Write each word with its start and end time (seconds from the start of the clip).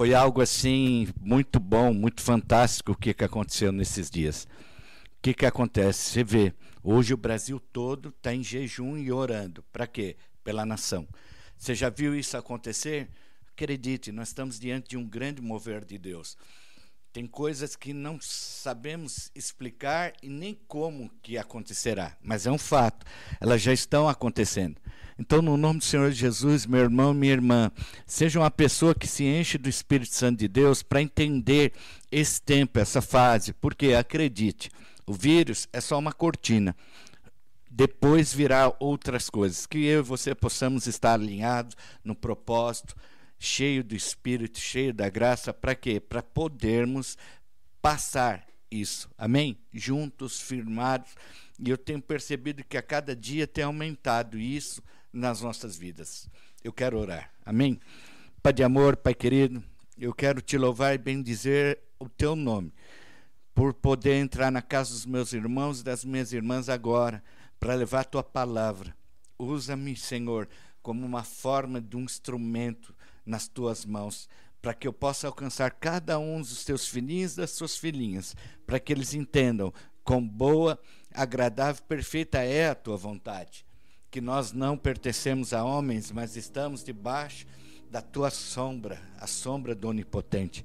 foi 0.00 0.14
algo 0.14 0.40
assim 0.40 1.08
muito 1.20 1.60
bom, 1.60 1.92
muito 1.92 2.22
fantástico 2.22 2.92
o 2.92 2.96
que, 2.96 3.12
que 3.12 3.22
aconteceu 3.22 3.70
nesses 3.70 4.08
dias. 4.08 4.48
O 5.18 5.20
que, 5.20 5.34
que 5.34 5.44
acontece? 5.44 6.12
Você 6.12 6.24
vê, 6.24 6.54
hoje 6.82 7.12
o 7.12 7.18
Brasil 7.18 7.60
todo 7.70 8.08
está 8.08 8.34
em 8.34 8.42
jejum 8.42 8.96
e 8.96 9.12
orando. 9.12 9.62
Para 9.70 9.86
quê? 9.86 10.16
Pela 10.42 10.64
nação. 10.64 11.06
Você 11.54 11.74
já 11.74 11.90
viu 11.90 12.14
isso 12.18 12.34
acontecer? 12.38 13.10
Acredite, 13.48 14.10
nós 14.10 14.28
estamos 14.28 14.58
diante 14.58 14.88
de 14.88 14.96
um 14.96 15.06
grande 15.06 15.42
mover 15.42 15.84
de 15.84 15.98
Deus. 15.98 16.34
Tem 17.12 17.26
coisas 17.26 17.76
que 17.76 17.92
não 17.92 18.18
sabemos 18.22 19.30
explicar 19.34 20.14
e 20.22 20.30
nem 20.30 20.58
como 20.66 21.10
que 21.20 21.36
acontecerá, 21.36 22.16
mas 22.22 22.46
é 22.46 22.50
um 22.50 22.56
fato. 22.56 23.04
Elas 23.38 23.60
já 23.60 23.74
estão 23.74 24.08
acontecendo. 24.08 24.80
Então, 25.20 25.42
no 25.42 25.54
nome 25.54 25.80
do 25.80 25.84
Senhor 25.84 26.10
Jesus, 26.10 26.64
meu 26.64 26.80
irmão, 26.80 27.12
minha 27.12 27.34
irmã, 27.34 27.70
seja 28.06 28.40
uma 28.40 28.50
pessoa 28.50 28.94
que 28.94 29.06
se 29.06 29.22
enche 29.22 29.58
do 29.58 29.68
Espírito 29.68 30.14
Santo 30.14 30.38
de 30.38 30.48
Deus 30.48 30.82
para 30.82 31.02
entender 31.02 31.74
esse 32.10 32.40
tempo, 32.40 32.78
essa 32.78 33.02
fase, 33.02 33.52
porque 33.52 33.92
acredite, 33.92 34.70
o 35.06 35.12
vírus 35.12 35.68
é 35.74 35.80
só 35.82 35.98
uma 35.98 36.14
cortina. 36.14 36.74
Depois 37.70 38.32
virá 38.32 38.74
outras 38.80 39.28
coisas, 39.28 39.66
que 39.66 39.84
eu 39.84 40.00
e 40.00 40.02
você 40.02 40.34
possamos 40.34 40.86
estar 40.86 41.12
alinhados 41.12 41.76
no 42.02 42.14
propósito, 42.14 42.96
cheio 43.38 43.84
do 43.84 43.94
Espírito, 43.94 44.58
cheio 44.58 44.94
da 44.94 45.10
graça, 45.10 45.52
para 45.52 45.74
quê? 45.74 46.00
Para 46.00 46.22
podermos 46.22 47.18
passar 47.82 48.46
isso. 48.70 49.10
Amém? 49.18 49.58
Juntos, 49.70 50.40
firmados. 50.40 51.10
E 51.62 51.68
eu 51.68 51.76
tenho 51.76 52.00
percebido 52.00 52.64
que 52.64 52.78
a 52.78 52.82
cada 52.82 53.14
dia 53.14 53.46
tem 53.46 53.64
aumentado 53.64 54.38
isso 54.38 54.82
nas 55.12 55.40
nossas 55.40 55.76
vidas. 55.76 56.28
Eu 56.62 56.72
quero 56.72 56.98
orar. 56.98 57.30
Amém? 57.44 57.80
Pai 58.42 58.52
de 58.52 58.62
amor, 58.62 58.96
Pai 58.96 59.14
querido, 59.14 59.62
eu 59.98 60.14
quero 60.14 60.40
te 60.40 60.56
louvar 60.56 60.94
e 60.94 60.98
bendizer 60.98 61.78
o 61.98 62.08
teu 62.08 62.34
nome, 62.34 62.72
por 63.54 63.74
poder 63.74 64.14
entrar 64.14 64.50
na 64.50 64.62
casa 64.62 64.92
dos 64.92 65.04
meus 65.04 65.32
irmãos 65.32 65.80
e 65.80 65.84
das 65.84 66.04
minhas 66.04 66.32
irmãs 66.32 66.68
agora, 66.68 67.22
para 67.58 67.74
levar 67.74 68.00
a 68.00 68.04
tua 68.04 68.22
palavra. 68.22 68.96
Usa-me, 69.38 69.94
Senhor, 69.94 70.48
como 70.82 71.04
uma 71.04 71.22
forma 71.22 71.80
de 71.80 71.96
um 71.96 72.00
instrumento 72.00 72.94
nas 73.26 73.46
tuas 73.46 73.84
mãos, 73.84 74.28
para 74.62 74.74
que 74.74 74.88
eu 74.88 74.92
possa 74.92 75.26
alcançar 75.26 75.70
cada 75.72 76.18
um 76.18 76.40
dos 76.40 76.64
teus 76.64 76.86
filhinhos 76.86 77.34
e 77.34 77.36
das 77.36 77.50
suas 77.50 77.76
filhinhas, 77.76 78.34
para 78.66 78.80
que 78.80 78.92
eles 78.92 79.14
entendam 79.14 79.72
quão 80.02 80.26
boa, 80.26 80.78
agradável, 81.12 81.82
perfeita 81.84 82.38
é 82.38 82.70
a 82.70 82.74
tua 82.74 82.96
vontade. 82.96 83.66
Que 84.10 84.20
nós 84.20 84.52
não 84.52 84.76
pertencemos 84.76 85.52
a 85.52 85.64
homens, 85.64 86.10
mas 86.10 86.36
estamos 86.36 86.82
debaixo 86.82 87.46
da 87.90 88.00
tua 88.00 88.30
sombra, 88.30 89.00
a 89.18 89.26
sombra 89.26 89.74
do 89.74 89.88
Onipotente, 89.88 90.64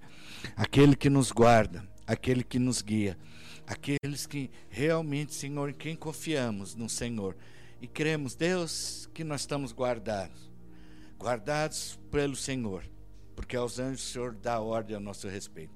aquele 0.55 0.95
que 0.95 1.09
nos 1.09 1.31
guarda, 1.31 1.88
aquele 2.05 2.43
que 2.43 2.59
nos 2.59 2.81
guia, 2.81 3.17
aqueles 3.66 4.25
que 4.25 4.51
realmente, 4.69 5.33
Senhor, 5.33 5.69
em 5.69 5.73
quem 5.73 5.95
confiamos 5.95 6.75
no 6.75 6.88
Senhor 6.88 7.35
e 7.81 7.88
cremos, 7.88 8.35
Deus, 8.35 9.09
que 9.13 9.23
nós 9.23 9.41
estamos 9.41 9.71
guardados 9.71 10.55
guardados 11.17 11.99
pelo 12.11 12.35
Senhor, 12.35 12.83
porque 13.35 13.55
aos 13.55 13.79
anjos 13.79 14.07
o 14.07 14.11
Senhor 14.11 14.33
dá 14.33 14.59
ordem 14.59 14.95
a 14.95 14.99
nosso 14.99 15.27
respeito. 15.27 15.73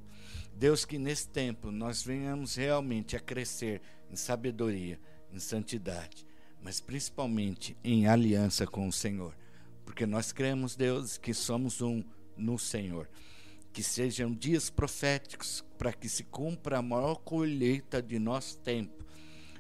Deus, 0.53 0.85
que 0.85 0.97
nesse 0.97 1.27
tempo 1.27 1.71
nós 1.71 2.03
venhamos 2.03 2.55
realmente 2.55 3.15
a 3.15 3.19
crescer 3.19 3.81
em 4.11 4.15
sabedoria, 4.15 4.99
em 5.31 5.39
santidade, 5.39 6.25
mas 6.61 6.79
principalmente 6.79 7.75
em 7.83 8.07
aliança 8.07 8.65
com 8.65 8.87
o 8.87 8.93
Senhor, 8.93 9.35
porque 9.85 10.05
nós 10.05 10.31
cremos, 10.31 10.75
Deus, 10.75 11.17
que 11.17 11.33
somos 11.33 11.81
um 11.81 12.03
no 12.37 12.57
Senhor. 12.57 13.09
Que 13.71 13.83
sejam 13.83 14.33
dias 14.33 14.69
proféticos 14.69 15.63
para 15.77 15.93
que 15.93 16.09
se 16.09 16.23
cumpra 16.23 16.79
a 16.79 16.81
maior 16.81 17.15
colheita 17.15 18.01
de 18.01 18.17
nosso 18.17 18.57
tempo 18.59 19.05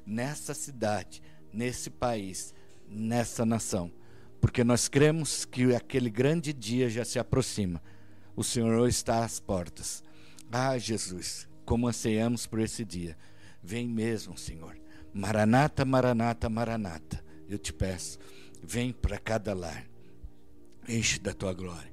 nessa 0.05 0.53
cidade, 0.53 1.21
nesse 1.53 1.89
país, 1.89 2.53
nessa 2.87 3.45
nação 3.45 3.91
porque 4.39 4.63
nós 4.63 4.87
cremos 4.87 5.45
que 5.45 5.75
aquele 5.75 6.09
grande 6.09 6.53
dia 6.53 6.89
já 6.89 7.03
se 7.03 7.19
aproxima. 7.19 7.81
O 8.35 8.43
Senhor 8.43 8.87
está 8.87 9.23
às 9.23 9.39
portas. 9.39 10.03
Ah, 10.51 10.77
Jesus, 10.77 11.47
como 11.65 11.87
anseiamos 11.87 12.47
por 12.47 12.59
esse 12.59 12.85
dia. 12.85 13.17
Vem 13.61 13.87
mesmo, 13.87 14.37
Senhor. 14.37 14.78
Maranata, 15.13 15.85
Maranata, 15.85 16.49
Maranata. 16.49 17.23
Eu 17.47 17.57
te 17.57 17.73
peço, 17.73 18.19
vem 18.63 18.91
para 18.91 19.17
cada 19.17 19.53
lar. 19.53 19.85
Enche 20.87 21.19
da 21.19 21.33
tua 21.33 21.53
glória. 21.53 21.91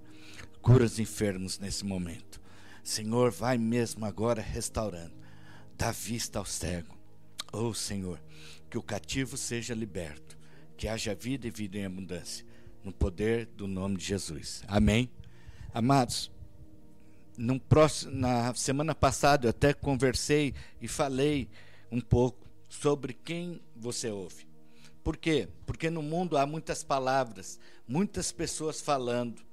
Cura 0.60 0.84
os 0.84 0.98
enfermos 0.98 1.58
nesse 1.58 1.84
momento. 1.84 2.40
Senhor, 2.82 3.30
vai 3.30 3.58
mesmo 3.58 4.04
agora 4.04 4.40
restaurando. 4.40 5.14
Dá 5.76 5.90
vista 5.90 6.38
ao 6.38 6.44
cego. 6.44 6.96
Oh, 7.52 7.72
Senhor, 7.74 8.20
que 8.68 8.78
o 8.78 8.82
cativo 8.82 9.36
seja 9.36 9.74
liberto 9.74 10.36
que 10.76 10.86
haja 10.86 11.14
vida 11.14 11.46
e 11.46 11.50
vida 11.50 11.78
em 11.78 11.86
abundância, 11.86 12.44
no 12.84 12.92
poder 12.92 13.46
do 13.46 13.66
nome 13.66 13.96
de 13.96 14.04
Jesus. 14.04 14.62
Amém? 14.68 15.10
Amados, 15.72 16.30
próximo, 17.68 18.12
na 18.12 18.54
semana 18.54 18.94
passada 18.94 19.46
eu 19.46 19.50
até 19.50 19.72
conversei 19.72 20.54
e 20.80 20.86
falei 20.86 21.48
um 21.90 22.00
pouco 22.00 22.45
sobre 22.68 23.12
quem 23.12 23.60
você 23.74 24.10
ouve. 24.10 24.46
Por 25.02 25.16
quê? 25.16 25.48
Porque 25.64 25.88
no 25.88 26.02
mundo 26.02 26.36
há 26.36 26.46
muitas 26.46 26.82
palavras, 26.82 27.58
muitas 27.86 28.32
pessoas 28.32 28.80
falando. 28.80 29.44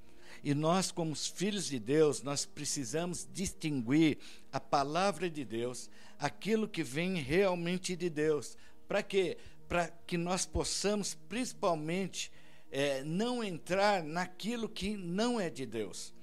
E 0.43 0.53
nós, 0.53 0.91
como 0.91 1.15
filhos 1.15 1.67
de 1.67 1.79
Deus, 1.79 2.21
nós 2.21 2.45
precisamos 2.45 3.27
distinguir 3.31 4.17
a 4.51 4.59
palavra 4.59 5.29
de 5.29 5.45
Deus, 5.45 5.89
aquilo 6.19 6.67
que 6.67 6.83
vem 6.83 7.15
realmente 7.15 7.95
de 7.95 8.09
Deus. 8.09 8.57
Para 8.87 9.01
quê? 9.01 9.37
para 9.73 9.87
que 10.05 10.17
nós 10.17 10.45
possamos, 10.45 11.15
principalmente, 11.27 12.31
é, 12.71 13.03
não 13.03 13.43
entrar 13.43 14.03
naquilo 14.03 14.69
que 14.69 14.95
não 14.95 15.39
é 15.39 15.49
de 15.49 15.65
Deus. 15.65 16.13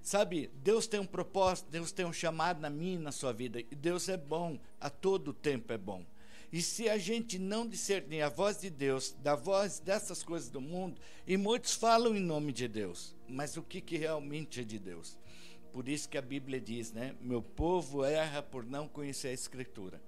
Sabe, 0.00 0.50
Deus 0.62 0.86
tem 0.86 1.00
um 1.00 1.06
propósito, 1.06 1.70
Deus 1.70 1.92
tem 1.92 2.06
um 2.06 2.12
chamado 2.14 2.60
na 2.60 2.70
minha 2.70 2.94
e 2.94 2.98
na 2.98 3.12
sua 3.12 3.32
vida, 3.32 3.60
e 3.60 3.74
Deus 3.74 4.08
é 4.08 4.16
bom, 4.16 4.58
a 4.80 4.88
todo 4.88 5.32
tempo 5.34 5.72
é 5.72 5.78
bom. 5.78 6.04
E 6.54 6.62
se 6.62 6.88
a 6.88 6.96
gente 6.96 7.36
não 7.36 7.66
discernir 7.66 8.22
a 8.22 8.28
voz 8.28 8.60
de 8.60 8.70
Deus, 8.70 9.10
da 9.20 9.34
voz 9.34 9.80
dessas 9.80 10.22
coisas 10.22 10.48
do 10.48 10.60
mundo, 10.60 11.00
e 11.26 11.36
muitos 11.36 11.74
falam 11.74 12.14
em 12.14 12.20
nome 12.20 12.52
de 12.52 12.68
Deus, 12.68 13.16
mas 13.26 13.56
o 13.56 13.62
que, 13.64 13.80
que 13.80 13.96
realmente 13.96 14.60
é 14.60 14.62
de 14.62 14.78
Deus? 14.78 15.18
Por 15.72 15.88
isso 15.88 16.08
que 16.08 16.16
a 16.16 16.22
Bíblia 16.22 16.60
diz, 16.60 16.92
né? 16.92 17.16
Meu 17.20 17.42
povo 17.42 18.04
erra 18.04 18.40
por 18.40 18.64
não 18.64 18.86
conhecer 18.86 19.26
a 19.26 19.32
Escritura. 19.32 20.00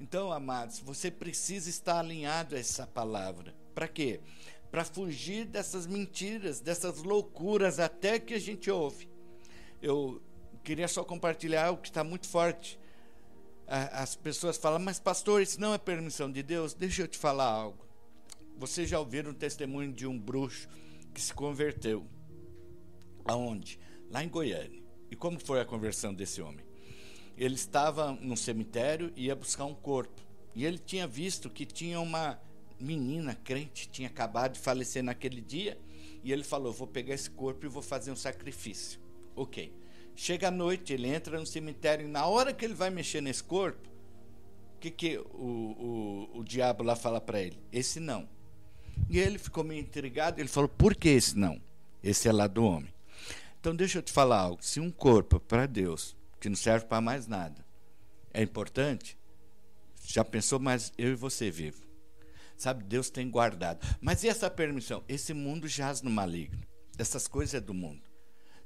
Então, 0.00 0.32
amados, 0.32 0.80
você 0.80 1.12
precisa 1.12 1.70
estar 1.70 2.00
alinhado 2.00 2.56
a 2.56 2.58
essa 2.58 2.84
palavra. 2.84 3.54
Para 3.72 3.86
quê? 3.86 4.18
Para 4.72 4.84
fugir 4.84 5.44
dessas 5.44 5.86
mentiras, 5.86 6.58
dessas 6.58 7.04
loucuras 7.04 7.78
até 7.78 8.18
que 8.18 8.34
a 8.34 8.40
gente 8.40 8.68
ouve. 8.68 9.08
Eu 9.80 10.20
queria 10.64 10.88
só 10.88 11.04
compartilhar 11.04 11.66
algo 11.66 11.80
que 11.80 11.88
está 11.88 12.02
muito 12.02 12.26
forte. 12.26 12.80
As 13.68 14.16
pessoas 14.16 14.56
falam, 14.56 14.78
mas 14.78 14.98
pastor, 14.98 15.42
isso 15.42 15.60
não 15.60 15.74
é 15.74 15.78
permissão 15.78 16.32
de 16.32 16.42
Deus? 16.42 16.72
Deixa 16.72 17.02
eu 17.02 17.08
te 17.08 17.18
falar 17.18 17.50
algo. 17.50 17.86
Vocês 18.56 18.88
já 18.88 18.98
ouviram 18.98 19.30
o 19.30 19.34
testemunho 19.34 19.92
de 19.92 20.06
um 20.06 20.18
bruxo 20.18 20.68
que 21.12 21.20
se 21.20 21.34
converteu. 21.34 22.06
Aonde? 23.24 23.78
Lá 24.10 24.24
em 24.24 24.28
Goiânia. 24.28 24.82
E 25.10 25.16
como 25.16 25.38
foi 25.38 25.60
a 25.60 25.64
conversão 25.64 26.14
desse 26.14 26.40
homem? 26.40 26.68
ele 27.38 27.54
estava 27.54 28.12
no 28.12 28.36
cemitério 28.36 29.12
e 29.14 29.26
ia 29.26 29.36
buscar 29.36 29.64
um 29.64 29.74
corpo. 29.74 30.20
E 30.54 30.66
ele 30.66 30.78
tinha 30.78 31.06
visto 31.06 31.48
que 31.48 31.64
tinha 31.64 32.00
uma 32.00 32.38
menina 32.80 33.34
crente, 33.34 33.88
tinha 33.88 34.08
acabado 34.08 34.54
de 34.54 34.58
falecer 34.58 35.04
naquele 35.04 35.40
dia, 35.40 35.78
e 36.24 36.32
ele 36.32 36.42
falou: 36.42 36.72
Vou 36.72 36.88
pegar 36.88 37.14
esse 37.14 37.30
corpo 37.30 37.64
e 37.64 37.68
vou 37.68 37.82
fazer 37.82 38.10
um 38.10 38.16
sacrifício. 38.16 39.00
Ok. 39.36 39.72
Chega 40.20 40.48
à 40.48 40.50
noite, 40.50 40.92
ele 40.92 41.06
entra 41.06 41.38
no 41.38 41.46
cemitério, 41.46 42.04
e 42.04 42.10
na 42.10 42.26
hora 42.26 42.52
que 42.52 42.64
ele 42.64 42.74
vai 42.74 42.90
mexer 42.90 43.20
nesse 43.20 43.40
corpo, 43.40 43.88
o 44.74 44.80
que, 44.80 44.90
que 44.90 45.16
o, 45.16 45.22
o, 46.34 46.38
o 46.40 46.44
diabo 46.44 46.82
lá 46.82 46.96
fala 46.96 47.20
para 47.20 47.40
ele? 47.40 47.56
Esse 47.70 48.00
não. 48.00 48.28
E 49.08 49.16
ele 49.16 49.38
ficou 49.38 49.62
meio 49.62 49.80
intrigado, 49.80 50.40
ele 50.40 50.48
falou: 50.48 50.68
Por 50.68 50.96
que 50.96 51.08
esse 51.08 51.38
não? 51.38 51.62
Esse 52.02 52.26
é 52.26 52.32
lá 52.32 52.48
do 52.48 52.64
homem. 52.64 52.92
Então, 53.60 53.76
deixa 53.76 53.98
eu 53.98 54.02
te 54.02 54.10
falar 54.10 54.40
algo: 54.40 54.58
se 54.60 54.80
um 54.80 54.90
corpo 54.90 55.38
para 55.38 55.66
Deus 55.66 56.16
que 56.40 56.48
não 56.48 56.56
serve 56.56 56.86
para 56.86 57.00
mais 57.00 57.28
nada. 57.28 57.64
É 58.34 58.42
importante? 58.42 59.16
Já 60.04 60.24
pensou, 60.24 60.58
mas 60.58 60.92
eu 60.98 61.12
e 61.12 61.14
você 61.14 61.48
vivo. 61.48 61.86
Sabe, 62.56 62.82
Deus 62.82 63.08
tem 63.08 63.30
guardado. 63.30 63.86
Mas 64.00 64.24
e 64.24 64.28
essa 64.28 64.50
permissão? 64.50 65.04
Esse 65.08 65.32
mundo 65.32 65.68
jaz 65.68 66.02
no 66.02 66.10
maligno. 66.10 66.58
Essas 66.98 67.28
coisas 67.28 67.54
é 67.54 67.60
do 67.60 67.72
mundo. 67.72 68.07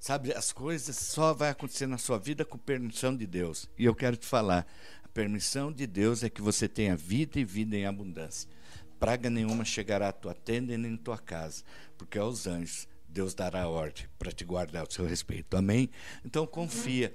Sabe, 0.03 0.33
as 0.33 0.51
coisas 0.51 0.97
só 0.97 1.33
vai 1.33 1.51
acontecer 1.51 1.87
na 1.87 1.97
sua 1.97 2.19
vida 2.19 2.45
com 2.45 2.59
permissão 2.59 3.17
de 3.17 3.25
Deus. 3.25 3.71
E 3.79 3.85
eu 3.85 3.95
quero 3.95 4.17
te 4.17 4.27
falar, 4.27 4.67
a 5.05 5.07
permissão 5.07 5.71
de 5.71 5.87
Deus 5.87 6.25
é 6.25 6.29
que 6.29 6.43
você 6.43 6.67
tenha 6.67 6.97
vida 6.97 7.39
e 7.39 7.45
vida 7.45 7.77
em 7.77 7.87
abundância. 7.87 8.51
Praga 8.99 9.31
nenhuma 9.31 9.65
chegará 9.65 10.09
à 10.09 10.13
tua 10.13 10.35
tenda 10.35 10.75
e 10.75 10.77
nem 10.77 10.95
à 10.95 10.99
tua 10.99 11.17
casa, 11.17 11.63
porque 11.97 12.19
aos 12.19 12.49
anjos 12.49 12.89
Deus 13.09 13.33
dará 13.33 13.69
ordem 13.69 14.07
para 14.19 14.33
te 14.33 14.45
guardar 14.45 14.89
o 14.89 14.93
seu 14.93 15.07
respeito. 15.07 15.57
Amém? 15.57 15.89
Então 16.25 16.49
confia. 16.49 17.15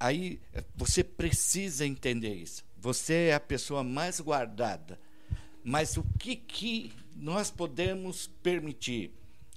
Aí 0.00 0.40
você 0.74 1.04
precisa 1.04 1.84
entender 1.84 2.32
isso. 2.32 2.64
Você 2.78 3.28
é 3.28 3.34
a 3.34 3.40
pessoa 3.40 3.84
mais 3.84 4.20
guardada. 4.20 4.98
Mas 5.62 5.98
o 5.98 6.02
que, 6.18 6.36
que 6.36 6.94
nós 7.14 7.50
podemos 7.50 8.26
permitir? 8.42 9.12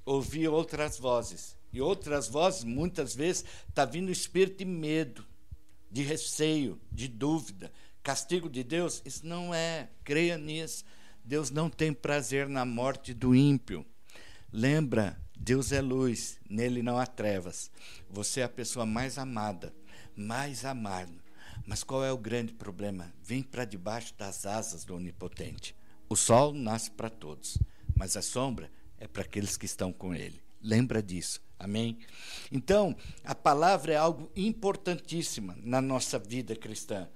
Ouvir 0.05 0.49
outras 0.49 0.99
vozes. 0.99 1.55
E 1.75 1.81
outras 1.81 2.27
vozes, 2.27 2.63
muitas 2.63 3.15
vezes, 3.15 3.45
está 3.67 3.85
vindo 3.85 4.09
o 4.09 4.11
espírito 4.11 4.59
de 4.59 4.65
medo, 4.65 5.25
de 5.91 6.01
receio, 6.01 6.79
de 6.91 7.07
dúvida. 7.07 7.71
Castigo 8.01 8.49
de 8.49 8.63
Deus? 8.63 9.01
Isso 9.05 9.25
não 9.25 9.53
é. 9.53 9.89
Creia 10.03 10.37
nisso. 10.37 10.85
Deus 11.23 11.51
não 11.51 11.69
tem 11.69 11.91
prazer 11.91 12.47
na 12.47 12.65
morte 12.65 13.13
do 13.13 13.35
ímpio. 13.35 13.85
Lembra 14.51 15.19
Deus 15.37 15.71
é 15.71 15.81
luz, 15.81 16.39
nele 16.49 16.81
não 16.81 16.97
há 16.97 17.05
trevas. 17.05 17.69
Você 18.09 18.39
é 18.39 18.43
a 18.43 18.49
pessoa 18.49 18.85
mais 18.85 19.17
amada, 19.17 19.75
mais 20.15 20.65
amada. 20.65 21.13
Mas 21.67 21.83
qual 21.83 22.03
é 22.03 22.11
o 22.11 22.17
grande 22.17 22.53
problema? 22.53 23.13
Vem 23.21 23.43
para 23.43 23.65
debaixo 23.65 24.13
das 24.17 24.45
asas 24.45 24.85
do 24.85 24.95
Onipotente. 24.95 25.75
O 26.07 26.15
sol 26.15 26.53
nasce 26.53 26.89
para 26.91 27.09
todos, 27.09 27.57
mas 27.95 28.15
a 28.15 28.21
sombra 28.21 28.71
é 28.97 29.07
para 29.07 29.23
aqueles 29.23 29.57
que 29.57 29.65
estão 29.65 29.91
com 29.91 30.13
ele. 30.13 30.41
Lembra 30.61 31.01
disso. 31.01 31.41
Amém? 31.65 31.97
Então, 32.51 32.95
a 33.23 33.33
palavra 33.33 33.91
é 33.91 33.95
algo 33.95 34.29
importantíssimo 34.35 35.55
na 35.63 35.81
nossa 35.81 36.19
vida 36.19 36.55
cristã. 36.55 37.09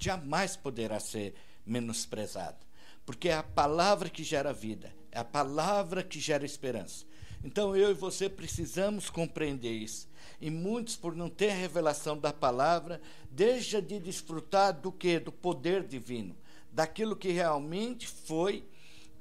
Jamais 0.00 0.56
poderá 0.56 0.98
ser 0.98 1.34
menosprezada, 1.66 2.56
porque 3.04 3.28
é 3.28 3.34
a 3.34 3.42
palavra 3.42 4.08
que 4.08 4.24
gera 4.24 4.50
vida, 4.50 4.90
é 5.12 5.18
a 5.18 5.24
palavra 5.24 6.02
que 6.02 6.18
gera 6.18 6.46
esperança. 6.46 7.04
Então 7.44 7.76
eu 7.76 7.90
e 7.90 7.94
você 7.94 8.30
precisamos 8.30 9.10
compreender 9.10 9.72
isso. 9.72 10.08
E 10.40 10.50
muitos, 10.50 10.96
por 10.96 11.14
não 11.14 11.28
ter 11.28 11.50
a 11.50 11.54
revelação 11.54 12.16
da 12.16 12.32
palavra, 12.32 12.98
deixam 13.30 13.82
de 13.82 14.00
desfrutar 14.00 14.72
do 14.72 14.90
que? 14.90 15.20
Do 15.20 15.30
poder 15.30 15.86
divino, 15.86 16.34
daquilo 16.72 17.14
que 17.14 17.30
realmente 17.30 18.08
foi 18.08 18.64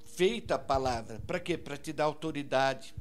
feita 0.05 0.55
a 0.55 0.59
palavra. 0.59 1.21
Para 1.27 1.41
quê? 1.41 1.57
Para 1.57 1.75
te 1.75 1.91
dar 1.91 2.05
autoridade, 2.05 2.95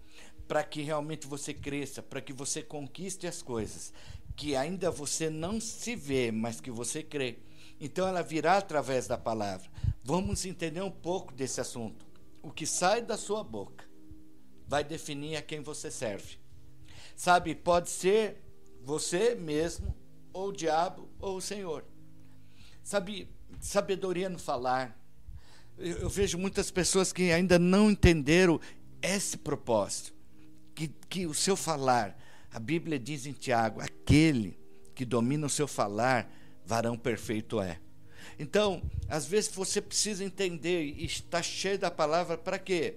para 0.46 0.62
que 0.62 0.82
realmente 0.82 1.26
você 1.26 1.54
cresça, 1.54 2.02
para 2.02 2.20
que 2.20 2.32
você 2.32 2.62
conquiste 2.62 3.26
as 3.26 3.42
coisas 3.42 3.92
que 4.36 4.56
ainda 4.56 4.90
você 4.90 5.30
não 5.30 5.60
se 5.60 5.94
vê, 5.94 6.30
mas 6.32 6.60
que 6.60 6.70
você 6.70 7.02
crê. 7.02 7.38
Então 7.80 8.06
ela 8.06 8.22
virá 8.22 8.58
através 8.58 9.06
da 9.06 9.16
palavra. 9.16 9.70
Vamos 10.02 10.44
entender 10.44 10.82
um 10.82 10.90
pouco 10.90 11.32
desse 11.32 11.60
assunto. 11.60 12.06
O 12.42 12.50
que 12.50 12.66
sai 12.66 13.00
da 13.02 13.16
sua 13.16 13.42
boca 13.42 13.84
vai 14.66 14.82
definir 14.82 15.36
a 15.36 15.42
quem 15.42 15.60
você 15.60 15.90
serve. 15.90 16.38
Sabe, 17.16 17.54
pode 17.54 17.90
ser 17.90 18.42
você 18.82 19.34
mesmo, 19.34 19.94
ou 20.32 20.48
o 20.48 20.52
diabo, 20.52 21.08
ou 21.20 21.36
o 21.36 21.40
Senhor. 21.40 21.84
Sabe, 22.82 23.28
sabedoria 23.60 24.28
no 24.28 24.38
falar. 24.38 24.98
Eu, 25.78 25.98
eu 25.98 26.08
vejo 26.08 26.36
muitas 26.36 26.70
pessoas 26.70 27.12
que 27.12 27.30
ainda 27.30 27.58
não 27.58 27.90
entenderam 27.90 28.60
esse 29.00 29.36
propósito. 29.36 30.13
Que, 30.74 30.88
que 31.08 31.26
o 31.26 31.34
seu 31.34 31.56
falar, 31.56 32.18
a 32.52 32.58
Bíblia 32.58 32.98
diz 32.98 33.26
em 33.26 33.32
Tiago: 33.32 33.80
aquele 33.80 34.58
que 34.94 35.04
domina 35.04 35.46
o 35.46 35.50
seu 35.50 35.68
falar, 35.68 36.30
varão 36.64 36.96
perfeito 36.96 37.60
é. 37.60 37.78
Então, 38.38 38.82
às 39.08 39.26
vezes 39.26 39.54
você 39.54 39.80
precisa 39.80 40.24
entender 40.24 40.82
e 40.84 41.04
está 41.04 41.42
cheio 41.42 41.78
da 41.78 41.90
palavra 41.90 42.36
para 42.36 42.58
quê? 42.58 42.96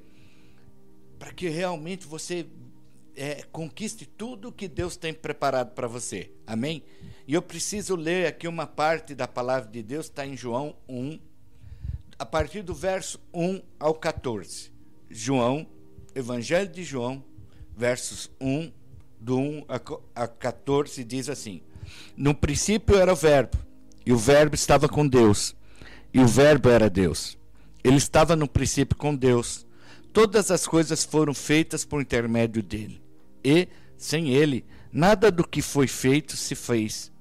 para 1.17 1.31
que 1.31 1.49
realmente 1.49 2.05
você 2.05 2.45
é, 3.15 3.43
conquiste 3.51 4.05
tudo 4.05 4.51
que 4.51 4.67
Deus 4.67 4.95
tem 4.95 5.13
preparado 5.13 5.73
para 5.73 5.87
você. 5.87 6.31
Amém? 6.45 6.83
E 7.27 7.33
eu 7.33 7.41
preciso 7.41 7.95
ler 7.95 8.27
aqui 8.27 8.47
uma 8.47 8.67
parte 8.67 9.15
da 9.15 9.27
palavra 9.27 9.69
de 9.69 9.81
Deus, 9.81 10.05
está 10.05 10.25
em 10.25 10.37
João 10.37 10.75
1, 10.87 11.19
a 12.19 12.25
partir 12.25 12.61
do 12.61 12.73
verso 12.73 13.19
1 13.33 13.61
ao 13.79 13.95
14. 13.95 14.71
João, 15.09 15.67
Evangelho 16.13 16.69
de 16.69 16.83
João, 16.83 17.23
versos 17.77 18.29
1, 18.41 18.71
do 19.19 19.37
1 19.37 19.65
a 20.15 20.27
14, 20.27 21.03
diz 21.03 21.29
assim: 21.29 21.61
No 22.15 22.33
princípio 22.33 22.97
era 22.97 23.13
o 23.13 23.15
Verbo, 23.15 23.57
e 24.05 24.11
o 24.11 24.17
Verbo 24.17 24.55
estava 24.55 24.89
com 24.89 25.07
Deus, 25.07 25.55
e 26.13 26.19
o 26.19 26.27
Verbo 26.27 26.69
era 26.69 26.89
Deus. 26.89 27.37
Ele 27.83 27.97
estava 27.97 28.35
no 28.35 28.47
princípio 28.47 28.97
com 28.97 29.15
Deus 29.15 29.67
Todas 30.17 30.49
as 30.49 30.65
coisas 30.65 31.03
foram 31.03 31.31
feitas 31.31 31.85
por 31.85 32.01
intermédio 32.01 32.63
dele. 32.63 32.99
E, 33.43 33.67
sem 33.99 34.33
ele, 34.33 34.65
nada 34.91 35.29
do 35.29 35.47
que 35.47 35.61
foi 35.61 35.85
feito 35.85 36.35
se 36.35 36.55
fez. 36.55 37.11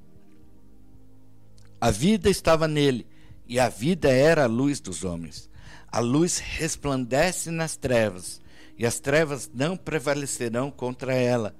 A 1.78 1.90
vida 1.90 2.30
estava 2.30 2.66
nele, 2.66 3.06
e 3.46 3.60
a 3.60 3.68
vida 3.68 4.08
era 4.08 4.44
a 4.44 4.46
luz 4.46 4.80
dos 4.80 5.04
homens. 5.04 5.50
A 5.92 6.00
luz 6.00 6.38
resplandece 6.38 7.50
nas 7.50 7.76
trevas, 7.76 8.40
e 8.78 8.84
as 8.84 9.00
trevas 9.00 9.50
não 9.52 9.76
prevalecerão 9.76 10.70
contra 10.70 11.14
ela. 11.14 11.54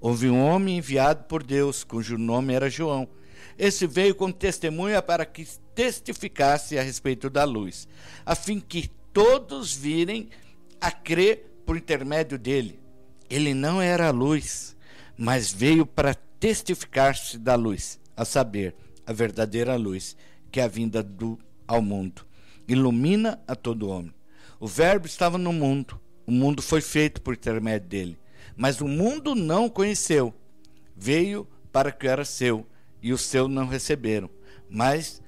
Houve 0.00 0.28
um 0.28 0.42
homem 0.42 0.78
enviado 0.78 1.24
por 1.24 1.42
Deus, 1.42 1.84
cujo 1.84 2.18
nome 2.18 2.54
era 2.54 2.70
João. 2.70 3.08
Esse 3.58 3.86
veio 3.86 4.14
com 4.14 4.30
testemunha 4.32 5.02
para 5.02 5.24
que 5.24 5.46
testificasse 5.74 6.78
a 6.78 6.82
respeito 6.82 7.28
da 7.30 7.44
luz, 7.44 7.86
a 8.24 8.34
fim 8.34 8.58
que 8.60 8.90
todos 9.12 9.74
virem 9.74 10.28
a 10.80 10.90
crer 10.90 11.52
por 11.64 11.76
intermédio 11.76 12.38
dele. 12.38 12.80
Ele 13.30 13.54
não 13.54 13.80
era 13.80 14.08
a 14.08 14.10
luz, 14.10 14.76
mas 15.16 15.52
veio 15.52 15.86
para 15.86 16.14
testificar-se 16.14 17.38
da 17.38 17.54
luz, 17.54 18.00
a 18.16 18.24
saber, 18.24 18.74
a 19.06 19.12
verdadeira 19.12 19.76
luz, 19.76 20.16
que 20.50 20.60
é 20.60 20.64
a 20.64 20.68
vinda 20.68 21.02
do 21.02 21.38
ao 21.66 21.80
mundo. 21.80 22.26
Ilumina 22.66 23.40
a 23.46 23.54
todo 23.54 23.88
homem. 23.88 24.14
O 24.58 24.66
Verbo 24.66 25.06
estava 25.06 25.38
no 25.38 25.52
mundo, 25.52 26.00
o 26.32 26.34
mundo 26.34 26.62
foi 26.62 26.80
feito 26.80 27.20
por 27.20 27.34
intermédio 27.34 27.86
dele, 27.86 28.18
mas 28.56 28.80
o 28.80 28.88
mundo 28.88 29.34
não 29.34 29.66
o 29.66 29.70
conheceu. 29.70 30.32
Veio 30.96 31.46
para 31.70 31.92
que 31.92 32.08
era 32.08 32.24
seu, 32.24 32.66
e 33.02 33.12
os 33.12 33.20
seus 33.20 33.50
não 33.50 33.66
receberam. 33.66 34.30
Mas 34.66 35.20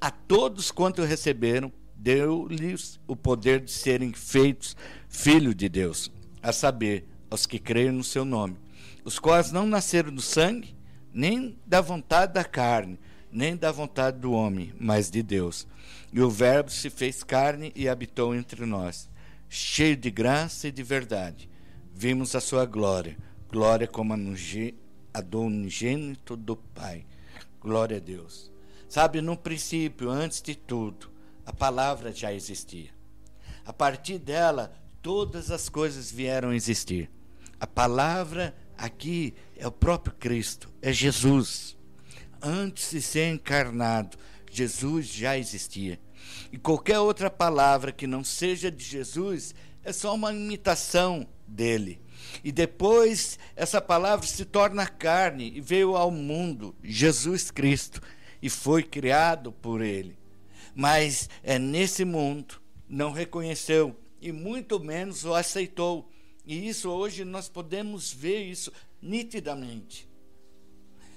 a 0.00 0.10
todos 0.10 0.72
quanto 0.72 1.04
receberam, 1.04 1.72
deu-lhes 1.94 2.98
o 3.06 3.14
poder 3.14 3.60
de 3.60 3.70
serem 3.70 4.12
feitos 4.12 4.76
filhos 5.08 5.54
de 5.54 5.68
Deus, 5.68 6.10
a 6.42 6.52
saber, 6.52 7.06
aos 7.30 7.46
que 7.46 7.60
creem 7.60 7.92
no 7.92 8.02
seu 8.02 8.24
nome, 8.24 8.56
os 9.04 9.20
quais 9.20 9.52
não 9.52 9.64
nasceram 9.66 10.12
do 10.12 10.20
sangue, 10.20 10.76
nem 11.12 11.56
da 11.64 11.80
vontade 11.80 12.32
da 12.34 12.42
carne, 12.42 12.98
nem 13.30 13.56
da 13.56 13.70
vontade 13.70 14.18
do 14.18 14.32
homem, 14.32 14.74
mas 14.80 15.12
de 15.12 15.22
Deus. 15.22 15.64
E 16.12 16.20
o 16.20 16.28
Verbo 16.28 16.72
se 16.72 16.90
fez 16.90 17.22
carne 17.22 17.70
e 17.76 17.88
habitou 17.88 18.34
entre 18.34 18.66
nós, 18.66 19.08
cheio 19.50 19.96
de 19.96 20.10
graça 20.12 20.68
e 20.68 20.72
de 20.72 20.82
verdade. 20.84 21.50
Vimos 21.92 22.36
a 22.36 22.40
sua 22.40 22.64
glória, 22.64 23.18
glória 23.50 23.88
como 23.88 24.14
a 25.12 25.20
do 25.20 25.40
unigênito 25.42 26.36
do 26.36 26.56
Pai. 26.56 27.04
Glória 27.60 27.96
a 27.96 28.00
Deus. 28.00 28.50
Sabe, 28.88 29.20
no 29.20 29.36
princípio, 29.36 30.08
antes 30.08 30.40
de 30.40 30.54
tudo, 30.54 31.10
a 31.44 31.52
palavra 31.52 32.12
já 32.12 32.32
existia. 32.32 32.90
A 33.66 33.72
partir 33.72 34.18
dela, 34.18 34.72
todas 35.02 35.50
as 35.50 35.68
coisas 35.68 36.10
vieram 36.10 36.50
a 36.50 36.56
existir. 36.56 37.10
A 37.58 37.66
palavra 37.66 38.54
aqui 38.78 39.34
é 39.56 39.66
o 39.66 39.72
próprio 39.72 40.14
Cristo, 40.14 40.72
é 40.80 40.92
Jesus. 40.92 41.76
Antes 42.40 42.92
de 42.92 43.02
ser 43.02 43.32
encarnado, 43.32 44.16
Jesus 44.50 45.06
já 45.06 45.36
existia. 45.36 46.00
E 46.52 46.58
qualquer 46.58 46.98
outra 46.98 47.30
palavra 47.30 47.92
que 47.92 48.06
não 48.06 48.24
seja 48.24 48.70
de 48.70 48.84
Jesus 48.84 49.54
é 49.82 49.92
só 49.92 50.14
uma 50.14 50.32
imitação 50.32 51.26
dele. 51.46 52.00
E 52.44 52.52
depois 52.52 53.38
essa 53.56 53.80
palavra 53.80 54.26
se 54.26 54.44
torna 54.44 54.86
carne 54.86 55.52
e 55.54 55.60
veio 55.60 55.96
ao 55.96 56.10
mundo, 56.10 56.74
Jesus 56.82 57.50
Cristo, 57.50 58.00
e 58.42 58.48
foi 58.48 58.82
criado 58.82 59.52
por 59.52 59.80
ele 59.80 60.20
mas 60.74 61.28
é 61.42 61.58
nesse 61.58 62.04
mundo 62.04 62.60
não 62.88 63.12
reconheceu 63.12 63.96
e 64.20 64.32
muito 64.32 64.80
menos 64.80 65.24
o 65.24 65.34
aceitou. 65.34 66.10
E 66.44 66.68
isso 66.68 66.90
hoje 66.90 67.24
nós 67.24 67.48
podemos 67.48 68.12
ver 68.12 68.44
isso 68.44 68.72
nitidamente. 69.00 70.08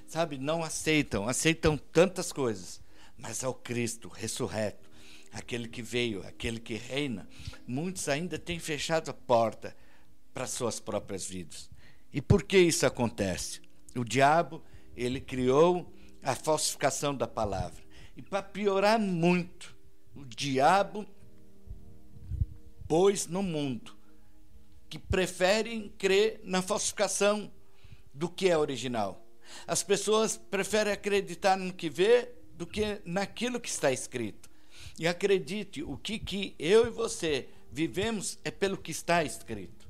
Sabe, 0.05 0.37
não 0.37 0.63
aceitam, 0.63 1.27
aceitam 1.27 1.77
tantas 1.77 2.31
coisas, 2.31 2.81
mas 3.17 3.43
ao 3.43 3.53
Cristo 3.53 4.07
ressurreto, 4.07 4.82
aquele 5.33 5.67
que 5.67 5.81
veio, 5.81 6.25
aquele 6.25 6.59
que 6.59 6.75
reina, 6.75 7.27
muitos 7.67 8.07
ainda 8.07 8.37
têm 8.37 8.59
fechado 8.59 9.09
a 9.09 9.13
porta 9.13 9.75
para 10.33 10.47
suas 10.47 10.79
próprias 10.79 11.25
vidas. 11.25 11.69
E 12.13 12.21
por 12.21 12.43
que 12.43 12.57
isso 12.57 12.85
acontece? 12.85 13.61
O 13.95 14.03
diabo, 14.03 14.63
ele 14.95 15.19
criou 15.19 15.91
a 16.21 16.35
falsificação 16.35 17.15
da 17.15 17.27
palavra. 17.27 17.83
E 18.15 18.21
para 18.21 18.43
piorar 18.43 18.99
muito, 18.99 19.75
o 20.15 20.23
diabo 20.23 21.05
pôs 22.87 23.25
no 23.25 23.41
mundo 23.41 23.97
que 24.87 24.99
preferem 24.99 25.89
crer 25.97 26.39
na 26.43 26.61
falsificação 26.61 27.51
do 28.13 28.29
que 28.29 28.47
é 28.47 28.55
original. 28.55 29.25
As 29.65 29.81
pessoas 29.81 30.37
preferem 30.37 30.93
acreditar 30.93 31.57
no 31.57 31.73
que 31.73 31.89
vê 31.89 32.29
do 32.55 32.67
que 32.67 33.01
naquilo 33.03 33.59
que 33.59 33.69
está 33.69 33.91
escrito. 33.91 34.52
E 34.97 35.07
acredite, 35.07 35.81
o 35.81 35.97
que, 35.97 36.19
que 36.19 36.55
eu 36.59 36.87
e 36.87 36.89
você 36.89 37.49
vivemos 37.71 38.37
é 38.43 38.51
pelo 38.51 38.77
que 38.77 38.91
está 38.91 39.23
escrito. 39.23 39.83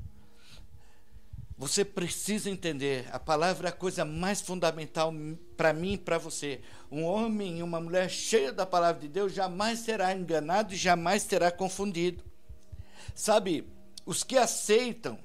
Você 1.57 1.85
precisa 1.85 2.49
entender, 2.49 3.07
a 3.11 3.19
palavra 3.19 3.67
é 3.67 3.71
a 3.71 3.75
coisa 3.75 4.03
mais 4.03 4.41
fundamental 4.41 5.13
para 5.55 5.71
mim 5.71 5.93
e 5.93 5.97
para 5.97 6.17
você. 6.17 6.61
Um 6.91 7.03
homem 7.03 7.59
e 7.59 7.63
uma 7.63 7.79
mulher 7.79 8.09
cheia 8.09 8.51
da 8.51 8.65
palavra 8.65 9.01
de 9.01 9.07
Deus 9.07 9.33
jamais 9.33 9.79
será 9.79 10.13
enganado 10.13 10.73
e 10.73 10.77
jamais 10.77 11.23
será 11.23 11.51
confundido. 11.51 12.23
Sabe, 13.13 13.67
os 14.05 14.23
que 14.23 14.37
aceitam 14.37 15.19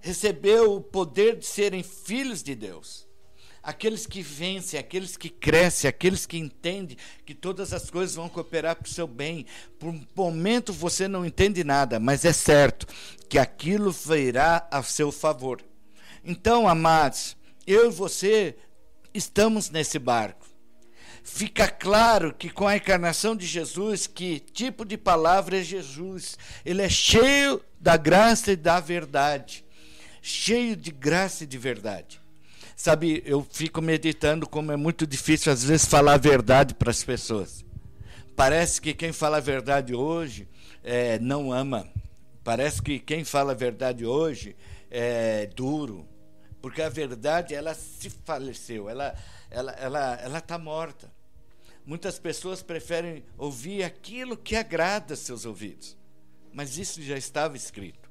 recebeu 0.00 0.74
o 0.74 0.80
poder 0.80 1.36
de 1.36 1.46
serem 1.46 1.82
filhos 1.82 2.42
de 2.42 2.54
Deus 2.54 3.05
aqueles 3.66 4.06
que 4.06 4.22
vencem, 4.22 4.78
aqueles 4.78 5.16
que 5.16 5.28
crescem, 5.28 5.88
aqueles 5.88 6.24
que 6.24 6.38
entendem 6.38 6.96
que 7.24 7.34
todas 7.34 7.72
as 7.72 7.90
coisas 7.90 8.14
vão 8.14 8.28
cooperar 8.28 8.76
para 8.76 8.86
o 8.86 8.88
seu 8.88 9.08
bem. 9.08 9.44
Por 9.76 9.88
um 9.88 10.06
momento 10.14 10.72
você 10.72 11.08
não 11.08 11.26
entende 11.26 11.64
nada, 11.64 11.98
mas 11.98 12.24
é 12.24 12.32
certo 12.32 12.86
que 13.28 13.36
aquilo 13.36 13.90
virá 13.90 14.68
a 14.70 14.80
seu 14.84 15.10
favor. 15.10 15.60
Então, 16.24 16.68
amados, 16.68 17.36
eu 17.66 17.88
e 17.88 17.92
você 17.92 18.54
estamos 19.12 19.68
nesse 19.68 19.98
barco. 19.98 20.46
Fica 21.24 21.66
claro 21.66 22.32
que 22.32 22.48
com 22.48 22.68
a 22.68 22.76
encarnação 22.76 23.34
de 23.34 23.46
Jesus, 23.46 24.06
que 24.06 24.38
tipo 24.38 24.84
de 24.84 24.96
palavra 24.96 25.58
é 25.58 25.62
Jesus? 25.64 26.38
Ele 26.64 26.82
é 26.82 26.88
cheio 26.88 27.60
da 27.80 27.96
graça 27.96 28.52
e 28.52 28.56
da 28.56 28.78
verdade. 28.78 29.64
Cheio 30.22 30.76
de 30.76 30.92
graça 30.92 31.42
e 31.42 31.46
de 31.48 31.58
verdade. 31.58 32.24
Sabe, 32.76 33.22
eu 33.24 33.42
fico 33.50 33.80
meditando 33.80 34.46
como 34.46 34.70
é 34.70 34.76
muito 34.76 35.06
difícil 35.06 35.50
às 35.50 35.64
vezes 35.64 35.86
falar 35.86 36.12
a 36.12 36.18
verdade 36.18 36.74
para 36.74 36.90
as 36.90 37.02
pessoas. 37.02 37.64
Parece 38.36 38.82
que 38.82 38.92
quem 38.92 39.14
fala 39.14 39.38
a 39.38 39.40
verdade 39.40 39.94
hoje 39.94 40.46
é, 40.84 41.18
não 41.18 41.50
ama. 41.50 41.88
Parece 42.44 42.82
que 42.82 42.98
quem 42.98 43.24
fala 43.24 43.52
a 43.52 43.54
verdade 43.54 44.04
hoje 44.04 44.54
é 44.90 45.46
duro, 45.46 46.06
porque 46.60 46.82
a 46.82 46.90
verdade 46.90 47.54
ela 47.54 47.72
se 47.72 48.10
faleceu, 48.10 48.90
ela 48.90 49.14
ela 49.50 49.72
ela 49.72 50.14
ela 50.20 50.38
está 50.38 50.58
morta. 50.58 51.10
Muitas 51.84 52.18
pessoas 52.18 52.62
preferem 52.62 53.24
ouvir 53.38 53.84
aquilo 53.84 54.36
que 54.36 54.54
agrada 54.54 55.16
seus 55.16 55.46
ouvidos, 55.46 55.96
mas 56.52 56.76
isso 56.76 57.00
já 57.00 57.16
estava 57.16 57.56
escrito. 57.56 58.10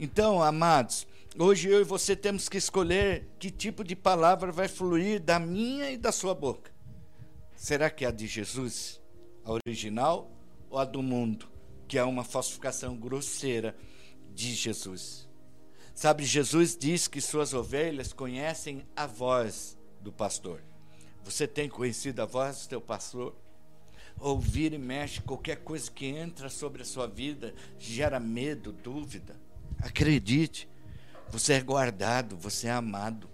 Então, 0.00 0.42
amados, 0.42 1.06
Hoje 1.38 1.70
eu 1.70 1.80
e 1.80 1.84
você 1.84 2.14
temos 2.14 2.46
que 2.46 2.58
escolher 2.58 3.26
que 3.38 3.50
tipo 3.50 3.82
de 3.82 3.96
palavra 3.96 4.52
vai 4.52 4.68
fluir 4.68 5.18
da 5.18 5.38
minha 5.38 5.90
e 5.90 5.96
da 5.96 6.12
sua 6.12 6.34
boca. 6.34 6.70
Será 7.56 7.88
que 7.88 8.04
é 8.04 8.08
a 8.08 8.10
de 8.10 8.26
Jesus, 8.26 9.00
a 9.42 9.52
original, 9.66 10.30
ou 10.68 10.78
a 10.78 10.84
do 10.84 11.02
mundo, 11.02 11.48
que 11.88 11.96
é 11.96 12.04
uma 12.04 12.22
falsificação 12.22 12.94
grosseira 12.96 13.74
de 14.34 14.52
Jesus? 14.54 15.26
Sabe, 15.94 16.22
Jesus 16.22 16.76
diz 16.76 17.08
que 17.08 17.20
suas 17.20 17.54
ovelhas 17.54 18.12
conhecem 18.12 18.86
a 18.94 19.06
voz 19.06 19.78
do 20.02 20.12
pastor. 20.12 20.62
Você 21.24 21.46
tem 21.46 21.66
conhecido 21.66 22.20
a 22.20 22.26
voz 22.26 22.62
do 22.62 22.68
teu 22.68 22.80
pastor? 22.80 23.34
Ouvir 24.20 24.74
e 24.74 24.78
mexe, 24.78 25.22
qualquer 25.22 25.56
coisa 25.56 25.90
que 25.90 26.04
entra 26.04 26.50
sobre 26.50 26.82
a 26.82 26.84
sua 26.84 27.06
vida 27.06 27.54
gera 27.78 28.20
medo, 28.20 28.70
dúvida. 28.70 29.34
Acredite, 29.78 30.68
você 31.32 31.54
é 31.54 31.60
guardado, 31.62 32.36
você 32.36 32.66
é 32.66 32.72
amado. 32.72 33.26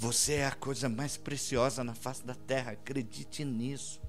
Você 0.00 0.34
é 0.34 0.46
a 0.46 0.52
coisa 0.52 0.88
mais 0.88 1.18
preciosa 1.18 1.84
na 1.84 1.94
face 1.94 2.24
da 2.24 2.34
terra. 2.34 2.72
Acredite 2.72 3.44
nisso. 3.44 4.00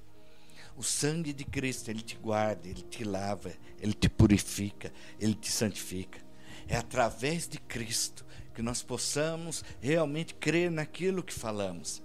O 0.78 0.84
sangue 0.84 1.34
de 1.34 1.44
Cristo, 1.44 1.90
ele 1.90 2.02
te 2.02 2.16
guarda, 2.16 2.66
ele 2.70 2.82
te 2.82 3.04
lava, 3.04 3.52
ele 3.82 3.92
te 3.92 4.08
purifica, 4.08 4.94
ele 5.20 5.34
te 5.34 5.52
santifica. 5.52 6.22
É 6.66 6.78
através 6.78 7.46
de 7.46 7.60
Cristo 7.60 8.26
que 8.56 8.62
nós 8.62 8.82
possamos 8.82 9.66
realmente 9.82 10.34
crer 10.34 10.72
naquilo 10.72 11.22
que 11.22 11.34
falamos. 11.34 12.02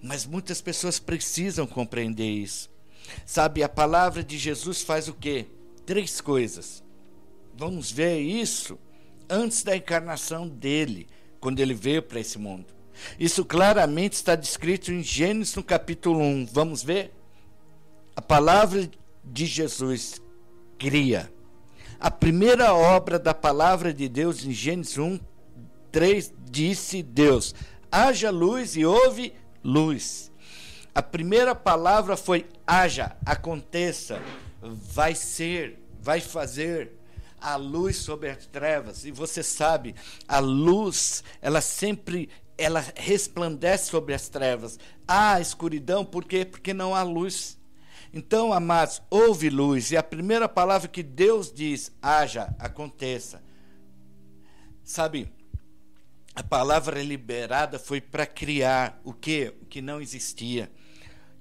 Mas 0.00 0.24
muitas 0.24 0.62
pessoas 0.62 0.98
precisam 0.98 1.66
compreender 1.66 2.30
isso. 2.30 2.70
Sabe, 3.26 3.62
a 3.62 3.68
palavra 3.68 4.24
de 4.24 4.38
Jesus 4.38 4.80
faz 4.80 5.08
o 5.08 5.14
quê? 5.14 5.46
Três 5.84 6.22
coisas. 6.22 6.82
Vamos 7.54 7.90
ver 7.90 8.18
isso 8.18 8.78
antes 9.28 9.62
da 9.62 9.76
encarnação 9.76 10.48
dele, 10.48 11.06
quando 11.40 11.60
ele 11.60 11.74
veio 11.74 12.02
para 12.02 12.20
esse 12.20 12.38
mundo. 12.38 12.66
Isso 13.18 13.44
claramente 13.44 14.14
está 14.14 14.34
descrito 14.34 14.92
em 14.92 15.02
Gênesis 15.02 15.54
no 15.54 15.62
capítulo 15.62 16.20
1. 16.20 16.46
Vamos 16.46 16.82
ver? 16.82 17.12
A 18.16 18.22
palavra 18.22 18.90
de 19.24 19.46
Jesus 19.46 20.20
cria. 20.78 21.32
A 22.00 22.10
primeira 22.10 22.74
obra 22.74 23.18
da 23.18 23.34
palavra 23.34 23.92
de 23.92 24.08
Deus 24.08 24.44
em 24.44 24.52
Gênesis 24.52 24.98
1, 24.98 25.20
3 25.92 26.32
disse 26.50 27.02
Deus: 27.02 27.54
haja 27.90 28.30
luz 28.30 28.76
e 28.76 28.84
houve 28.84 29.32
luz. 29.62 30.30
A 30.94 31.02
primeira 31.02 31.54
palavra 31.54 32.16
foi 32.16 32.46
haja, 32.66 33.16
aconteça, 33.24 34.20
vai 34.60 35.14
ser, 35.14 35.78
vai 36.00 36.20
fazer 36.20 36.97
a 37.40 37.56
luz 37.56 37.96
sobre 37.96 38.30
as 38.30 38.46
trevas. 38.46 39.04
E 39.04 39.10
você 39.10 39.42
sabe, 39.42 39.94
a 40.26 40.38
luz, 40.38 41.22
ela 41.40 41.60
sempre 41.60 42.28
ela 42.58 42.84
resplandece 42.96 43.88
sobre 43.88 44.12
as 44.12 44.28
trevas. 44.28 44.80
Há 45.06 45.40
escuridão, 45.40 46.04
por 46.04 46.24
quê? 46.24 46.44
Porque 46.44 46.74
não 46.74 46.92
há 46.92 47.04
luz. 47.04 47.56
Então, 48.12 48.52
amados, 48.52 49.00
houve 49.08 49.48
luz. 49.48 49.92
E 49.92 49.96
a 49.96 50.02
primeira 50.02 50.48
palavra 50.48 50.88
que 50.88 51.02
Deus 51.02 51.52
diz, 51.52 51.92
haja, 52.02 52.54
aconteça. 52.58 53.40
Sabe, 54.82 55.32
a 56.34 56.42
palavra 56.42 57.02
liberada 57.02 57.78
foi 57.78 58.00
para 58.00 58.26
criar 58.26 59.00
o 59.04 59.12
que? 59.12 59.54
O 59.62 59.66
que 59.66 59.80
não 59.80 60.00
existia. 60.00 60.70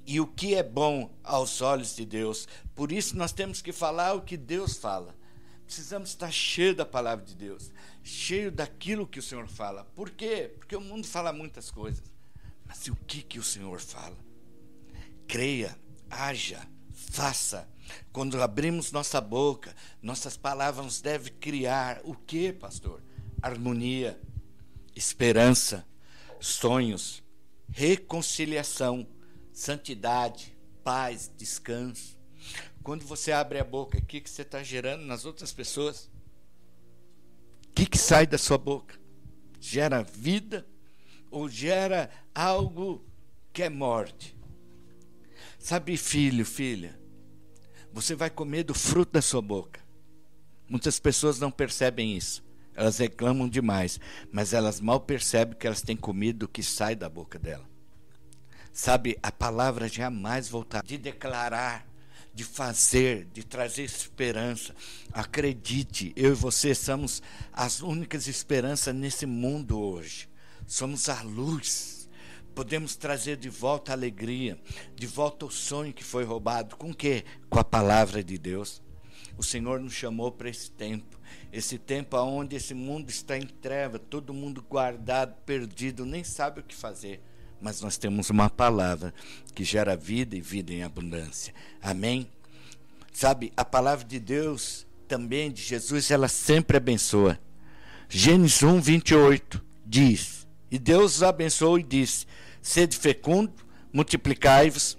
E 0.05 0.19
o 0.19 0.27
que 0.27 0.53
é 0.53 0.63
bom 0.63 1.09
aos 1.23 1.61
olhos 1.61 1.95
de 1.95 2.05
Deus. 2.05 2.47
Por 2.75 2.91
isso 2.91 3.17
nós 3.17 3.31
temos 3.31 3.61
que 3.61 3.71
falar 3.71 4.13
o 4.13 4.21
que 4.21 4.37
Deus 4.37 4.77
fala. 4.77 5.15
Precisamos 5.67 6.09
estar 6.11 6.31
cheio 6.31 6.73
da 6.73 6.85
palavra 6.85 7.25
de 7.25 7.35
Deus, 7.35 7.71
cheio 8.01 8.49
daquilo 8.49 9.05
que 9.05 9.19
o 9.19 9.21
Senhor 9.21 9.47
fala. 9.49 9.83
Por 9.93 10.09
quê? 10.09 10.49
Porque 10.57 10.77
o 10.77 10.81
mundo 10.81 11.05
fala 11.05 11.33
muitas 11.33 11.69
coisas. 11.69 12.09
Mas 12.65 12.87
e 12.87 12.91
o 12.91 12.95
que, 12.95 13.21
que 13.21 13.37
o 13.37 13.43
Senhor 13.43 13.81
fala? 13.81 14.17
Creia, 15.27 15.77
haja, 16.09 16.65
faça. 17.11 17.69
Quando 18.13 18.41
abrimos 18.41 18.93
nossa 18.93 19.19
boca, 19.19 19.75
nossas 20.01 20.37
palavras 20.37 21.01
devem 21.01 21.33
criar 21.33 21.99
o 22.05 22.15
que, 22.15 22.53
pastor? 22.53 23.03
Harmonia, 23.41 24.17
esperança, 24.95 25.85
sonhos, 26.39 27.21
reconciliação, 27.67 29.05
santidade, 29.51 30.57
paz, 30.81 31.29
descanso. 31.35 32.17
Quando 32.87 33.03
você 33.03 33.33
abre 33.33 33.59
a 33.59 33.65
boca, 33.65 33.97
o 33.97 34.01
que, 34.01 34.21
que 34.21 34.29
você 34.29 34.43
está 34.43 34.63
gerando 34.63 35.03
nas 35.03 35.25
outras 35.25 35.51
pessoas? 35.51 36.09
O 37.65 37.73
que, 37.75 37.85
que 37.85 37.97
sai 37.97 38.25
da 38.25 38.37
sua 38.37 38.57
boca? 38.57 38.97
Gera 39.59 40.01
vida 40.01 40.65
ou 41.29 41.49
gera 41.49 42.09
algo 42.33 43.05
que 43.51 43.61
é 43.61 43.69
morte? 43.69 44.37
Sabe, 45.59 45.97
filho, 45.97 46.45
filha, 46.45 46.97
você 47.91 48.15
vai 48.15 48.29
comer 48.29 48.63
do 48.63 48.73
fruto 48.73 49.11
da 49.11 49.21
sua 49.21 49.41
boca. 49.41 49.81
Muitas 50.65 50.97
pessoas 50.97 51.41
não 51.41 51.51
percebem 51.51 52.15
isso. 52.15 52.41
Elas 52.73 52.99
reclamam 52.99 53.49
demais, 53.49 53.99
mas 54.31 54.53
elas 54.53 54.79
mal 54.79 55.01
percebem 55.01 55.57
que 55.57 55.67
elas 55.67 55.81
têm 55.81 55.97
comido 55.97 56.43
o 56.43 56.47
que 56.47 56.63
sai 56.63 56.95
da 56.95 57.09
boca 57.09 57.37
dela. 57.37 57.69
Sabe, 58.71 59.19
a 59.21 59.29
palavra 59.29 59.89
jamais 59.89 60.47
voltar 60.47 60.81
de 60.85 60.97
declarar 60.97 61.85
de 62.37 62.43
fazer, 62.43 63.25
de 63.33 63.43
trazer 63.43 63.81
esperança. 63.81 64.75
Acredite, 65.11 66.13
eu 66.15 66.33
e 66.33 66.35
você 66.35 66.75
somos 66.75 67.19
as 67.51 67.81
únicas 67.81 68.27
esperanças 68.27 68.93
nesse 68.93 69.25
mundo 69.25 69.79
hoje. 69.81 70.29
Somos 70.67 71.09
a 71.09 71.23
luz. 71.23 72.07
Podemos 72.53 72.95
trazer 72.95 73.37
de 73.37 73.49
volta 73.49 73.91
a 73.91 73.95
alegria, 73.95 74.55
de 74.95 75.07
volta 75.07 75.47
o 75.47 75.51
sonho 75.51 75.91
que 75.91 76.03
foi 76.03 76.23
roubado. 76.23 76.75
Com 76.75 76.93
que? 76.93 77.25
Com 77.49 77.57
a 77.57 77.63
palavra 77.63 78.23
de 78.23 78.37
Deus. 78.37 78.83
O 79.35 79.41
Senhor 79.43 79.79
nos 79.79 79.93
chamou 79.93 80.31
para 80.31 80.47
esse 80.47 80.69
tempo, 80.69 81.19
esse 81.51 81.79
tempo 81.79 82.17
onde 82.17 82.55
esse 82.55 82.75
mundo 82.75 83.09
está 83.09 83.35
em 83.35 83.47
treva, 83.47 83.97
todo 83.97 84.31
mundo 84.31 84.61
guardado, 84.61 85.35
perdido, 85.43 86.05
nem 86.05 86.23
sabe 86.23 86.59
o 86.59 86.63
que 86.63 86.75
fazer 86.75 87.19
mas 87.61 87.81
nós 87.81 87.97
temos 87.97 88.29
uma 88.29 88.49
palavra 88.49 89.13
que 89.53 89.63
gera 89.63 89.95
vida 89.95 90.35
e 90.35 90.41
vida 90.41 90.73
em 90.73 90.83
abundância. 90.83 91.53
Amém? 91.81 92.29
Sabe, 93.11 93.51
a 93.57 93.65
palavra 93.65 94.05
de 94.05 94.19
Deus 94.19 94.85
também 95.07 95.51
de 95.51 95.61
Jesus, 95.61 96.11
ela 96.11 96.27
sempre 96.27 96.77
abençoa. 96.77 97.39
Gênesis 98.09 98.61
1, 98.61 98.79
28 98.79 99.63
diz: 99.85 100.47
E 100.69 100.77
Deus 100.77 101.15
os 101.15 101.23
abençoou 101.23 101.79
e 101.79 101.83
disse: 101.83 102.25
Sede 102.61 102.95
fecundo, 102.97 103.53
multiplicai-vos, 103.91 104.97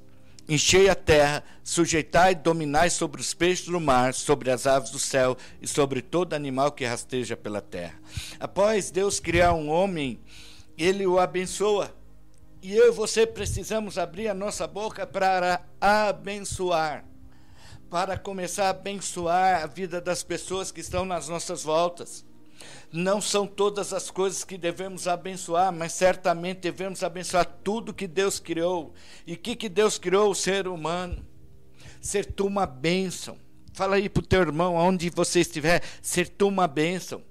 enchei 0.48 0.88
a 0.88 0.94
terra, 0.94 1.44
sujeitai 1.62 2.32
e 2.32 2.36
dominai 2.36 2.90
sobre 2.90 3.20
os 3.20 3.34
peixes 3.34 3.66
do 3.66 3.80
mar, 3.80 4.14
sobre 4.14 4.50
as 4.50 4.66
aves 4.66 4.90
do 4.90 4.98
céu 4.98 5.36
e 5.60 5.68
sobre 5.68 6.00
todo 6.00 6.34
animal 6.34 6.72
que 6.72 6.84
rasteja 6.84 7.36
pela 7.36 7.60
terra. 7.60 7.94
Após 8.40 8.90
Deus 8.90 9.20
criar 9.20 9.52
um 9.52 9.68
homem, 9.68 10.18
ele 10.76 11.06
o 11.06 11.18
abençoa. 11.18 11.94
E 12.60 12.74
eu 12.74 12.88
e 12.88 12.90
você 12.90 13.24
precisamos 13.24 13.98
abrir 13.98 14.26
a 14.28 14.34
nossa 14.34 14.66
boca 14.66 15.06
para 15.06 15.64
abençoar, 15.80 17.04
para 17.88 18.18
começar 18.18 18.66
a 18.66 18.70
abençoar 18.70 19.62
a 19.62 19.66
vida 19.66 20.00
das 20.00 20.24
pessoas 20.24 20.72
que 20.72 20.80
estão 20.80 21.04
nas 21.04 21.28
nossas 21.28 21.62
voltas. 21.62 22.26
Não 22.92 23.20
são 23.20 23.46
todas 23.46 23.92
as 23.92 24.10
coisas 24.10 24.42
que 24.42 24.58
devemos 24.58 25.06
abençoar, 25.06 25.72
mas 25.72 25.92
certamente 25.92 26.58
devemos 26.58 27.04
abençoar 27.04 27.46
tudo 27.62 27.94
que 27.94 28.08
Deus 28.08 28.40
criou. 28.40 28.92
E 29.24 29.34
o 29.34 29.38
que, 29.38 29.54
que 29.54 29.68
Deus 29.68 29.96
criou? 29.96 30.30
O 30.30 30.34
ser 30.34 30.66
humano. 30.66 31.24
Ser 32.00 32.24
tu 32.24 32.46
uma 32.46 32.66
bênção. 32.66 33.38
Fala 33.72 33.94
aí 33.94 34.08
para 34.08 34.20
o 34.20 34.26
teu 34.26 34.40
irmão, 34.40 34.74
onde 34.74 35.08
você 35.10 35.40
estiver, 35.40 35.80
ser 36.02 36.28
tu 36.28 36.48
uma 36.48 36.66
bênção. 36.66 37.22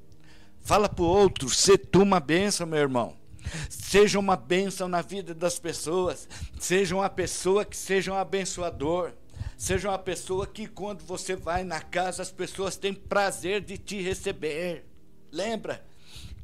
Fala 0.61 0.87
para 0.87 1.03
o 1.03 1.07
outro, 1.07 1.49
ser 1.49 1.77
tu 1.77 2.01
uma 2.01 2.21
bênção, 2.21 2.65
meu 2.65 2.79
irmão. 2.79 3.26
Seja 3.69 4.19
uma 4.19 4.35
bênção 4.35 4.87
na 4.87 5.01
vida 5.01 5.33
das 5.33 5.59
pessoas. 5.59 6.27
Seja 6.59 6.95
uma 6.95 7.09
pessoa 7.09 7.65
que 7.65 7.75
seja 7.75 8.11
um 8.11 8.17
abençoador. 8.17 9.13
Seja 9.57 9.89
uma 9.89 9.99
pessoa 9.99 10.45
que, 10.45 10.67
quando 10.67 11.03
você 11.03 11.35
vai 11.35 11.63
na 11.63 11.81
casa, 11.81 12.21
as 12.21 12.31
pessoas 12.31 12.77
têm 12.77 12.93
prazer 12.93 13.61
de 13.61 13.77
te 13.77 14.01
receber. 14.01 14.85
Lembra? 15.31 15.83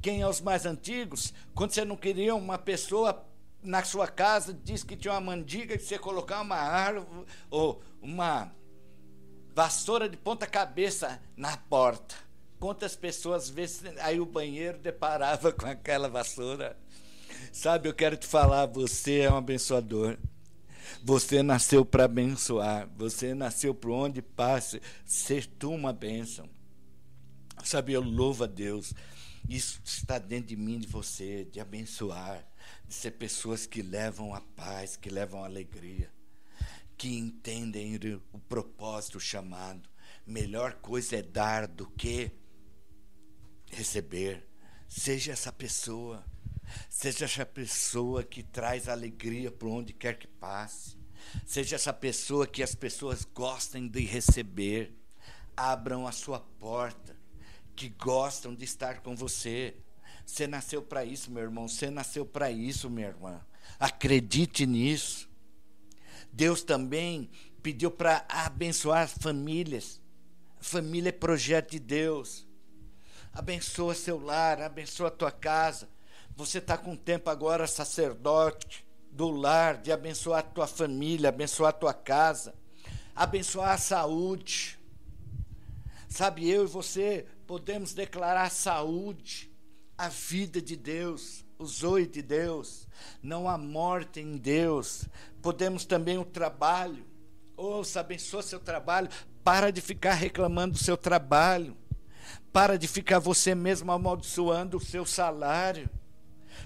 Quem 0.02 0.22
é 0.22 0.28
os 0.28 0.42
mais 0.42 0.66
antigos? 0.66 1.34
Quando 1.56 1.72
você 1.72 1.86
não 1.86 1.96
queria 1.96 2.36
uma 2.36 2.58
pessoa 2.58 3.26
na 3.62 3.84
sua 3.84 4.08
casa, 4.08 4.54
diz 4.54 4.84
que 4.84 4.98
tinha 4.98 5.14
uma 5.14 5.22
mandiga 5.22 5.78
que 5.78 5.84
você 5.84 5.98
colocar 5.98 6.42
uma 6.42 6.58
árvore 6.58 7.26
ou 7.50 7.82
uma 8.02 8.52
vassoura 9.56 10.10
de 10.10 10.18
ponta 10.18 10.46
cabeça 10.46 11.22
na 11.38 11.56
porta. 11.56 12.16
Quantas 12.60 12.96
pessoas 12.96 13.50
vê 13.50 13.66
aí 14.02 14.20
o 14.20 14.26
banheiro 14.26 14.78
deparava 14.78 15.52
com 15.54 15.66
aquela 15.66 16.10
vassoura? 16.10 16.78
Sabe, 17.54 17.88
eu 17.88 17.94
quero 17.94 18.18
te 18.18 18.26
falar, 18.26 18.66
você 18.66 19.20
é 19.20 19.32
um 19.32 19.38
abençoador. 19.38 20.18
Você 21.04 21.44
nasceu 21.44 21.86
para 21.86 22.06
abençoar. 22.06 22.90
Você 22.98 23.36
nasceu 23.36 23.76
por 23.76 23.92
onde 23.92 24.24
passe, 24.24 24.82
ser 25.06 25.46
tu 25.46 25.70
uma 25.70 25.94
bênção. 25.94 26.50
Sabe, 27.64 27.94
eu 27.94 28.02
louvo 28.02 28.44
a 28.44 28.48
Deus. 28.48 28.92
Isso 29.48 29.80
está 29.86 30.18
dentro 30.18 30.48
de 30.48 30.56
mim, 30.56 30.80
de 30.80 30.88
você, 30.88 31.46
de 31.46 31.60
abençoar, 31.60 32.44
de 32.88 32.94
ser 32.96 33.12
pessoas 33.12 33.68
que 33.68 33.84
levam 33.84 34.34
a 34.34 34.42
paz, 34.42 34.98
que 34.98 35.12
levam 35.12 35.44
a 35.44 35.46
alegria, 35.46 36.12
que 36.98 37.16
entendem 37.16 37.96
o 38.32 38.40
propósito, 38.40 39.20
o 39.20 39.22
chamado. 39.22 39.88
Melhor 40.26 40.74
coisa 40.82 41.18
é 41.18 41.22
dar 41.22 41.68
do 41.68 41.86
que 41.86 42.32
receber. 43.70 44.44
Seja 44.88 45.34
essa 45.34 45.52
pessoa. 45.52 46.33
Seja 46.90 47.26
essa 47.26 47.46
pessoa 47.46 48.24
que 48.24 48.44
traz 48.44 48.88
alegria 48.88 49.52
por 49.52 49.70
onde 49.70 49.94
quer 49.94 50.18
que 50.18 50.28
passe. 50.28 50.98
Seja 51.46 51.76
essa 51.76 51.94
pessoa 51.94 52.46
que 52.48 52.62
as 52.62 52.76
pessoas 52.76 53.26
gostem 53.26 53.88
de 53.88 54.02
receber. 54.02 54.94
Abram 55.56 56.08
a 56.08 56.12
sua 56.12 56.40
porta, 56.40 57.16
que 57.76 57.90
gostam 57.90 58.56
de 58.56 58.64
estar 58.64 59.02
com 59.02 59.16
você. 59.16 59.76
Você 60.26 60.48
nasceu 60.48 60.82
para 60.82 61.06
isso, 61.06 61.32
meu 61.32 61.44
irmão. 61.44 61.68
Você 61.68 61.90
nasceu 61.90 62.26
para 62.26 62.50
isso, 62.52 62.90
minha 62.90 63.08
irmã. 63.08 63.42
Acredite 63.80 64.66
nisso. 64.66 65.30
Deus 66.32 66.64
também 66.64 67.30
pediu 67.62 67.92
para 67.92 68.26
abençoar 68.28 69.08
famílias. 69.08 70.02
Família 70.60 71.10
é 71.10 71.12
projeto 71.12 71.72
de 71.72 71.80
Deus. 71.80 72.48
Abençoa 73.32 73.96
seu 73.96 74.20
lar, 74.20 74.62
abençoa 74.62 75.08
a 75.08 75.12
tua 75.12 75.32
casa. 75.32 75.90
Você 76.36 76.58
está 76.58 76.78
com 76.78 76.96
tempo 76.96 77.30
agora, 77.30 77.68
sacerdote 77.68 78.86
do 79.12 79.30
lar, 79.30 79.78
de 79.78 79.92
abençoar 79.92 80.40
a 80.40 80.44
tua 80.44 80.66
família, 80.66 81.30
abençoar 81.30 81.70
a 81.70 81.78
tua 81.78 81.94
casa, 81.94 82.56
abençoar 83.16 83.72
a 83.72 83.78
saúde. 83.78 84.80
Sabe, 86.10 86.50
eu 86.50 86.64
e 86.64 86.68
você 86.68 87.28
podemos 87.46 87.94
declarar 87.94 88.50
saúde, 88.50 89.52
a 89.96 90.10
vida 90.10 90.60
de 90.60 90.76
Deus, 90.76 91.46
o 91.60 91.66
zoe 91.66 92.08
de 92.08 92.24
Deus, 92.24 92.88
não 93.22 93.48
a 93.48 93.58
morte 93.58 94.20
em 94.20 94.36
Deus. 94.38 95.06
Podemos 95.42 95.86
também 95.86 96.18
o 96.18 96.26
trabalho. 96.26 97.06
Ouça, 97.56 98.00
abençoa 98.00 98.42
seu 98.42 98.60
trabalho. 98.60 99.08
Para 99.44 99.72
de 99.72 99.82
ficar 99.82 100.14
reclamando 100.14 100.74
do 100.74 100.84
seu 100.84 100.98
trabalho. 100.98 101.78
Para 102.52 102.78
de 102.78 102.88
ficar 102.88 103.20
você 103.20 103.54
mesmo 103.54 103.92
amaldiçoando 103.92 104.78
o 104.78 104.84
seu 104.84 105.06
salário. 105.06 105.90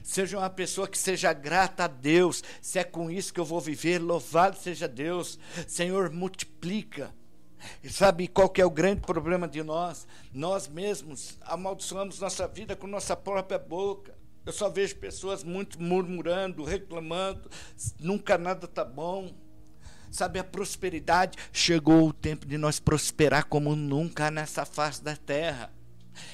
Seja 0.03 0.37
uma 0.37 0.49
pessoa 0.49 0.87
que 0.87 0.97
seja 0.97 1.33
grata 1.33 1.85
a 1.85 1.87
Deus. 1.87 2.43
Se 2.61 2.79
é 2.79 2.83
com 2.83 3.09
isso 3.09 3.33
que 3.33 3.39
eu 3.39 3.45
vou 3.45 3.59
viver, 3.59 3.99
louvado 3.99 4.57
seja 4.57 4.87
Deus. 4.87 5.39
Senhor, 5.67 6.09
multiplica. 6.11 7.13
E 7.83 7.89
sabe 7.89 8.27
qual 8.27 8.49
que 8.49 8.61
é 8.61 8.65
o 8.65 8.69
grande 8.69 9.01
problema 9.01 9.47
de 9.47 9.63
nós? 9.63 10.07
Nós 10.33 10.67
mesmos 10.67 11.37
amaldiçoamos 11.41 12.19
nossa 12.19 12.47
vida 12.47 12.75
com 12.75 12.87
nossa 12.87 13.15
própria 13.15 13.59
boca. 13.59 14.15
Eu 14.45 14.53
só 14.53 14.69
vejo 14.69 14.95
pessoas 14.95 15.43
muito 15.43 15.81
murmurando, 15.81 16.63
reclamando, 16.63 17.49
nunca 17.99 18.37
nada 18.37 18.65
está 18.65 18.85
bom. 18.85 19.35
Sabe, 20.09 20.39
a 20.39 20.43
prosperidade, 20.43 21.37
chegou 21.51 22.07
o 22.07 22.13
tempo 22.13 22.45
de 22.45 22.57
nós 22.57 22.79
prosperar 22.79 23.45
como 23.45 23.75
nunca 23.75 24.31
nessa 24.31 24.65
face 24.65 25.03
da 25.03 25.17
terra. 25.17 25.76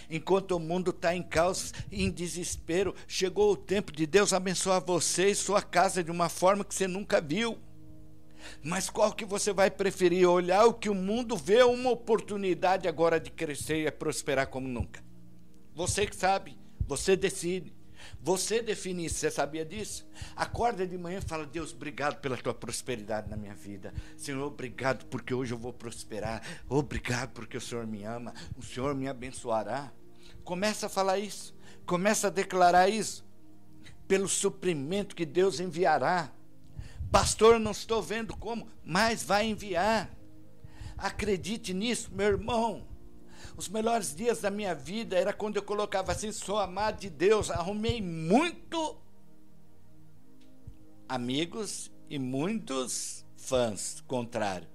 Enquanto 0.10 0.52
o 0.52 0.60
mundo 0.60 0.92
está 0.92 1.16
em 1.16 1.24
caos 1.24 1.74
e 1.92 2.04
em 2.04 2.12
desespero, 2.12 2.96
chegou 3.08 3.52
o 3.52 3.58
tempo 3.58 3.92
de 3.92 4.06
Deus 4.06 4.34
abençoar 4.34 4.84
você 4.84 5.30
e 5.30 5.36
sua 5.36 5.62
casa 5.62 6.04
de 6.04 6.12
uma 6.12 6.30
forma 6.30 6.64
que 6.64 6.74
você 6.74 6.88
nunca 6.88 7.22
viu. 7.22 7.58
Mas 8.62 8.90
qual 8.90 9.14
que 9.14 9.26
você 9.26 9.54
vai 9.54 9.72
preferir? 9.72 10.28
Olhar 10.28 10.66
o 10.66 10.74
que 10.74 10.90
o 10.90 10.96
mundo 10.96 11.38
vê 11.38 11.64
uma 11.64 11.92
oportunidade 11.92 12.88
agora 12.88 13.20
de 13.20 13.32
crescer 13.32 13.86
e 13.86 13.92
prosperar 13.92 14.48
como 14.48 14.68
nunca. 14.68 15.04
Você 15.74 16.06
que 16.06 16.16
sabe, 16.16 16.58
você 16.86 17.16
decide. 17.16 17.74
Você 18.22 18.62
define 18.62 19.06
isso, 19.06 19.16
você 19.16 19.30
sabia 19.30 19.66
disso? 19.66 20.08
Acorda 20.36 20.88
de 20.88 20.98
manhã 20.98 21.20
e 21.20 21.22
fala: 21.22 21.46
Deus, 21.46 21.74
obrigado 21.74 22.20
pela 22.20 22.38
tua 22.38 22.54
prosperidade 22.54 23.30
na 23.30 23.36
minha 23.36 23.54
vida. 23.54 23.94
Senhor, 24.18 24.46
obrigado 24.46 25.06
porque 25.06 25.34
hoje 25.34 25.54
eu 25.54 25.58
vou 25.58 25.74
prosperar. 25.74 26.42
Obrigado 26.70 27.32
porque 27.32 27.58
o 27.58 27.62
Senhor 27.62 27.86
me 27.86 28.04
ama. 28.04 28.34
O 28.58 28.64
Senhor 28.64 28.96
me 28.96 29.08
abençoará. 29.08 29.92
Começa 30.44 30.88
a 30.88 30.90
falar 30.90 31.20
isso. 31.20 31.56
Começa 31.86 32.28
a 32.28 32.30
declarar 32.32 32.90
isso. 32.90 33.26
Pelo 34.08 34.28
suprimento 34.28 35.16
que 35.16 35.26
Deus 35.26 35.60
enviará. 35.60 36.32
Pastor, 37.12 37.60
não 37.60 37.72
estou 37.72 38.02
vendo 38.02 38.36
como, 38.36 38.68
mas 38.84 39.24
vai 39.24 39.46
enviar. 39.46 40.10
Acredite 40.98 41.74
nisso, 41.74 42.10
meu 42.14 42.28
irmão. 42.28 42.88
Os 43.56 43.70
melhores 43.70 44.16
dias 44.16 44.42
da 44.42 44.50
minha 44.50 44.74
vida 44.74 45.18
era 45.18 45.32
quando 45.32 45.58
eu 45.58 45.64
colocava 45.64 46.12
assim: 46.12 46.32
sou 46.32 46.60
amado 46.60 47.00
de 47.00 47.10
Deus. 47.10 47.52
Arrumei 47.52 48.02
muito 48.02 48.98
amigos 51.08 51.92
e 52.10 52.18
muitos 52.18 53.26
fãs, 53.38 54.04
contrário. 54.08 54.68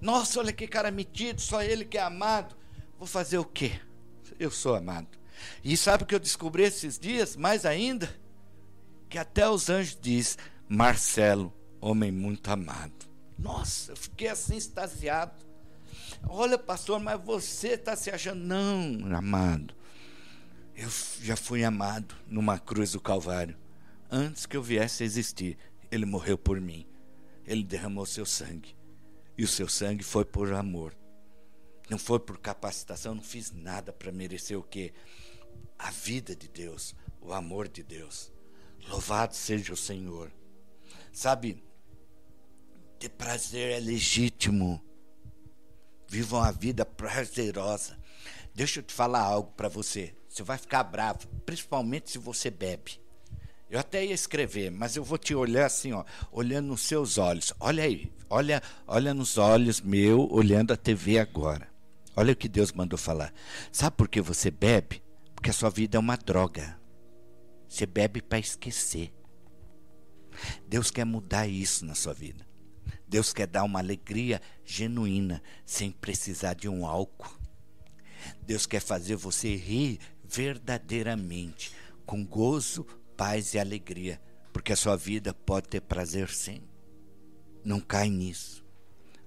Nossa, 0.00 0.40
olha 0.40 0.52
que 0.52 0.66
cara 0.66 0.90
metido, 0.90 1.40
só 1.40 1.62
ele 1.62 1.84
que 1.84 1.98
é 1.98 2.02
amado. 2.02 2.56
Vou 2.98 3.06
fazer 3.06 3.38
o 3.38 3.44
quê? 3.44 3.80
Eu 4.38 4.50
sou 4.50 4.74
amado. 4.74 5.18
E 5.62 5.76
sabe 5.76 6.04
o 6.04 6.06
que 6.06 6.14
eu 6.14 6.20
descobri 6.20 6.62
esses 6.62 6.98
dias? 6.98 7.36
Mais 7.36 7.64
ainda, 7.64 8.08
que 9.08 9.18
até 9.18 9.48
os 9.48 9.68
anjos 9.68 9.98
diz: 10.00 10.38
Marcelo, 10.68 11.52
homem 11.80 12.10
muito 12.10 12.48
amado. 12.50 13.06
Nossa, 13.38 13.92
eu 13.92 13.96
fiquei 13.96 14.28
assim 14.28 14.56
extasiado. 14.56 15.44
Olha, 16.28 16.58
pastor, 16.58 17.00
mas 17.00 17.20
você 17.22 17.68
está 17.68 17.96
se 17.96 18.10
achando. 18.10 18.40
Não, 18.40 19.16
amado. 19.16 19.74
Eu 20.74 20.88
já 21.22 21.36
fui 21.36 21.64
amado 21.64 22.14
numa 22.26 22.58
cruz 22.58 22.92
do 22.92 23.00
Calvário. 23.00 23.56
Antes 24.10 24.46
que 24.46 24.56
eu 24.56 24.62
viesse 24.62 25.02
a 25.02 25.06
existir, 25.06 25.56
ele 25.90 26.04
morreu 26.04 26.36
por 26.36 26.60
mim. 26.60 26.86
Ele 27.46 27.62
derramou 27.62 28.06
seu 28.06 28.26
sangue. 28.26 28.76
E 29.36 29.44
o 29.44 29.48
seu 29.48 29.68
sangue 29.68 30.02
foi 30.02 30.24
por 30.24 30.52
amor. 30.52 30.96
Não 31.88 31.98
foi 31.98 32.18
por 32.18 32.38
capacitação, 32.38 33.14
não 33.14 33.22
fiz 33.22 33.52
nada 33.52 33.92
para 33.92 34.10
merecer 34.10 34.58
o 34.58 34.62
quê? 34.62 34.92
A 35.78 35.90
vida 35.90 36.34
de 36.34 36.48
Deus, 36.48 36.94
o 37.20 37.32
amor 37.32 37.68
de 37.68 37.82
Deus. 37.82 38.32
Louvado 38.88 39.34
seja 39.34 39.72
o 39.72 39.76
Senhor. 39.76 40.32
Sabe, 41.12 41.62
ter 42.98 43.10
prazer 43.10 43.72
é 43.72 43.80
legítimo. 43.80 44.82
Vivam 46.08 46.42
a 46.42 46.50
vida 46.50 46.84
prazerosa. 46.84 47.96
Deixa 48.54 48.80
eu 48.80 48.84
te 48.84 48.92
falar 48.94 49.22
algo 49.22 49.52
para 49.52 49.68
você. 49.68 50.14
Você 50.28 50.42
vai 50.42 50.58
ficar 50.58 50.82
bravo, 50.84 51.26
principalmente 51.44 52.10
se 52.10 52.18
você 52.18 52.50
bebe. 52.50 53.00
Eu 53.70 53.80
até 53.80 54.04
ia 54.04 54.14
escrever, 54.14 54.70
mas 54.70 54.94
eu 54.94 55.02
vou 55.02 55.18
te 55.18 55.34
olhar 55.34 55.66
assim, 55.66 55.92
ó, 55.92 56.04
olhando 56.30 56.68
nos 56.68 56.82
seus 56.82 57.18
olhos. 57.18 57.52
Olha 57.58 57.82
aí, 57.82 58.12
olha, 58.30 58.62
olha 58.86 59.14
nos 59.14 59.38
olhos 59.38 59.80
meu, 59.80 60.28
olhando 60.30 60.72
a 60.72 60.76
TV 60.76 61.18
agora. 61.18 61.68
Olha 62.16 62.32
o 62.32 62.36
que 62.36 62.48
Deus 62.48 62.72
mandou 62.72 62.98
falar. 62.98 63.32
Sabe 63.72 63.96
por 63.96 64.08
que 64.08 64.20
você 64.20 64.50
bebe? 64.50 65.02
Porque 65.34 65.50
a 65.50 65.52
sua 65.52 65.70
vida 65.70 65.96
é 65.96 66.00
uma 66.00 66.16
droga. 66.16 66.78
Você 67.68 67.86
bebe 67.86 68.22
para 68.22 68.38
esquecer. 68.38 69.12
Deus 70.68 70.90
quer 70.90 71.04
mudar 71.04 71.48
isso 71.48 71.84
na 71.84 71.94
sua 71.94 72.14
vida. 72.14 72.43
Deus 73.14 73.32
quer 73.32 73.46
dar 73.46 73.62
uma 73.62 73.78
alegria 73.78 74.42
genuína, 74.64 75.40
sem 75.64 75.92
precisar 75.92 76.54
de 76.54 76.68
um 76.68 76.84
álcool. 76.84 77.32
Deus 78.42 78.66
quer 78.66 78.80
fazer 78.80 79.14
você 79.14 79.54
rir 79.54 80.00
verdadeiramente, 80.24 81.70
com 82.04 82.26
gozo, 82.26 82.82
paz 83.16 83.54
e 83.54 83.58
alegria, 83.60 84.20
porque 84.52 84.72
a 84.72 84.76
sua 84.76 84.96
vida 84.96 85.32
pode 85.32 85.68
ter 85.68 85.80
prazer 85.80 86.28
sim. 86.28 86.60
Não 87.64 87.78
cai 87.78 88.10
nisso. 88.10 88.66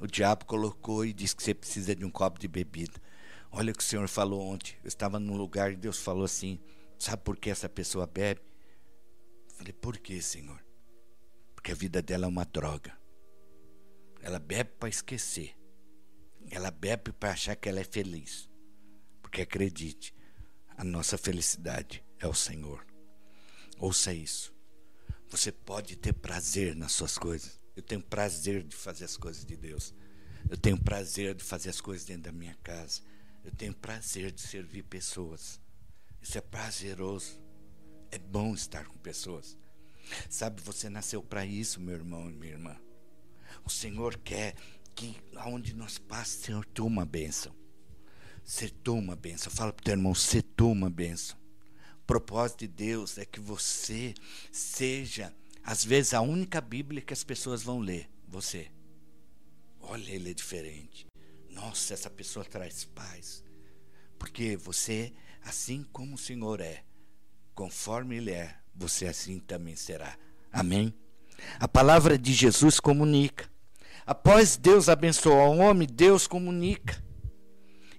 O 0.02 0.06
diabo 0.06 0.44
colocou 0.44 1.06
e 1.06 1.14
disse 1.14 1.38
que 1.38 1.44
você 1.44 1.54
precisa 1.54 1.96
de 1.96 2.04
um 2.04 2.12
copo 2.12 2.42
de 2.42 2.48
bebida. 2.50 3.02
Olha 3.50 3.72
o 3.72 3.74
que 3.74 3.84
o 3.84 3.88
Senhor 3.88 4.10
falou 4.10 4.42
ontem. 4.42 4.76
Eu 4.84 4.90
estava 4.90 5.18
num 5.18 5.38
lugar 5.38 5.72
e 5.72 5.78
Deus 5.78 6.00
falou 6.00 6.26
assim: 6.26 6.60
Sabe 7.00 7.24
por 7.24 7.38
que 7.38 7.50
essa 7.50 7.70
pessoa 7.70 8.06
bebe? 8.06 8.42
Eu 9.50 9.56
falei: 9.56 9.72
Por 9.72 9.98
que, 9.98 10.22
Senhor? 10.22 10.62
Porque 11.56 11.72
a 11.72 11.76
vida 11.76 12.02
dela 12.02 12.26
é 12.26 12.28
uma 12.28 12.44
droga. 12.44 12.97
Ela 14.28 14.40
bebe 14.40 14.72
para 14.78 14.90
esquecer. 14.90 15.58
Ela 16.52 16.70
bebe 16.70 17.14
para 17.14 17.32
achar 17.32 17.56
que 17.56 17.70
ela 17.70 17.80
é 17.80 17.86
feliz. 17.86 18.50
Porque 19.22 19.42
acredite, 19.42 20.14
a 20.76 20.84
nossa 20.84 21.18
felicidade 21.18 22.04
é 22.20 22.28
o 22.28 22.34
Senhor. 22.34 22.86
Ouça 23.80 24.14
isso. 24.14 24.54
Você 25.30 25.50
pode 25.50 25.96
ter 25.96 26.12
prazer 26.12 26.76
nas 26.76 26.92
suas 26.92 27.18
coisas. 27.18 27.58
Eu 27.74 27.82
tenho 27.82 28.02
prazer 28.02 28.64
de 28.64 28.76
fazer 28.76 29.06
as 29.06 29.16
coisas 29.16 29.46
de 29.46 29.56
Deus. 29.56 29.94
Eu 30.50 30.58
tenho 30.58 30.78
prazer 30.78 31.34
de 31.34 31.46
fazer 31.46 31.70
as 31.70 31.80
coisas 31.80 32.06
dentro 32.06 32.24
da 32.24 32.34
minha 32.34 32.56
casa. 32.56 33.02
Eu 33.46 33.52
tenho 33.52 33.74
prazer 33.74 34.34
de 34.34 34.42
servir 34.42 34.84
pessoas. 34.84 35.58
Isso 36.22 36.38
é 36.38 36.42
prazeroso. 36.42 37.42
É 38.12 38.20
bom 38.20 38.54
estar 38.54 38.88
com 38.88 38.98
pessoas. 38.98 39.58
Sabe, 40.30 40.62
você 40.62 40.90
nasceu 40.90 41.24
para 41.24 41.46
isso, 41.46 41.80
meu 41.80 41.96
irmão 41.96 42.30
e 42.30 42.34
minha 42.34 42.52
irmã. 42.52 42.87
O 43.68 43.70
Senhor 43.70 44.16
quer 44.20 44.56
que 44.96 45.14
aonde 45.36 45.74
nós 45.74 45.98
passamos, 45.98 46.46
Senhor, 46.46 46.66
tu 46.68 46.86
uma 46.86 47.06
bênção. 47.06 47.54
Ser 48.42 48.72
tu 48.72 48.94
uma 48.94 49.14
bênção. 49.14 49.52
Fala 49.52 49.74
para 49.74 49.82
o 49.82 49.84
teu 49.84 49.92
irmão, 49.92 50.16
ser 50.16 50.42
tu 50.42 50.72
uma 50.72 50.90
bênção. 50.90 51.38
O 52.02 52.06
propósito 52.08 52.60
de 52.60 52.70
Deus 52.70 53.18
é 53.18 53.26
que 53.26 53.42
você 53.42 54.14
seja, 54.54 55.36
às 55.66 55.84
vezes, 55.84 56.14
a 56.14 56.22
única 56.22 56.62
Bíblia 56.62 57.02
que 57.02 57.12
as 57.12 57.26
pessoas 57.26 57.62
vão 57.62 57.80
ler. 57.80 58.10
Você. 58.30 58.72
Olha, 59.82 60.12
ele 60.12 60.32
é 60.32 60.34
diferente. 60.34 61.06
Nossa, 61.50 61.94
essa 61.94 62.10
pessoa 62.10 62.46
traz 62.46 62.86
paz. 62.86 63.44
Porque 64.18 64.56
você, 64.56 65.14
assim 65.44 65.84
como 65.92 66.16
o 66.16 66.18
Senhor 66.18 66.62
é, 66.62 66.86
conforme 67.54 68.16
Ele 68.16 68.32
é, 68.32 68.58
você 68.74 69.08
assim 69.08 69.42
também 69.42 69.76
será. 69.76 70.18
Amém? 70.54 70.94
A 71.60 71.68
palavra 71.68 72.18
de 72.18 72.34
Jesus 72.34 72.80
comunica. 72.80 73.57
Após 74.08 74.56
Deus 74.56 74.88
abençoar 74.88 75.50
o 75.50 75.58
homem, 75.58 75.86
Deus 75.86 76.28
comunica. 76.28 77.04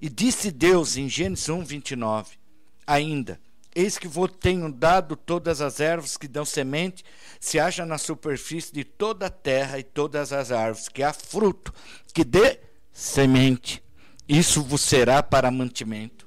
E 0.01 0.09
disse 0.09 0.51
Deus 0.51 0.97
em 0.97 1.07
Gênesis 1.07 1.51
1, 1.51 1.63
29, 1.67 2.39
ainda: 2.87 3.39
Eis 3.75 3.99
que 3.99 4.09
vos 4.09 4.31
tenho 4.41 4.73
dado 4.73 5.15
todas 5.15 5.61
as 5.61 5.81
ervas 5.81 6.17
que 6.17 6.27
dão 6.27 6.47
semente, 6.47 7.05
se 7.39 7.61
haja 7.61 7.85
na 7.85 7.99
superfície 7.99 8.73
de 8.73 8.85
toda 8.85 9.27
a 9.27 9.31
terra, 9.31 9.79
e 9.79 9.83
todas 9.83 10.33
as 10.33 10.51
árvores 10.51 10.89
que 10.89 11.03
há 11.03 11.13
fruto, 11.13 11.75
que 12.15 12.25
dê 12.25 12.59
semente. 12.91 13.83
Isso 14.27 14.63
vos 14.63 14.81
será 14.81 15.23
para 15.23 15.51
mantimento. 15.51 16.27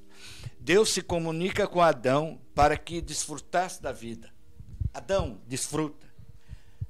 Deus 0.59 0.89
se 0.89 1.01
comunica 1.01 1.67
com 1.67 1.81
Adão 1.81 2.39
para 2.53 2.77
que 2.77 3.01
desfrutasse 3.01 3.81
da 3.81 3.91
vida. 3.91 4.29
Adão, 4.93 5.41
desfruta. 5.47 6.05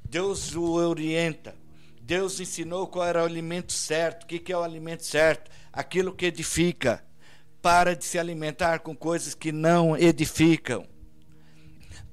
Deus 0.03 0.53
o 0.55 0.73
orienta. 0.73 1.55
Deus 2.03 2.39
ensinou 2.39 2.87
qual 2.87 3.05
era 3.05 3.21
o 3.21 3.25
alimento 3.25 3.71
certo. 3.71 4.23
O 4.23 4.27
que 4.27 4.51
é 4.51 4.57
o 4.57 4.63
alimento 4.63 5.05
certo? 5.05 5.51
Aquilo 5.71 6.13
que 6.13 6.25
edifica. 6.25 7.03
Para 7.61 7.95
de 7.95 8.03
se 8.03 8.17
alimentar 8.17 8.79
com 8.79 8.95
coisas 8.95 9.35
que 9.35 9.51
não 9.51 9.95
edificam. 9.95 10.87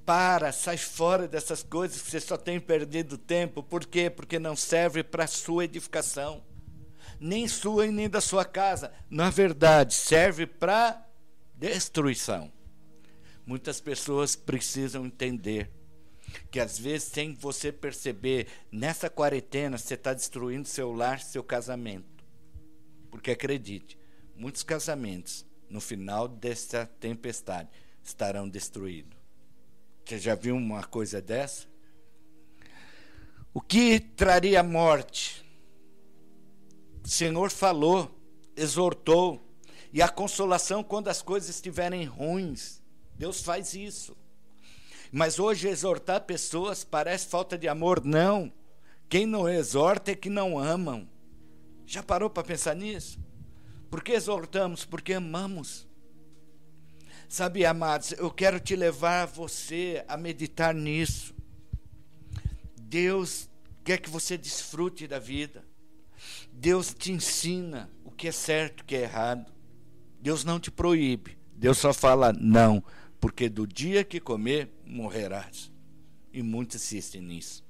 Para, 0.05 0.53
sai 0.53 0.77
fora 0.77 1.27
dessas 1.27 1.63
coisas 1.63 2.01
que 2.01 2.11
você 2.11 2.21
só 2.21 2.37
tem 2.37 2.61
perdido 2.61 3.17
tempo. 3.17 3.63
Por 3.63 3.87
quê? 3.87 4.11
Porque 4.11 4.39
não 4.39 4.55
serve 4.55 5.03
para 5.03 5.27
sua 5.27 5.65
edificação. 5.65 6.45
Nem 7.19 7.49
sua 7.49 7.87
e 7.87 7.91
nem 7.91 8.09
da 8.09 8.21
sua 8.21 8.45
casa. 8.45 8.93
Na 9.11 9.31
verdade, 9.31 9.95
serve 9.95 10.47
para 10.47 11.03
destruição. 11.55 12.53
Muitas 13.45 13.81
pessoas 13.81 14.37
precisam 14.37 15.07
entender 15.07 15.71
que 16.51 16.61
às 16.61 16.79
vezes, 16.79 17.09
sem 17.09 17.35
você 17.35 17.73
perceber, 17.73 18.47
nessa 18.71 19.09
quarentena 19.09 19.79
você 19.79 19.95
está 19.95 20.13
destruindo 20.13 20.67
seu 20.67 20.93
lar, 20.93 21.21
seu 21.21 21.43
casamento. 21.43 22.25
Porque 23.11 23.31
acredite, 23.31 23.99
muitos 24.37 24.63
casamentos, 24.63 25.47
no 25.69 25.81
final 25.81 26.29
dessa 26.29 26.87
tempestade, 27.01 27.69
estarão 28.03 28.49
destruídos. 28.49 29.19
Você 30.05 30.19
já 30.19 30.35
viu 30.35 30.57
uma 30.57 30.85
coisa 30.85 31.21
dessa? 31.21 31.67
O 33.53 33.61
que 33.61 34.01
traria 34.01 34.63
morte? 34.63 35.45
O 37.05 37.09
Senhor 37.09 37.51
falou, 37.51 38.15
exortou, 38.57 39.45
e 39.93 40.03
a 40.03 40.09
consolação 40.09 40.83
quando 40.83 41.09
as 41.09 41.23
coisas 41.23 41.49
estiverem 41.49 42.05
ruins. 42.05 42.83
Deus 43.17 43.43
faz 43.43 43.75
isso. 43.75 44.17
Mas 45.11 45.39
hoje 45.39 45.69
exortar 45.69 46.23
pessoas 46.23 46.85
parece 46.85 47.27
falta 47.27 47.57
de 47.57 47.69
amor. 47.69 48.05
Não. 48.05 48.53
Quem 49.09 49.27
não 49.27 49.49
exorta 49.49 50.13
é 50.13 50.15
que 50.15 50.29
não 50.29 50.59
amam. 50.59 51.09
Já 51.87 52.03
parou 52.03 52.29
para 52.29 52.45
pensar 52.45 52.77
nisso? 52.77 53.19
Por 53.91 54.03
que 54.03 54.13
exortamos? 54.13 54.85
Porque 54.85 55.15
amamos. 55.15 55.87
Sabe, 57.29 57.65
amados, 57.65 58.13
eu 58.13 58.31
quero 58.31 58.61
te 58.61 58.77
levar 58.77 59.27
você 59.27 60.05
a 60.07 60.17
meditar 60.17 60.75
nisso. 60.75 61.35
Deus 62.81 63.49
quer 63.85 63.99
que 63.99 64.11
você 64.11 64.37
desfrute 64.37 65.07
da 65.07 65.19
vida. 65.19 65.65
Deus 66.53 66.93
te 66.93 67.13
ensina 67.13 67.91
o 68.05 68.11
que 68.11 68.29
é 68.29 68.33
certo 68.33 68.81
e 68.81 68.83
o 68.83 68.85
que 68.85 68.97
é 68.97 69.03
errado. 69.03 69.51
Deus 70.21 70.45
não 70.45 70.59
te 70.61 70.71
proíbe. 70.71 71.39
Deus 71.55 71.79
só 71.79 71.95
fala 71.95 72.33
não 72.33 72.83
porque 73.21 73.49
do 73.49 73.67
dia 73.67 74.05
que 74.05 74.21
comer, 74.21 74.71
morrerás. 74.85 75.71
E 76.33 76.43
muitos 76.43 76.77
insistem 76.77 77.21
nisso. 77.21 77.65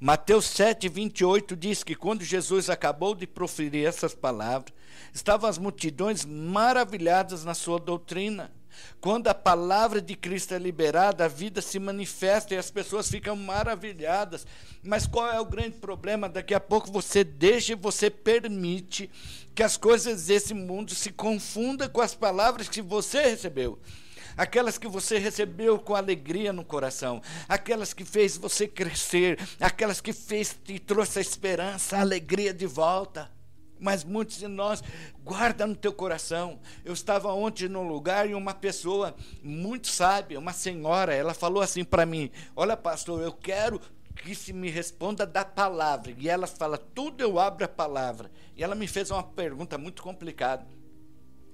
Mateus 0.00 0.46
7, 0.46 0.88
28 0.88 1.56
diz 1.56 1.82
que 1.82 1.94
quando 1.94 2.24
Jesus 2.24 2.68
acabou 2.68 3.14
de 3.14 3.26
proferir 3.26 3.86
essas 3.86 4.14
palavras, 4.14 4.72
estavam 5.12 5.48
as 5.48 5.58
multidões 5.58 6.24
maravilhadas 6.24 7.44
na 7.44 7.54
sua 7.54 7.78
doutrina. 7.78 8.52
Quando 9.00 9.26
a 9.26 9.34
palavra 9.34 10.00
de 10.00 10.14
Cristo 10.14 10.54
é 10.54 10.58
liberada, 10.58 11.24
a 11.24 11.28
vida 11.28 11.60
se 11.60 11.80
manifesta 11.80 12.54
e 12.54 12.58
as 12.58 12.70
pessoas 12.70 13.10
ficam 13.10 13.34
maravilhadas. 13.34 14.46
Mas 14.82 15.06
qual 15.06 15.26
é 15.32 15.40
o 15.40 15.44
grande 15.44 15.78
problema? 15.78 16.28
Daqui 16.28 16.54
a 16.54 16.60
pouco 16.60 16.90
você 16.90 17.24
deixa 17.24 17.72
e 17.72 17.76
você 17.76 18.08
permite 18.08 19.10
que 19.54 19.62
as 19.62 19.76
coisas 19.76 20.26
desse 20.26 20.54
mundo 20.54 20.94
se 20.94 21.10
confundam 21.10 21.88
com 21.88 22.00
as 22.00 22.14
palavras 22.14 22.68
que 22.68 22.82
você 22.82 23.22
recebeu 23.22 23.80
aquelas 24.38 24.78
que 24.78 24.86
você 24.86 25.18
recebeu 25.18 25.80
com 25.80 25.96
alegria 25.96 26.52
no 26.52 26.64
coração, 26.64 27.20
aquelas 27.48 27.92
que 27.92 28.04
fez 28.04 28.36
você 28.36 28.68
crescer, 28.68 29.36
aquelas 29.60 30.00
que 30.00 30.12
fez 30.12 30.56
e 30.68 30.78
trouxe 30.78 31.18
a 31.18 31.22
esperança, 31.22 31.96
a 31.96 32.00
alegria 32.00 32.54
de 32.54 32.66
volta. 32.66 33.30
Mas 33.80 34.02
muitos 34.02 34.38
de 34.38 34.48
nós 34.48 34.82
guarda 35.24 35.66
no 35.66 35.76
teu 35.76 35.92
coração. 35.92 36.58
Eu 36.84 36.92
estava 36.92 37.32
ontem 37.32 37.68
num 37.68 37.86
lugar 37.86 38.28
e 38.28 38.34
uma 38.34 38.54
pessoa 38.54 39.14
muito 39.42 39.88
sábia, 39.88 40.38
uma 40.38 40.52
senhora, 40.52 41.14
ela 41.14 41.34
falou 41.34 41.62
assim 41.62 41.84
para 41.84 42.06
mim: 42.06 42.30
"Olha, 42.56 42.76
pastor, 42.76 43.22
eu 43.22 43.32
quero 43.32 43.80
que 44.16 44.34
se 44.34 44.52
me 44.52 44.68
responda 44.68 45.24
da 45.24 45.44
palavra". 45.44 46.12
E 46.18 46.28
ela 46.28 46.46
fala: 46.48 46.76
"Tudo 46.76 47.22
eu 47.22 47.38
abro 47.38 47.64
a 47.64 47.68
palavra". 47.68 48.30
E 48.56 48.64
ela 48.64 48.74
me 48.74 48.88
fez 48.88 49.12
uma 49.12 49.22
pergunta 49.22 49.78
muito 49.78 50.02
complicada. 50.02 50.66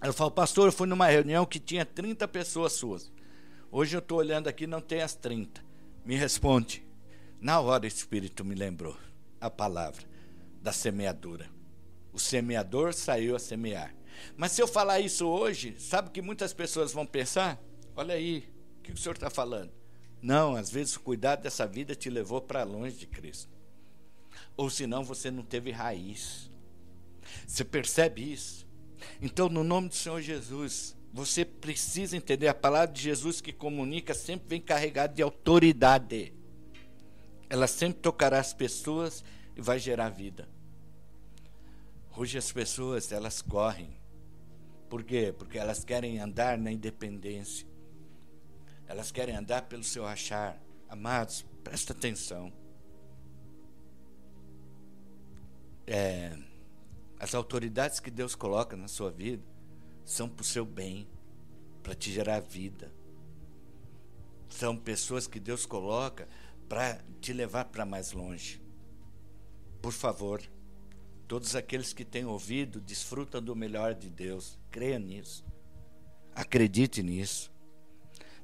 Eu 0.02 0.12
falo, 0.12 0.30
pastor, 0.30 0.68
eu 0.68 0.72
fui 0.72 0.86
numa 0.86 1.06
reunião 1.06 1.46
que 1.46 1.58
tinha 1.58 1.84
30 1.84 2.28
pessoas 2.28 2.72
suas. 2.72 3.12
Hoje 3.70 3.96
eu 3.96 4.00
estou 4.00 4.18
olhando 4.18 4.48
aqui, 4.48 4.66
não 4.66 4.80
tem 4.80 5.00
as 5.00 5.14
30. 5.14 5.64
Me 6.04 6.14
responde. 6.14 6.86
Na 7.40 7.60
hora 7.60 7.84
o 7.84 7.86
Espírito 7.86 8.44
me 8.44 8.54
lembrou 8.54 8.96
a 9.40 9.50
palavra 9.50 10.04
da 10.62 10.72
semeadura. 10.72 11.48
O 12.12 12.18
semeador 12.18 12.94
saiu 12.94 13.34
a 13.34 13.38
semear. 13.38 13.94
Mas 14.36 14.52
se 14.52 14.62
eu 14.62 14.68
falar 14.68 15.00
isso 15.00 15.26
hoje, 15.26 15.74
sabe 15.78 16.10
que 16.10 16.22
muitas 16.22 16.52
pessoas 16.52 16.92
vão 16.92 17.04
pensar? 17.04 17.60
Olha 17.96 18.14
aí, 18.14 18.48
o 18.78 18.82
que 18.82 18.92
o 18.92 18.96
senhor 18.96 19.14
está 19.14 19.28
falando? 19.28 19.72
Não, 20.22 20.56
às 20.56 20.70
vezes 20.70 20.96
o 20.96 21.00
cuidado 21.00 21.42
dessa 21.42 21.66
vida 21.66 21.94
te 21.94 22.08
levou 22.08 22.40
para 22.40 22.62
longe 22.62 22.96
de 22.96 23.06
Cristo. 23.06 23.52
Ou 24.56 24.70
senão 24.70 25.04
você 25.04 25.30
não 25.30 25.42
teve 25.42 25.70
raiz. 25.70 26.50
Você 27.46 27.64
percebe 27.64 28.32
isso? 28.32 28.66
Então, 29.20 29.48
no 29.48 29.64
nome 29.64 29.88
do 29.88 29.94
Senhor 29.94 30.20
Jesus, 30.20 30.96
você 31.12 31.44
precisa 31.44 32.16
entender 32.16 32.48
a 32.48 32.54
palavra 32.54 32.92
de 32.92 33.00
Jesus 33.02 33.40
que 33.40 33.52
comunica 33.52 34.14
sempre 34.14 34.48
vem 34.48 34.60
carregada 34.60 35.14
de 35.14 35.22
autoridade. 35.22 36.32
Ela 37.48 37.66
sempre 37.66 38.00
tocará 38.00 38.40
as 38.40 38.52
pessoas 38.52 39.24
e 39.56 39.60
vai 39.60 39.78
gerar 39.78 40.08
vida. 40.08 40.48
Hoje 42.16 42.38
as 42.38 42.50
pessoas, 42.50 43.12
elas 43.12 43.40
correm. 43.42 43.96
Por 44.88 45.02
quê? 45.02 45.34
Porque 45.36 45.58
elas 45.58 45.84
querem 45.84 46.18
andar 46.18 46.58
na 46.58 46.70
independência. 46.70 47.66
Elas 48.86 49.10
querem 49.10 49.36
andar 49.36 49.62
pelo 49.62 49.82
seu 49.82 50.06
achar. 50.06 50.60
Amados, 50.88 51.44
presta 51.62 51.92
atenção. 51.92 52.52
É, 55.86 56.36
as 57.18 57.34
autoridades 57.34 58.00
que 58.00 58.10
Deus 58.10 58.34
coloca 58.34 58.76
na 58.76 58.88
sua 58.88 59.10
vida 59.10 59.42
são 60.04 60.28
para 60.28 60.42
o 60.42 60.44
seu 60.44 60.64
bem, 60.64 61.08
para 61.82 61.94
te 61.94 62.12
gerar 62.12 62.40
vida. 62.40 62.92
São 64.48 64.76
pessoas 64.76 65.26
que 65.26 65.40
Deus 65.40 65.66
coloca 65.66 66.28
para 66.68 67.02
te 67.20 67.32
levar 67.32 67.66
para 67.66 67.86
mais 67.86 68.12
longe. 68.12 68.62
Por 69.80 69.92
favor, 69.92 70.42
todos 71.26 71.56
aqueles 71.56 71.92
que 71.92 72.04
têm 72.04 72.24
ouvido, 72.24 72.80
desfrutam 72.80 73.42
do 73.42 73.56
melhor 73.56 73.94
de 73.94 74.08
Deus. 74.08 74.58
Creia 74.70 74.98
nisso. 74.98 75.44
Acredite 76.34 77.02
nisso. 77.02 77.52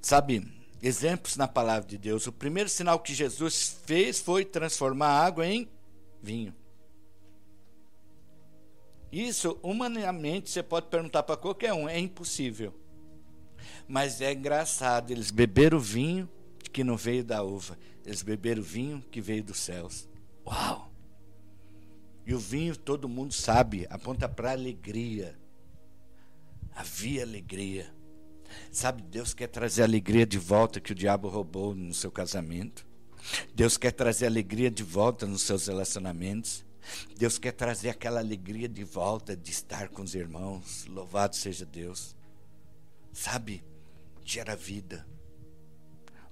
Sabe, 0.01 0.47
exemplos 0.83 1.37
na 1.37 1.47
palavra 1.47 1.89
de 1.89 1.99
Deus. 1.99 2.27
O 2.27 2.33
primeiro 2.33 2.69
sinal 2.69 2.99
que 3.01 3.15
Jesus 3.15 3.81
fez 3.85 4.21
foi 4.21 4.45
transformar 4.45 5.09
água 5.09 5.47
em 5.47 5.69
vinho. 6.23 6.55
Isso, 9.13 9.59
humanamente, 9.63 10.51
você 10.51 10.63
pode 10.63 10.87
perguntar 10.87 11.23
para 11.23 11.37
qualquer 11.37 11.73
um, 11.73 11.89
é 11.89 11.99
impossível. 11.99 12.75
Mas 13.89 14.21
é 14.21 14.33
engraçado, 14.33 15.11
eles 15.11 15.31
beberam 15.31 15.79
vinho 15.79 16.29
que 16.73 16.85
não 16.85 16.97
veio 16.97 17.25
da 17.25 17.43
uva, 17.43 17.77
eles 18.05 18.23
beberam 18.23 18.63
vinho 18.63 19.05
que 19.11 19.21
veio 19.21 19.43
dos 19.43 19.59
céus. 19.59 20.09
Uau! 20.47 20.91
E 22.25 22.35
o 22.35 22.39
vinho, 22.39 22.77
todo 22.77 23.09
mundo 23.09 23.35
sabe, 23.35 23.87
aponta 23.91 24.29
para 24.29 24.53
alegria. 24.53 25.37
Havia 26.75 27.23
alegria. 27.23 27.93
Sabe, 28.71 29.03
Deus 29.03 29.35
quer 29.35 29.49
trazer 29.49 29.83
alegria 29.83 30.27
de 30.27 30.39
volta 30.39 30.81
que 30.81 30.93
o 30.93 30.95
diabo 30.95 31.29
roubou 31.29 31.75
no 31.75 31.93
seu 31.93 32.11
casamento. 32.11 32.87
Deus 33.55 33.77
quer 33.77 33.93
trazer 33.93 34.27
alegria 34.27 34.71
de 34.71 34.83
volta 34.83 35.27
nos 35.27 35.43
seus 35.43 35.67
relacionamentos. 35.67 36.65
Deus 37.17 37.39
quer 37.39 37.53
trazer 37.53 37.91
aquela 37.91 38.21
alegria 38.21 38.69
de 38.69 38.85
volta 38.85 39.37
de 39.37 39.51
estar 39.51 39.89
com 39.89 40.03
os 40.03 40.15
irmãos. 40.15 40.87
Louvado 40.87 41.37
seja 41.37 41.65
Deus. 41.65 42.15
Sabe, 43.13 43.65
gera 44.25 44.57
vida. 44.57 45.07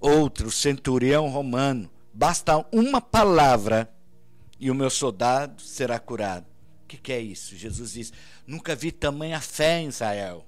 Outro, 0.00 0.50
centurião 0.50 1.28
romano. 1.28 1.90
Basta 2.12 2.64
uma 2.72 3.00
palavra 3.00 3.92
e 4.58 4.70
o 4.70 4.74
meu 4.74 4.90
soldado 4.90 5.62
será 5.62 5.98
curado. 5.98 6.46
O 6.84 6.86
que, 6.88 6.96
que 6.96 7.12
é 7.12 7.20
isso? 7.20 7.56
Jesus 7.56 7.92
diz: 7.92 8.12
Nunca 8.46 8.74
vi 8.74 8.90
tamanha 8.90 9.40
fé 9.40 9.80
em 9.80 9.88
Israel. 9.88 10.46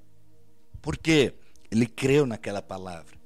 Por 0.80 0.96
quê? 0.96 1.34
Ele 1.70 1.86
creu 1.86 2.26
naquela 2.26 2.62
palavra. 2.62 3.19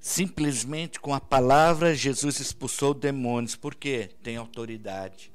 Simplesmente 0.00 0.98
com 0.98 1.12
a 1.12 1.20
palavra, 1.20 1.94
Jesus 1.94 2.40
expulsou 2.40 2.94
demônios. 2.94 3.54
Por 3.54 3.74
quê? 3.74 4.10
Tem 4.22 4.38
autoridade. 4.38 5.30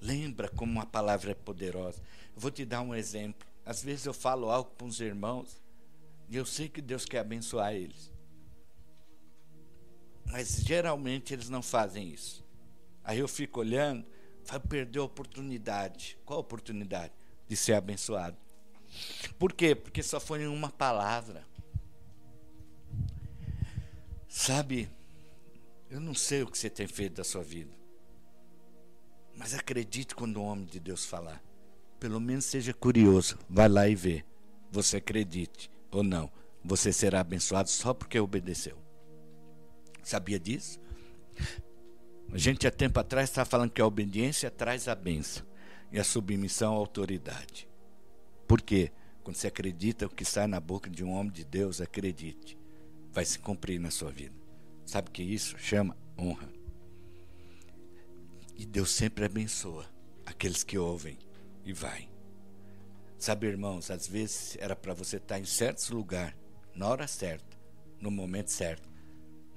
Lembra 0.00 0.48
como 0.48 0.80
a 0.80 0.86
palavra 0.86 1.32
é 1.32 1.34
poderosa. 1.34 2.00
Eu 2.34 2.40
vou 2.40 2.50
te 2.50 2.64
dar 2.64 2.80
um 2.80 2.94
exemplo. 2.94 3.46
Às 3.66 3.82
vezes 3.82 4.06
eu 4.06 4.14
falo 4.14 4.50
algo 4.50 4.70
para 4.70 4.86
os 4.86 4.98
irmãos 4.98 5.60
e 6.30 6.36
eu 6.36 6.46
sei 6.46 6.70
que 6.70 6.80
Deus 6.80 7.04
quer 7.04 7.18
abençoar 7.18 7.74
eles. 7.74 8.10
Mas 10.24 10.62
geralmente 10.62 11.34
eles 11.34 11.50
não 11.50 11.60
fazem 11.60 12.08
isso. 12.08 12.42
Aí 13.04 13.18
eu 13.18 13.28
fico 13.28 13.60
olhando, 13.60 14.06
vai 14.44 14.58
perder 14.58 15.00
a 15.00 15.04
oportunidade. 15.04 16.16
Qual 16.24 16.38
a 16.38 16.40
oportunidade? 16.40 17.12
De 17.46 17.56
ser 17.56 17.74
abençoado. 17.74 18.38
Por 19.38 19.52
quê? 19.52 19.74
Porque 19.74 20.02
só 20.02 20.18
foi 20.18 20.42
em 20.42 20.46
uma 20.46 20.70
palavra. 20.70 21.46
Sabe, 24.32 24.88
eu 25.90 25.98
não 25.98 26.14
sei 26.14 26.44
o 26.44 26.46
que 26.46 26.56
você 26.56 26.70
tem 26.70 26.86
feito 26.86 27.14
da 27.14 27.24
sua 27.24 27.42
vida. 27.42 27.74
Mas 29.34 29.54
acredite 29.54 30.14
quando 30.14 30.36
o 30.36 30.44
homem 30.44 30.64
de 30.64 30.78
Deus 30.78 31.04
falar. 31.04 31.42
Pelo 31.98 32.20
menos 32.20 32.44
seja 32.44 32.72
curioso. 32.72 33.36
Vai 33.48 33.68
lá 33.68 33.88
e 33.88 33.96
vê. 33.96 34.24
Você 34.70 34.98
acredite 34.98 35.68
ou 35.90 36.04
não. 36.04 36.30
Você 36.64 36.92
será 36.92 37.20
abençoado 37.20 37.68
só 37.68 37.92
porque 37.92 38.20
obedeceu. 38.20 38.78
Sabia 40.00 40.38
disso? 40.38 40.78
A 42.32 42.38
gente 42.38 42.68
há 42.68 42.70
tempo 42.70 43.00
atrás 43.00 43.28
estava 43.28 43.50
falando 43.50 43.72
que 43.72 43.82
a 43.82 43.86
obediência 43.86 44.48
traz 44.48 44.86
a 44.86 44.94
benção 44.94 45.44
e 45.90 45.98
a 45.98 46.04
submissão 46.04 46.74
à 46.74 46.76
autoridade. 46.76 47.68
Por 48.46 48.62
quê? 48.62 48.92
Quando 49.24 49.34
você 49.34 49.48
acredita 49.48 50.06
o 50.06 50.10
que 50.10 50.24
sai 50.24 50.46
na 50.46 50.60
boca 50.60 50.88
de 50.88 51.02
um 51.02 51.10
homem 51.10 51.32
de 51.32 51.44
Deus, 51.44 51.80
acredite 51.80 52.59
vai 53.12 53.24
se 53.24 53.38
cumprir 53.38 53.78
na 53.78 53.90
sua 53.90 54.10
vida. 54.10 54.34
Sabe 54.84 55.10
que 55.10 55.22
isso 55.22 55.56
chama 55.58 55.96
honra. 56.18 56.48
E 58.56 58.66
Deus 58.66 58.90
sempre 58.90 59.24
abençoa 59.24 59.86
aqueles 60.26 60.62
que 60.62 60.78
ouvem 60.78 61.18
e 61.64 61.72
vai. 61.72 62.08
Sabe, 63.18 63.46
irmãos, 63.46 63.90
às 63.90 64.06
vezes 64.06 64.56
era 64.58 64.74
para 64.74 64.94
você 64.94 65.16
estar 65.16 65.38
em 65.38 65.44
certos 65.44 65.90
lugar, 65.90 66.36
na 66.74 66.88
hora 66.88 67.06
certa, 67.06 67.56
no 68.00 68.10
momento 68.10 68.50
certo. 68.50 68.88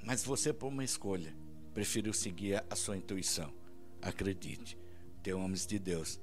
Mas 0.03 0.23
você, 0.23 0.51
por 0.51 0.67
uma 0.67 0.83
escolha, 0.83 1.33
preferiu 1.73 2.13
seguir 2.13 2.63
a 2.69 2.75
sua 2.75 2.97
intuição. 2.97 3.53
Acredite, 4.01 4.77
tem 5.21 5.33
homens 5.33 5.65
de 5.65 5.79
Deus 5.79 6.19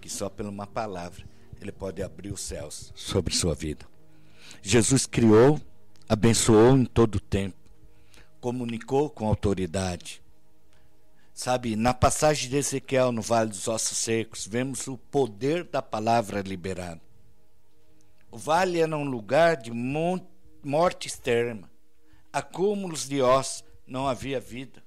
que 0.00 0.08
só 0.08 0.28
por 0.28 0.46
uma 0.46 0.66
palavra 0.66 1.26
ele 1.60 1.72
pode 1.72 2.02
abrir 2.02 2.32
os 2.32 2.40
céus 2.40 2.92
sobre 2.94 3.34
sua 3.34 3.54
vida. 3.54 3.86
Jesus 4.62 5.06
criou 5.06 5.60
abençoou 6.08 6.76
em 6.76 6.84
todo 6.84 7.16
o 7.16 7.20
tempo, 7.20 7.56
comunicou 8.40 9.08
com 9.08 9.26
autoridade. 9.26 10.22
Sabe, 11.32 11.74
na 11.74 11.92
passagem 11.92 12.48
de 12.48 12.56
Ezequiel 12.56 13.10
no 13.10 13.22
Vale 13.22 13.50
dos 13.50 13.66
Ossos 13.66 13.98
Secos, 13.98 14.46
vemos 14.46 14.86
o 14.86 14.96
poder 14.96 15.64
da 15.64 15.82
palavra 15.82 16.40
liberada. 16.42 17.00
O 18.30 18.38
vale 18.38 18.80
era 18.80 18.96
um 18.96 19.04
lugar 19.04 19.56
de 19.56 19.72
morte 19.72 21.08
externa, 21.08 21.70
acúmulos 22.32 23.08
de 23.08 23.20
ossos, 23.20 23.64
não 23.86 24.06
havia 24.06 24.38
vida. 24.38 24.82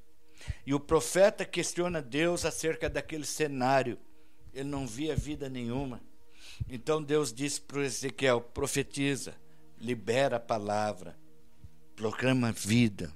E 0.65 0.73
o 0.73 0.79
profeta 0.79 1.43
questiona 1.43 2.01
Deus 2.01 2.45
acerca 2.45 2.89
daquele 2.89 3.25
cenário. 3.25 3.97
Ele 4.53 4.69
não 4.69 4.87
via 4.87 5.15
vida 5.15 5.49
nenhuma. 5.49 6.01
Então 6.69 7.03
Deus 7.03 7.33
disse 7.33 7.59
para 7.59 7.83
Ezequiel: 7.83 8.39
profetiza 8.39 9.35
libera 9.79 10.37
a 10.37 10.39
palavra, 10.39 11.17
proclama 11.95 12.51
vida, 12.51 13.13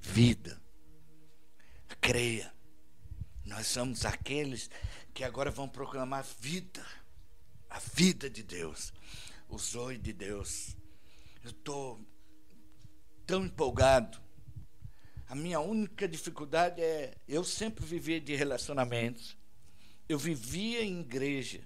vida. 0.00 0.60
Creia. 2.00 2.52
Nós 3.44 3.66
somos 3.66 4.04
aqueles 4.04 4.70
que 5.14 5.24
agora 5.24 5.50
vão 5.50 5.68
proclamar 5.68 6.24
vida, 6.40 6.84
a 7.68 7.78
vida 7.78 8.28
de 8.28 8.42
Deus, 8.42 8.92
o 9.48 9.58
zoe 9.58 9.98
de 9.98 10.12
Deus. 10.12 10.76
Eu 11.44 11.50
estou 11.50 12.00
tão 13.26 13.44
empolgado. 13.44 14.20
A 15.28 15.34
minha 15.34 15.60
única 15.60 16.06
dificuldade 16.08 16.80
é 16.80 17.14
eu 17.26 17.44
sempre 17.44 17.84
vivi 17.84 18.20
de 18.20 18.34
relacionamentos. 18.34 19.36
Eu 20.08 20.18
vivia 20.18 20.82
em 20.82 21.00
igreja. 21.00 21.60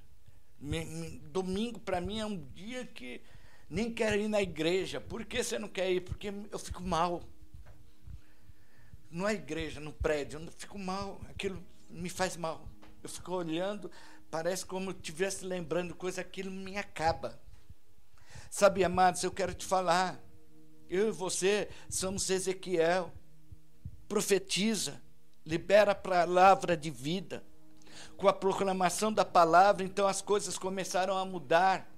Domingo 1.30 1.80
para 1.80 2.00
mim 2.00 2.20
é 2.20 2.26
um 2.26 2.38
dia 2.52 2.86
que 2.86 3.20
nem 3.68 3.92
quero 3.92 4.16
ir 4.16 4.28
na 4.28 4.40
igreja. 4.40 5.00
Por 5.00 5.24
que 5.24 5.42
você 5.42 5.58
não 5.58 5.68
quer 5.68 5.90
ir? 5.90 6.00
Porque 6.00 6.32
eu 6.50 6.58
fico 6.58 6.82
mal. 6.82 7.22
Não 9.10 9.28
é 9.28 9.34
igreja, 9.34 9.80
no 9.80 9.92
prédio, 9.92 10.40
eu 10.40 10.52
fico 10.56 10.78
mal. 10.78 11.20
Aquilo 11.28 11.62
me 11.88 12.08
faz 12.08 12.36
mal. 12.36 12.68
Eu 13.02 13.08
fico 13.08 13.32
olhando, 13.32 13.90
parece 14.30 14.66
como 14.66 14.90
eu 14.90 14.94
estivesse 14.94 15.44
lembrando 15.44 15.94
coisa, 15.94 16.20
aquilo 16.20 16.50
me 16.50 16.76
acaba. 16.76 17.40
Sabe, 18.50 18.84
amados, 18.84 19.22
eu 19.22 19.30
quero 19.30 19.54
te 19.54 19.64
falar. 19.64 20.20
Eu 20.88 21.08
e 21.08 21.12
você 21.12 21.68
somos 21.88 22.28
Ezequiel. 22.30 23.12
Profetiza, 24.08 25.02
libera 25.44 25.92
a 25.92 25.94
palavra 25.94 26.76
de 26.76 26.90
vida. 26.90 27.44
Com 28.16 28.28
a 28.28 28.32
proclamação 28.32 29.12
da 29.12 29.24
palavra, 29.24 29.84
então 29.84 30.06
as 30.06 30.22
coisas 30.22 30.58
começaram 30.58 31.16
a 31.16 31.24
mudar. 31.24 31.95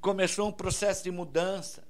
Começou 0.00 0.48
um 0.48 0.52
processo 0.52 1.04
de 1.04 1.10
mudança. 1.10 1.82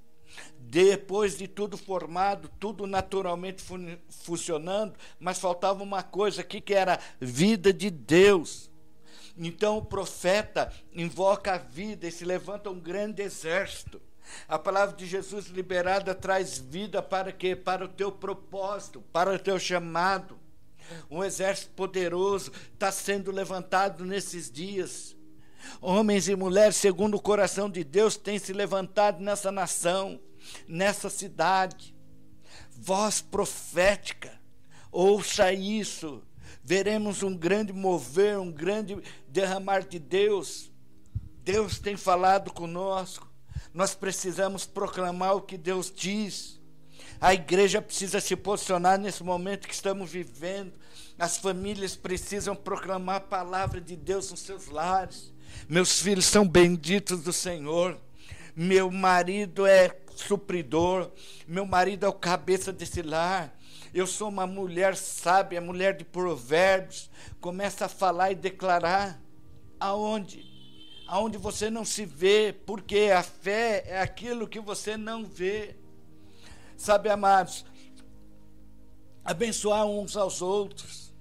Depois 0.58 1.36
de 1.36 1.46
tudo 1.46 1.76
formado, 1.76 2.48
tudo 2.58 2.86
naturalmente 2.86 3.62
fun 3.62 3.98
funcionando, 4.08 4.94
mas 5.20 5.38
faltava 5.38 5.82
uma 5.82 6.02
coisa 6.02 6.40
aqui 6.40 6.60
que 6.60 6.72
era 6.72 6.98
vida 7.20 7.72
de 7.72 7.90
Deus. 7.90 8.70
Então 9.36 9.78
o 9.78 9.84
profeta 9.84 10.72
invoca 10.94 11.54
a 11.54 11.58
vida 11.58 12.06
e 12.06 12.12
se 12.12 12.24
levanta 12.24 12.70
um 12.70 12.80
grande 12.80 13.22
exército. 13.22 14.00
A 14.48 14.58
palavra 14.58 14.96
de 14.96 15.06
Jesus 15.06 15.46
liberada 15.46 16.14
traz 16.14 16.58
vida 16.58 17.02
para 17.02 17.32
quê? 17.32 17.54
Para 17.56 17.84
o 17.84 17.88
teu 17.88 18.10
propósito, 18.10 19.02
para 19.12 19.34
o 19.34 19.38
teu 19.38 19.58
chamado. 19.58 20.38
Um 21.10 21.22
exército 21.22 21.70
poderoso 21.72 22.52
está 22.72 22.90
sendo 22.92 23.30
levantado 23.30 24.04
nesses 24.04 24.50
dias. 24.50 25.16
Homens 25.80 26.28
e 26.28 26.36
mulheres, 26.36 26.76
segundo 26.76 27.16
o 27.16 27.22
coração 27.22 27.68
de 27.68 27.84
Deus, 27.84 28.16
têm 28.16 28.38
se 28.38 28.52
levantado 28.52 29.20
nessa 29.20 29.50
nação, 29.50 30.20
nessa 30.66 31.10
cidade. 31.10 31.94
Voz 32.70 33.20
profética, 33.20 34.40
ouça 34.90 35.52
isso. 35.52 36.22
Veremos 36.64 37.22
um 37.22 37.36
grande 37.36 37.72
mover, 37.72 38.38
um 38.38 38.50
grande 38.50 38.96
derramar 39.28 39.80
de 39.80 39.98
Deus. 39.98 40.70
Deus 41.44 41.78
tem 41.78 41.96
falado 41.96 42.52
conosco. 42.52 43.30
Nós 43.74 43.94
precisamos 43.94 44.66
proclamar 44.66 45.34
o 45.34 45.42
que 45.42 45.56
Deus 45.56 45.92
diz. 45.94 46.60
A 47.20 47.32
igreja 47.34 47.80
precisa 47.80 48.20
se 48.20 48.36
posicionar 48.36 48.98
nesse 48.98 49.22
momento 49.22 49.66
que 49.66 49.74
estamos 49.74 50.10
vivendo. 50.10 50.72
As 51.18 51.38
famílias 51.38 51.96
precisam 51.96 52.54
proclamar 52.54 53.16
a 53.16 53.20
palavra 53.20 53.80
de 53.80 53.96
Deus 53.96 54.30
nos 54.30 54.40
seus 54.40 54.66
lares. 54.66 55.31
Meus 55.68 56.00
filhos 56.00 56.26
são 56.26 56.46
benditos 56.46 57.22
do 57.22 57.32
Senhor. 57.32 57.98
Meu 58.54 58.90
marido 58.90 59.66
é 59.66 59.96
supridor. 60.14 61.10
Meu 61.46 61.64
marido 61.64 62.06
é 62.06 62.08
o 62.08 62.12
cabeça 62.12 62.72
desse 62.72 63.02
lar. 63.02 63.56
Eu 63.94 64.06
sou 64.06 64.28
uma 64.28 64.46
mulher 64.46 64.96
sábia, 64.96 65.60
mulher 65.60 65.96
de 65.96 66.04
provérbios. 66.04 67.10
Começa 67.40 67.86
a 67.86 67.88
falar 67.88 68.32
e 68.32 68.34
declarar. 68.34 69.20
Aonde? 69.78 70.44
Aonde 71.06 71.36
você 71.36 71.68
não 71.68 71.84
se 71.84 72.06
vê, 72.06 72.54
porque 72.64 73.10
a 73.14 73.22
fé 73.22 73.84
é 73.86 74.00
aquilo 74.00 74.48
que 74.48 74.60
você 74.60 74.96
não 74.96 75.24
vê. 75.24 75.76
Sabe, 76.76 77.10
amados, 77.10 77.64
abençoar 79.24 79.84
uns 79.84 80.16
aos 80.16 80.40
outros. 80.40 81.12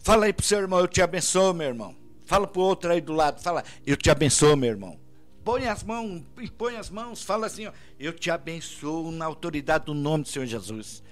Fala 0.00 0.26
aí 0.26 0.32
para 0.32 0.42
o 0.42 0.46
seu 0.46 0.58
irmão, 0.58 0.80
eu 0.80 0.88
te 0.88 1.02
abençoo, 1.02 1.52
meu 1.52 1.68
irmão. 1.68 2.03
Fala 2.24 2.46
para 2.46 2.60
o 2.60 2.64
outro 2.64 2.90
aí 2.90 3.00
do 3.00 3.12
lado, 3.12 3.40
fala, 3.42 3.62
eu 3.86 3.96
te 3.96 4.10
abençoo, 4.10 4.56
meu 4.56 4.70
irmão. 4.70 4.98
Põe 5.44 5.68
as 5.68 5.82
mãos, 5.82 6.22
põe 6.56 6.76
as 6.76 6.88
mãos, 6.88 7.22
fala 7.22 7.46
assim, 7.46 7.66
ó, 7.66 7.72
eu 7.98 8.12
te 8.12 8.30
abençoo 8.30 9.10
na 9.10 9.26
autoridade 9.26 9.84
do 9.84 9.94
nome 9.94 10.24
do 10.24 10.30
Senhor 10.30 10.46
Jesus. 10.46 11.02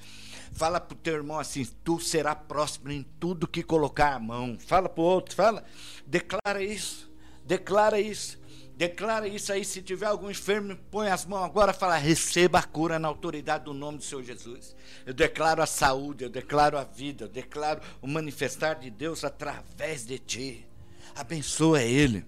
Fala 0.53 0.81
para 0.81 0.95
o 0.95 0.99
teu 0.99 1.15
irmão 1.15 1.39
assim, 1.39 1.67
tu 1.85 2.01
será 2.01 2.35
próspero 2.35 2.93
em 2.93 3.03
tudo 3.21 3.47
que 3.47 3.63
colocar 3.63 4.15
a 4.15 4.19
mão. 4.19 4.57
Fala 4.59 4.89
para 4.89 5.03
o 5.03 5.05
outro, 5.05 5.35
fala, 5.35 5.65
declara 6.07 6.63
isso, 6.63 7.11
declara 7.45 8.01
isso. 8.01 8.41
Declara 8.75 9.29
isso 9.29 9.53
aí, 9.53 9.65
se 9.65 9.83
tiver 9.83 10.07
algum 10.07 10.31
enfermo, 10.31 10.77
põe 10.91 11.09
as 11.09 11.27
mãos 11.27 11.45
agora, 11.45 11.75
fala, 11.75 11.97
receba 11.97 12.59
a 12.59 12.63
cura 12.63 12.99
na 12.99 13.07
autoridade 13.07 13.65
do 13.65 13.75
nome 13.75 13.99
do 13.99 14.05
Senhor 14.05 14.25
Jesus. 14.25 14.75
Eu 15.05 15.13
declaro 15.13 15.63
a 15.63 15.67
saúde, 15.67 16.25
eu 16.25 16.31
declaro 16.31 16.79
a 16.79 16.83
vida, 16.83 17.25
eu 17.25 17.29
declaro 17.29 17.83
o 18.01 18.09
manifestar 18.09 18.75
de 18.75 18.91
Deus 18.91 19.25
através 19.25 20.07
de 20.07 20.19
ti. 20.19 20.67
Abençoa 21.15 21.83
ele. 21.83 22.25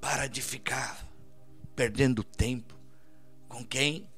Para 0.00 0.26
de 0.26 0.42
ficar 0.42 1.06
perdendo 1.76 2.24
tempo 2.24 2.74
com 3.48 3.64
quem? 3.64 4.08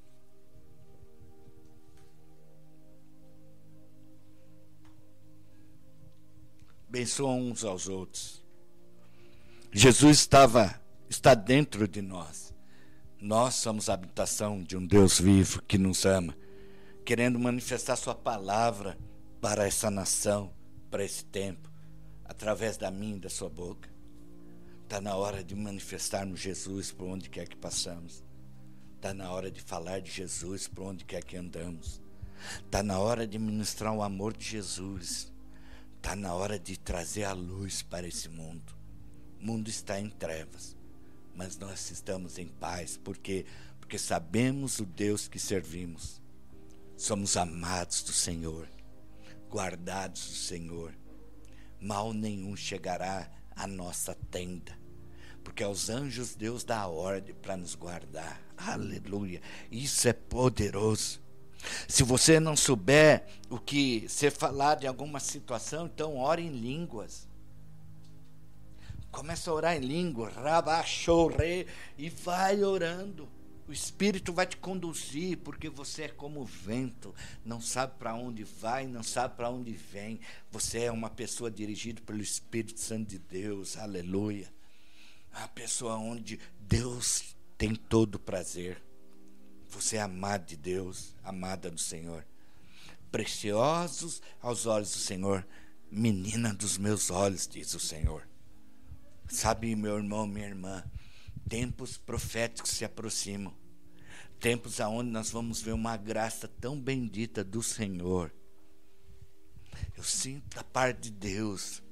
Abençoa 6.89 7.33
uns 7.33 7.65
aos 7.65 7.89
outros. 7.89 8.43
Jesus 9.73 10.19
estava 10.19 10.81
está 11.11 11.35
dentro 11.35 11.87
de 11.87 12.01
nós. 12.01 12.55
Nós 13.21 13.55
somos 13.55 13.89
a 13.89 13.95
habitação 13.95 14.63
de 14.63 14.77
um 14.77 14.87
Deus 14.87 15.19
vivo 15.19 15.63
que 15.63 15.79
nos 15.79 16.05
ama, 16.05 16.37
querendo 17.05 17.39
manifestar 17.39 17.97
Sua 17.97 18.15
palavra 18.15 18.99
para 19.41 19.67
essa 19.67 19.91
nação, 19.91 20.53
para 20.91 21.05
esse 21.05 21.25
tempo 21.25 21.74
através 22.35 22.77
da 22.77 22.91
minha 22.91 23.17
e 23.17 23.21
da 23.21 23.31
sua 23.31 23.49
boca. 23.49 23.89
Está 24.83 25.01
na 25.01 25.15
hora 25.15 25.43
de 25.43 25.55
manifestarmos 25.55 26.41
Jesus 26.41 26.91
por 26.91 27.07
onde 27.07 27.31
quer 27.31 27.49
que 27.49 27.57
passamos. 27.57 28.25
Está 28.97 29.15
na 29.15 29.31
hora 29.31 29.51
de 29.51 29.61
falar 29.61 30.01
de 30.01 30.11
Jesus 30.11 30.67
por 30.67 30.85
onde 30.85 31.05
quer 31.05 31.23
que 31.25 31.37
andamos. 31.37 32.03
Está 32.65 32.83
na 32.83 32.99
hora 32.99 33.27
de 33.27 33.39
ministrar 33.39 33.95
o 33.95 34.03
amor 34.03 34.37
de 34.37 34.45
Jesus. 34.45 35.33
Está 35.97 36.17
na 36.17 36.35
hora 36.35 36.59
de 36.59 36.77
trazer 36.77 37.25
a 37.25 37.33
luz 37.33 37.83
para 37.83 38.07
esse 38.07 38.29
mundo. 38.29 38.75
O 39.41 39.47
mundo 39.47 39.69
está 39.69 40.01
em 40.01 40.11
trevas, 40.11 40.77
mas 41.37 41.57
nós 41.57 41.91
estamos 41.91 42.37
em 42.37 42.49
paz. 42.49 42.97
Por 42.97 43.17
quê? 43.17 43.47
Porque 43.79 43.97
sabemos 43.97 44.81
o 44.81 44.85
Deus 44.85 45.29
que 45.29 45.39
servimos. 45.39 46.21
Somos 46.97 47.37
amados 47.37 48.03
do 48.03 48.13
Senhor, 48.13 48.69
guardados 49.49 50.27
do 50.27 50.35
Senhor 50.35 50.95
mal 51.85 52.15
nenhum 52.15 52.57
chegará 52.57 53.31
à 53.55 53.67
nossa 53.67 54.17
tenda, 54.31 54.73
porque 55.45 55.63
aos 55.63 55.91
anjos 55.91 56.35
Deus 56.35 56.65
dá 56.65 56.81
a 56.81 56.89
ordem 56.89 57.35
para 57.35 57.57
nos 57.57 57.75
guardar. 57.75 58.41
Aleluia! 58.57 59.43
Isso 59.71 60.09
é 60.09 60.13
poderoso. 60.15 61.23
Se 61.87 62.03
você 62.03 62.41
não 62.41 62.57
souber 62.57 63.27
o 63.51 63.59
que 63.59 64.07
ser 64.09 64.31
falado 64.31 64.85
em 64.85 64.87
alguma 64.87 65.21
situação, 65.21 65.87
então 65.87 66.17
ore 66.17 66.43
em 66.43 66.51
línguas. 66.51 67.29
Começa 69.11 69.51
a 69.51 69.55
orar 69.55 69.77
em 69.77 69.81
língua, 69.81 70.31
rabachorre, 70.31 71.67
e 71.97 72.09
vai 72.09 72.65
orando. 72.65 73.29
O 73.67 73.73
Espírito 73.73 74.33
vai 74.33 74.47
te 74.47 74.59
conduzir, 74.59 75.39
porque 75.39 75.71
você 75.71 76.03
é 76.03 76.09
como 76.09 76.41
o 76.41 76.45
vento, 76.45 77.15
não 77.45 77.61
sabe 77.61 77.99
para 77.99 78.15
onde 78.15 78.45
vai, 78.45 78.87
não 78.87 79.03
sabe 79.03 79.37
para 79.37 79.49
onde 79.49 79.73
vem. 79.73 80.21
Você 80.51 80.81
é 80.81 80.93
uma 80.93 81.09
pessoa 81.09 81.51
dirigida 81.51 82.03
pelo 82.03 82.21
Espírito 82.21 82.79
Santo 82.79 83.09
de 83.09 83.19
Deus, 83.19 83.79
aleluia. 83.79 84.53
A 85.33 85.49
pessoa 85.49 85.97
onde 85.97 86.39
Deus 86.61 87.35
tem 87.57 87.75
todo 87.75 88.17
o 88.17 88.21
prazer. 88.21 88.83
Você 89.71 89.97
é 89.97 90.03
amado 90.03 90.47
de 90.47 90.57
Deus, 90.57 91.15
amada 91.25 91.71
do 91.71 91.81
Senhor. 91.81 92.25
Preciosos 93.11 94.21
aos 94.43 94.67
olhos 94.67 94.93
do 94.93 94.99
Senhor, 94.99 95.47
menina 95.91 96.53
dos 96.53 96.77
meus 96.77 97.11
olhos, 97.11 97.49
diz 97.49 97.73
o 97.75 97.81
Senhor. 97.81 98.29
Sabe, 99.27 99.75
meu 99.75 99.97
irmão, 99.97 100.27
minha 100.27 100.47
irmã, 100.47 100.85
tempos 101.49 101.97
proféticos 101.97 102.71
se 102.71 102.85
aproximam. 102.85 103.55
Tempos 104.41 104.81
aonde 104.81 105.11
nós 105.11 105.31
vamos 105.31 105.63
ver 105.63 105.73
uma 105.73 105.97
graça 105.97 106.49
tão 106.49 106.81
bendita 106.81 107.43
do 107.43 107.63
Senhor. 107.63 108.35
Eu 109.97 110.05
sinto 110.05 110.59
a 110.59 110.65
parte 110.65 111.03
de 111.03 111.11
Deus. 111.11 111.83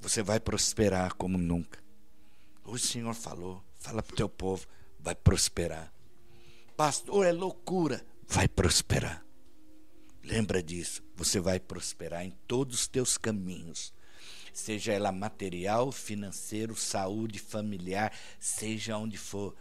Você 0.00 0.22
vai 0.22 0.40
prosperar 0.40 1.14
como 1.14 1.38
nunca. 1.38 1.82
O 2.64 2.78
Senhor 2.78 3.14
falou, 3.14 3.62
fala 3.78 4.02
para 4.02 4.12
o 4.12 4.16
teu 4.16 4.28
povo, 4.28 4.66
vai 4.98 5.14
prosperar. 5.14 5.92
Pastor, 6.76 7.26
é 7.26 7.32
loucura, 7.32 8.04
vai 8.28 8.48
prosperar. 8.48 9.24
Lembra 10.24 10.62
disso, 10.62 11.02
você 11.16 11.40
vai 11.40 11.58
prosperar 11.58 12.24
em 12.24 12.30
todos 12.46 12.80
os 12.80 12.88
teus 12.88 13.16
caminhos 13.18 13.92
seja 14.52 14.92
ela 14.92 15.10
material, 15.10 15.90
financeiro, 15.90 16.76
saúde, 16.76 17.38
familiar, 17.38 18.12
seja 18.38 18.96
onde 18.96 19.16
for, 19.16 19.54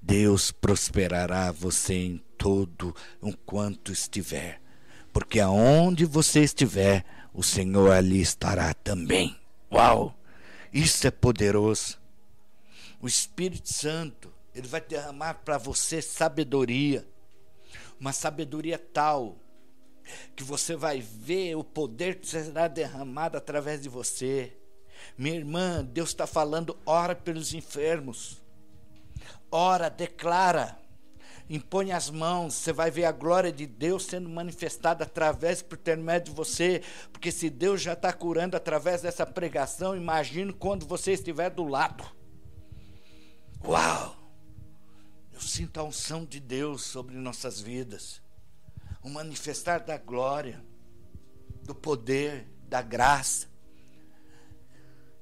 Deus 0.00 0.52
prosperará 0.52 1.50
você 1.50 1.94
em 1.94 2.18
todo 2.38 2.94
enquanto 3.22 3.90
estiver. 3.90 4.60
Porque 5.12 5.40
aonde 5.40 6.04
você 6.04 6.44
estiver, 6.44 7.04
o 7.32 7.42
Senhor 7.42 7.90
ali 7.90 8.20
estará 8.20 8.72
também. 8.72 9.36
Uau! 9.72 10.16
Isso 10.72 11.06
é 11.06 11.10
poderoso. 11.10 11.98
O 13.00 13.06
Espírito 13.06 13.72
Santo, 13.72 14.32
ele 14.54 14.68
vai 14.68 14.80
derramar 14.80 15.34
para 15.34 15.58
você 15.58 16.00
sabedoria. 16.00 17.06
Uma 17.98 18.12
sabedoria 18.12 18.78
tal 18.78 19.36
que 20.34 20.44
você 20.44 20.76
vai 20.76 21.00
ver 21.00 21.56
o 21.56 21.64
poder 21.64 22.16
que 22.16 22.26
será 22.26 22.68
derramado 22.68 23.36
através 23.36 23.82
de 23.82 23.88
você. 23.88 24.56
Minha 25.16 25.36
irmã, 25.36 25.84
Deus 25.84 26.10
está 26.10 26.26
falando, 26.26 26.76
ora 26.84 27.14
pelos 27.14 27.54
enfermos. 27.54 28.42
Ora, 29.50 29.88
declara, 29.88 30.78
impõe 31.48 31.92
as 31.92 32.10
mãos, 32.10 32.54
você 32.54 32.72
vai 32.72 32.90
ver 32.90 33.04
a 33.04 33.12
glória 33.12 33.52
de 33.52 33.66
Deus 33.66 34.04
sendo 34.04 34.28
manifestada 34.28 35.04
através, 35.04 35.62
por 35.62 35.78
intermédio 35.78 36.32
de 36.32 36.36
você, 36.36 36.82
porque 37.12 37.30
se 37.30 37.48
Deus 37.48 37.80
já 37.80 37.92
está 37.92 38.12
curando 38.12 38.56
através 38.56 39.02
dessa 39.02 39.24
pregação, 39.24 39.96
imagine 39.96 40.52
quando 40.52 40.86
você 40.86 41.12
estiver 41.12 41.50
do 41.50 41.64
lado. 41.64 42.04
Uau! 43.64 44.26
muita 45.76 45.82
unção 45.82 46.24
de 46.24 46.40
Deus 46.40 46.82
sobre 46.82 47.16
nossas 47.16 47.60
vidas, 47.60 48.22
o 49.06 49.08
manifestar 49.08 49.78
da 49.78 49.96
glória, 49.96 50.60
do 51.62 51.72
poder, 51.72 52.44
da 52.68 52.82
graça. 52.82 53.46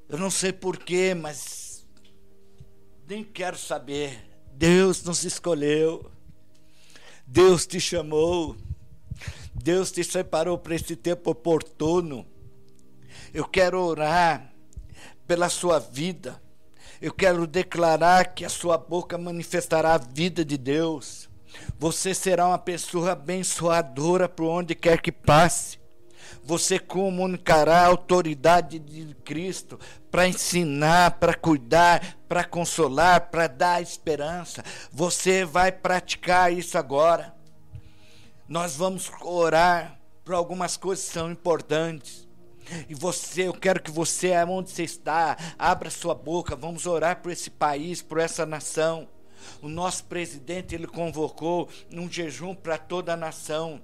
Eu 0.09 0.16
não 0.16 0.30
sei 0.30 0.55
porquê, 0.55 1.12
mas 1.12 1.87
nem 3.07 3.22
quero 3.22 3.59
saber. 3.59 4.26
Deus 4.55 5.03
nos 5.03 5.22
escolheu, 5.22 6.11
Deus 7.26 7.66
te 7.66 7.78
chamou, 7.78 8.57
Deus 9.55 9.93
te 9.93 10.03
separou 10.03 10.57
para 10.57 10.74
esse 10.74 10.97
tempo 10.97 11.32
oportuno. 11.32 12.26
Eu 13.35 13.47
quero 13.47 13.78
orar 13.82 14.51
pela 15.26 15.51
sua 15.51 15.78
vida. 15.78 16.43
Eu 17.03 17.12
quero 17.12 17.47
declarar 17.47 18.35
que 18.35 18.47
a 18.47 18.49
sua 18.49 18.78
boca 18.78 19.18
manifestará 19.18 19.93
a 19.93 19.99
vida 19.99 20.43
de 20.43 20.57
Deus. 20.57 21.24
Você 21.78 22.14
será 22.14 22.46
uma 22.48 22.59
pessoa 22.59 23.12
abençoadora 23.12 24.28
por 24.28 24.46
onde 24.46 24.74
quer 24.74 25.00
que 25.00 25.12
passe. 25.12 25.78
Você 26.42 26.78
comunicará 26.78 27.80
a 27.82 27.86
autoridade 27.86 28.78
de 28.78 29.14
Cristo 29.24 29.78
para 30.11 30.28
ensinar, 30.28 31.12
para 31.12 31.34
cuidar, 31.34 32.18
para 32.28 32.44
consolar, 32.44 33.30
para 33.30 33.46
dar 33.46 33.82
esperança. 33.82 34.62
Você 34.92 35.44
vai 35.44 35.72
praticar 35.72 36.52
isso 36.52 36.76
agora. 36.76 37.34
Nós 38.46 38.76
vamos 38.76 39.11
orar 39.22 39.98
por 40.22 40.34
algumas 40.34 40.76
coisas 40.76 41.07
que 41.07 41.12
são 41.12 41.30
importantes. 41.30 42.28
E 42.88 42.94
você, 42.94 43.48
eu 43.48 43.52
quero 43.52 43.82
que 43.82 43.90
você, 43.90 44.32
onde 44.44 44.70
você 44.70 44.84
está, 44.84 45.36
abra 45.59 45.90
sua 45.90 46.14
boca, 46.14 46.57
vamos 46.57 46.86
orar 46.86 47.20
por 47.20 47.30
esse 47.30 47.50
país, 47.50 48.02
por 48.02 48.18
essa 48.18 48.46
nação. 48.46 49.09
O 49.62 49.68
nosso 49.68 50.05
presidente, 50.05 50.74
ele 50.74 50.86
convocou 50.86 51.68
um 51.92 52.11
jejum 52.11 52.55
para 52.55 52.78
toda 52.78 53.12
a 53.12 53.16
nação. 53.16 53.82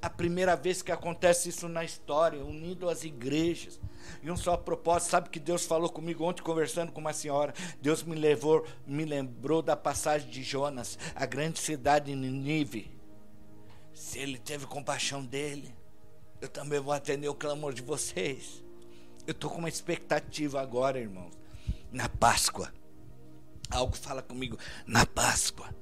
A 0.00 0.10
primeira 0.10 0.54
vez 0.54 0.82
que 0.82 0.92
acontece 0.92 1.48
isso 1.48 1.68
na 1.68 1.84
história, 1.84 2.44
unindo 2.44 2.88
as 2.88 3.02
igrejas. 3.02 3.80
E 4.22 4.30
um 4.30 4.36
só 4.36 4.56
propósito, 4.56 5.10
sabe 5.10 5.30
que 5.30 5.40
Deus 5.40 5.66
falou 5.66 5.88
comigo 5.88 6.24
ontem 6.24 6.42
conversando 6.42 6.92
com 6.92 7.00
uma 7.00 7.12
senhora. 7.12 7.52
Deus 7.80 8.02
me 8.02 8.14
levou, 8.14 8.64
me 8.86 9.04
lembrou 9.04 9.62
da 9.62 9.76
passagem 9.76 10.28
de 10.30 10.42
Jonas, 10.42 10.98
a 11.14 11.26
grande 11.26 11.58
cidade 11.58 12.06
de 12.06 12.14
Nínive. 12.14 12.96
Se 13.92 14.18
ele 14.18 14.38
teve 14.38 14.66
compaixão 14.66 15.24
dele, 15.24 15.74
eu 16.40 16.48
também 16.48 16.78
vou 16.78 16.92
atender 16.92 17.28
o 17.28 17.34
clamor 17.34 17.72
de 17.72 17.82
vocês. 17.82 18.62
Eu 19.26 19.32
estou 19.32 19.50
com 19.50 19.58
uma 19.58 19.68
expectativa 19.68 20.60
agora, 20.60 21.00
irmãos. 21.00 21.32
Na 21.90 22.08
Páscoa. 22.08 22.72
Algo 23.70 23.96
fala 23.96 24.22
comigo. 24.22 24.58
Na 24.86 25.04
Páscoa. 25.04 25.74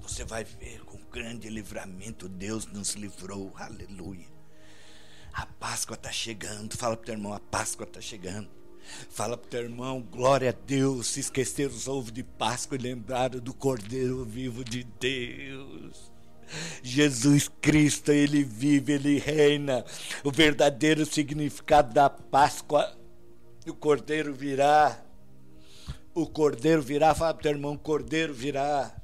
Você 0.00 0.24
vai 0.24 0.44
ver 0.44 0.84
com 0.84 0.98
grande 1.14 1.48
livramento 1.48 2.28
Deus 2.28 2.66
nos 2.66 2.94
livrou. 2.94 3.52
Aleluia. 3.56 4.26
A 5.32 5.46
Páscoa 5.46 5.94
está 5.94 6.10
chegando. 6.10 6.76
Fala 6.76 6.96
para 6.96 7.02
o 7.02 7.06
teu 7.06 7.14
irmão, 7.14 7.32
a 7.32 7.40
Páscoa 7.40 7.84
está 7.84 8.00
chegando. 8.00 8.48
Fala 9.10 9.36
para 9.36 9.46
o 9.46 9.50
teu 9.50 9.62
irmão, 9.62 10.02
glória 10.02 10.50
a 10.50 10.66
Deus. 10.66 11.06
Se 11.06 11.20
esqueceram 11.20 11.72
os 11.72 11.86
ovos 11.86 12.12
de 12.12 12.22
Páscoa 12.22 12.76
e 12.76 12.82
lembraram 12.82 13.38
do 13.38 13.54
Cordeiro 13.54 14.24
vivo 14.24 14.64
de 14.64 14.84
Deus. 14.84 16.12
Jesus 16.82 17.48
Cristo, 17.60 18.12
ele 18.12 18.42
vive, 18.42 18.94
ele 18.94 19.18
reina. 19.18 19.84
O 20.22 20.30
verdadeiro 20.30 21.06
significado 21.06 21.94
da 21.94 22.10
Páscoa, 22.10 22.96
o 23.66 23.74
Cordeiro 23.74 24.34
virá. 24.34 25.03
O 26.14 26.28
Cordeiro 26.28 26.80
virá, 26.80 27.12
fala 27.12 27.34
para 27.34 27.42
teu 27.42 27.52
irmão, 27.52 27.72
o 27.72 27.78
Cordeiro 27.78 28.32
virá. 28.32 28.94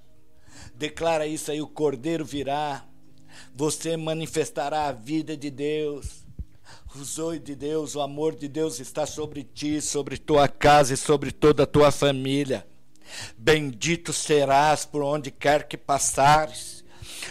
Declara 0.77 1.27
isso 1.27 1.51
aí, 1.51 1.61
o 1.61 1.67
Cordeiro 1.67 2.25
virá. 2.25 2.87
Você 3.53 3.97
manifestará 3.97 4.85
a 4.85 4.93
vida 4.93 5.37
de 5.37 5.51
Deus. 5.51 6.25
O 6.95 7.03
zoe 7.03 7.41
de 7.41 7.57
Deus, 7.57 7.97
o 7.97 8.01
amor 8.01 8.37
de 8.37 8.47
Deus 8.47 8.79
está 8.79 9.07
sobre 9.07 9.43
ti, 9.43 9.81
sobre 9.81 10.19
tua 10.19 10.47
casa 10.47 10.95
e 10.95 10.97
sobre 10.97 11.33
toda 11.33 11.65
a 11.65 11.67
tua 11.67 11.91
família. 11.91 12.65
Bendito 13.37 14.13
serás 14.13 14.85
por 14.85 15.03
onde 15.03 15.33
quer 15.33 15.67
que 15.67 15.77
passares 15.77 16.80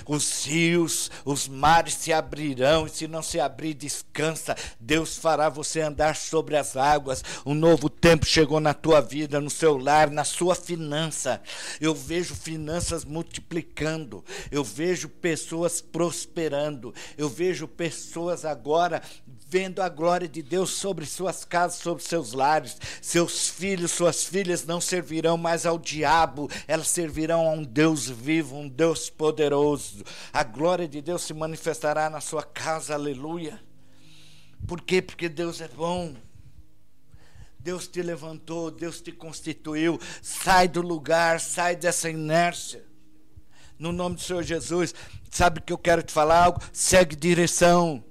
os 0.05 0.45
rios, 0.45 1.11
os 1.25 1.47
mares 1.47 1.93
se 1.93 2.13
abrirão, 2.13 2.85
e 2.85 2.89
se 2.89 3.07
não 3.07 3.21
se 3.21 3.39
abrir, 3.39 3.73
descansa. 3.73 4.55
Deus 4.79 5.17
fará 5.17 5.49
você 5.49 5.81
andar 5.81 6.15
sobre 6.15 6.57
as 6.57 6.75
águas. 6.75 7.23
Um 7.45 7.53
novo 7.53 7.89
tempo 7.89 8.25
chegou 8.25 8.59
na 8.59 8.73
tua 8.73 9.01
vida, 9.01 9.39
no 9.39 9.49
seu 9.49 9.77
lar, 9.77 10.09
na 10.09 10.23
sua 10.23 10.55
finança. 10.55 11.41
Eu 11.79 11.93
vejo 11.93 12.35
finanças 12.35 13.05
multiplicando, 13.05 14.23
eu 14.51 14.63
vejo 14.63 15.09
pessoas 15.09 15.81
prosperando, 15.81 16.93
eu 17.17 17.29
vejo 17.29 17.67
pessoas 17.67 18.45
agora 18.45 19.01
vendo 19.49 19.81
a 19.81 19.89
glória 19.89 20.27
de 20.27 20.43
Deus 20.43 20.69
sobre 20.69 21.05
suas 21.07 21.43
casas, 21.43 21.79
sobre 21.79 22.03
seus 22.03 22.33
lares. 22.33 22.77
Seus 23.01 23.49
filhos, 23.49 23.91
suas 23.91 24.23
filhas 24.23 24.63
não 24.63 24.79
servirão 24.79 25.37
mais 25.37 25.65
ao 25.65 25.79
diabo, 25.79 26.49
elas 26.67 26.87
servirão 26.87 27.47
a 27.47 27.51
um 27.51 27.63
Deus 27.63 28.07
vivo, 28.07 28.55
um 28.55 28.69
Deus 28.69 29.09
poderoso. 29.09 30.03
A 30.31 30.43
glória 30.43 30.87
de 30.87 31.01
Deus 31.01 31.23
se 31.23 31.33
manifestará 31.33 32.09
na 32.09 32.21
sua 32.21 32.43
casa, 32.43 32.93
aleluia. 32.93 33.59
Por 34.67 34.81
quê? 34.81 35.01
Porque 35.01 35.27
Deus 35.27 35.61
é 35.61 35.67
bom. 35.67 36.15
Deus 37.59 37.87
te 37.87 38.01
levantou, 38.01 38.69
Deus 38.69 39.01
te 39.01 39.11
constituiu. 39.11 39.99
Sai 40.21 40.67
do 40.67 40.81
lugar, 40.81 41.39
sai 41.39 41.75
dessa 41.75 42.09
inércia. 42.09 42.85
No 43.79 43.91
nome 43.91 44.15
do 44.15 44.21
Senhor 44.21 44.43
Jesus, 44.43 44.93
sabe 45.31 45.61
que 45.61 45.73
eu 45.73 45.77
quero 45.77 46.03
te 46.03 46.11
falar 46.11 46.43
algo? 46.43 46.61
Segue 46.71 47.15
direção. 47.15 48.03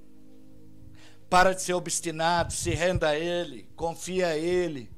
Para 1.28 1.54
de 1.54 1.62
ser 1.62 1.74
obstinado, 1.74 2.52
se 2.52 2.70
renda 2.70 3.08
a 3.08 3.18
Ele, 3.18 3.68
confia 3.76 4.28
a 4.28 4.36
Ele. 4.36 4.90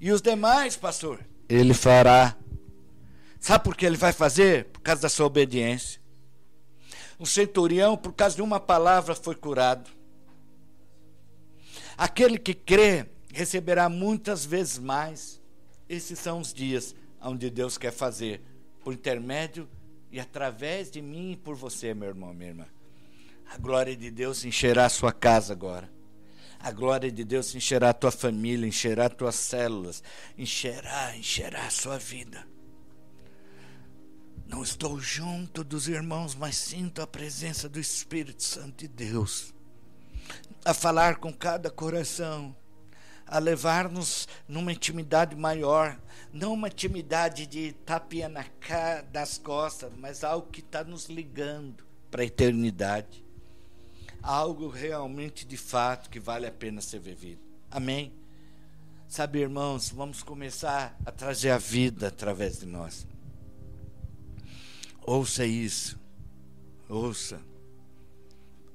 E 0.00 0.10
os 0.10 0.22
demais, 0.22 0.76
pastor? 0.76 1.20
Ele 1.48 1.74
fará. 1.74 2.36
Sabe 3.38 3.64
por 3.64 3.76
que 3.76 3.84
ele 3.84 3.96
vai 3.96 4.12
fazer? 4.12 4.66
Por 4.66 4.80
causa 4.80 5.02
da 5.02 5.08
sua 5.08 5.26
obediência. 5.26 6.00
Um 7.20 7.26
centurião, 7.26 7.96
por 7.96 8.12
causa 8.12 8.36
de 8.36 8.42
uma 8.42 8.58
palavra, 8.58 9.14
foi 9.14 9.34
curado. 9.34 9.90
Aquele 11.96 12.38
que 12.38 12.54
crê 12.54 13.06
receberá 13.32 13.88
muitas 13.88 14.44
vezes 14.44 14.78
mais. 14.78 15.40
Esses 15.88 16.18
são 16.18 16.40
os 16.40 16.52
dias 16.52 16.94
onde 17.20 17.50
Deus 17.50 17.76
quer 17.78 17.92
fazer, 17.92 18.42
por 18.82 18.94
intermédio 18.94 19.68
e 20.10 20.18
através 20.18 20.90
de 20.90 21.00
mim 21.00 21.32
e 21.32 21.36
por 21.36 21.54
você, 21.54 21.94
meu 21.94 22.08
irmão, 22.08 22.32
minha 22.32 22.50
irmã. 22.50 22.66
A 23.52 23.58
glória 23.58 23.94
de 23.94 24.10
Deus 24.10 24.46
encherá 24.46 24.86
a 24.86 24.88
sua 24.88 25.12
casa 25.12 25.52
agora. 25.52 25.86
A 26.58 26.70
glória 26.70 27.12
de 27.12 27.22
Deus 27.22 27.54
encherá 27.54 27.90
a 27.90 27.92
tua 27.94 28.10
família, 28.10 28.66
encherá 28.66 29.06
as 29.08 29.14
tuas 29.14 29.34
células, 29.34 30.02
encherá, 30.38 31.14
encherá 31.14 31.66
a 31.66 31.70
sua 31.70 31.98
vida. 31.98 32.46
Não 34.46 34.62
estou 34.62 34.98
junto 34.98 35.62
dos 35.62 35.86
irmãos, 35.86 36.34
mas 36.34 36.56
sinto 36.56 37.02
a 37.02 37.06
presença 37.06 37.68
do 37.68 37.78
Espírito 37.78 38.42
Santo 38.42 38.78
de 38.78 38.88
Deus 38.88 39.52
a 40.64 40.72
falar 40.72 41.16
com 41.16 41.30
cada 41.30 41.70
coração, 41.70 42.56
a 43.26 43.38
levar-nos 43.38 44.26
numa 44.48 44.72
intimidade 44.72 45.36
maior, 45.36 46.00
não 46.32 46.54
uma 46.54 46.68
intimidade 46.68 47.46
de 47.46 47.72
tapinha 47.84 48.30
na 48.30 48.46
das 49.10 49.36
costas, 49.36 49.92
mas 49.98 50.24
algo 50.24 50.48
que 50.50 50.60
está 50.60 50.82
nos 50.82 51.10
ligando 51.10 51.84
para 52.10 52.22
a 52.22 52.26
eternidade 52.26 53.22
algo 54.22 54.68
realmente 54.68 55.44
de 55.44 55.56
fato 55.56 56.08
que 56.08 56.20
vale 56.20 56.46
a 56.46 56.52
pena 56.52 56.80
ser 56.80 57.00
vivido. 57.00 57.42
Amém? 57.70 58.12
Sabe, 59.08 59.40
irmãos, 59.40 59.90
vamos 59.90 60.22
começar 60.22 60.96
a 61.04 61.10
trazer 61.10 61.50
a 61.50 61.58
vida 61.58 62.08
através 62.08 62.60
de 62.60 62.66
nós. 62.66 63.06
Ouça 65.04 65.44
isso. 65.44 65.98
Ouça. 66.88 67.40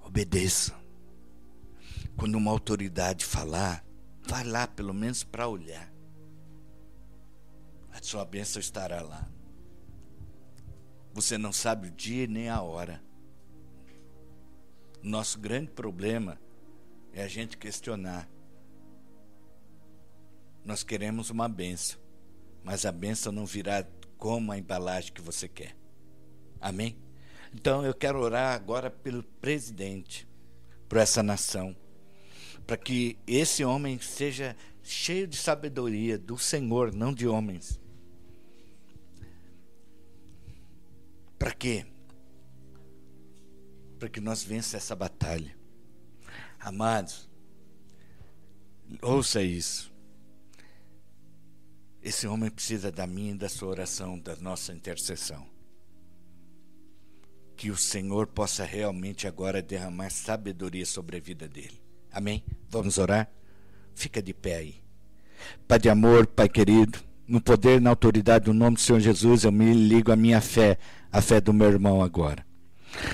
Obedeça. 0.04 0.76
Quando 2.16 2.36
uma 2.36 2.52
autoridade 2.52 3.26
falar, 3.26 3.84
vai 4.28 4.43
lá 4.43 4.68
pelo 4.68 4.93
menos 4.93 5.24
para 5.24 5.48
olhar. 5.48 5.91
A 7.91 8.02
sua 8.02 8.26
bênção 8.26 8.60
estará 8.60 9.02
lá. 9.02 9.28
Você 11.14 11.38
não 11.38 11.52
sabe 11.52 11.88
o 11.88 11.91
dia 11.91 12.28
nem 12.28 12.50
a 12.50 12.62
hora. 12.62 13.02
Nosso 15.08 15.39
grande 15.39 15.72
problema 15.72 16.38
é 17.14 17.24
a 17.24 17.30
gente 17.30 17.58
questionar. 17.58 18.28
Nós 20.66 20.84
queremos 20.84 21.30
uma 21.30 21.47
benção, 21.47 21.97
mas 22.62 22.86
a 22.86 22.91
benção 22.91 23.32
não 23.32 23.45
virá 23.45 23.88
como 24.18 24.51
a 24.51 24.58
embalagem 24.58 25.14
que 25.14 25.22
você 25.22 25.47
quer. 25.47 25.78
Amém? 26.60 26.97
Então 27.53 27.86
eu 27.86 27.93
quero 27.93 28.20
orar 28.20 28.53
agora 28.53 28.91
pelo 28.91 29.24
presidente, 29.24 30.28
por 30.89 30.97
essa 30.97 31.24
nação, 31.24 31.74
para 32.66 32.76
que 32.76 33.18
esse 33.26 33.64
homem 33.64 33.97
seja 34.01 34.58
cheio 34.84 35.26
de 35.26 35.38
sabedoria 35.38 36.18
do 36.18 36.38
Senhor, 36.38 36.93
não 36.93 37.14
de 37.14 37.26
homens. 37.26 37.80
Para 41.39 41.53
quê? 41.53 41.86
Para 44.00 44.10
que 44.10 44.20
nós 44.20 44.43
vença 44.43 44.78
essa 44.78 44.95
batalha. 44.95 45.56
Amados, 46.60 47.30
ouça 49.02 49.41
isso. 49.41 49.91
Esse 52.02 52.28
homem 52.28 52.50
precisa 52.50 52.91
da 52.91 53.06
minha 53.06 53.32
e 53.32 53.38
da 53.38 53.50
sua 53.50 53.70
oração, 53.70 54.18
da 54.18 54.36
nossa 54.38 54.72
intercessão. 54.72 55.45
Que 57.56 57.70
o 57.70 57.76
Senhor 57.76 58.28
possa 58.28 58.64
realmente 58.64 59.28
agora 59.28 59.62
derramar 59.62 60.10
sabedoria 60.10 60.86
sobre 60.86 61.18
a 61.18 61.20
vida 61.20 61.48
dele. 61.48 61.82
Amém? 62.12 62.43
Vamos 62.70 62.98
orar? 62.98 63.30
Fica 63.93 64.22
de 64.22 64.34
pé 64.34 64.56
aí. 64.56 64.82
Pai 65.68 65.80
de 65.80 65.89
amor, 65.89 66.28
Pai 66.28 66.48
querido, 66.48 67.00
no 67.28 67.41
poder 67.41 67.78
e 67.78 67.84
na 67.84 67.89
autoridade 67.89 68.45
do 68.45 68.54
nome 68.54 68.76
do 68.76 68.82
Senhor 68.82 69.00
Jesus, 69.00 69.43
eu 69.43 69.52
me 69.52 69.74
ligo 69.74 70.12
à 70.12 70.16
minha 70.16 70.39
fé, 70.39 70.78
a 71.12 71.22
fé 71.22 71.41
do 71.41 71.52
meu 71.52 71.68
irmão 71.68 72.02
agora. 72.02 72.47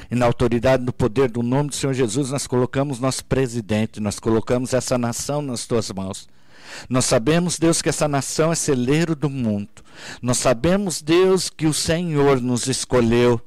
E 0.09 0.15
na 0.15 0.25
autoridade, 0.25 0.83
no 0.83 0.93
poder 0.93 1.29
do 1.29 1.41
nome 1.41 1.69
do 1.69 1.75
Senhor 1.75 1.93
Jesus, 1.93 2.29
nós 2.31 2.47
colocamos 2.47 2.99
nosso 2.99 3.25
presidente, 3.25 3.99
nós 3.99 4.19
colocamos 4.19 4.73
essa 4.73 4.97
nação 4.97 5.41
nas 5.41 5.65
tuas 5.65 5.91
mãos. 5.91 6.27
Nós 6.89 7.05
sabemos, 7.05 7.59
Deus, 7.59 7.81
que 7.81 7.89
essa 7.89 8.07
nação 8.07 8.51
é 8.51 8.55
celeiro 8.55 9.15
do 9.15 9.29
mundo. 9.29 9.83
Nós 10.21 10.37
sabemos, 10.37 11.01
Deus, 11.01 11.49
que 11.49 11.67
o 11.67 11.73
Senhor 11.73 12.41
nos 12.41 12.67
escolheu 12.67 13.39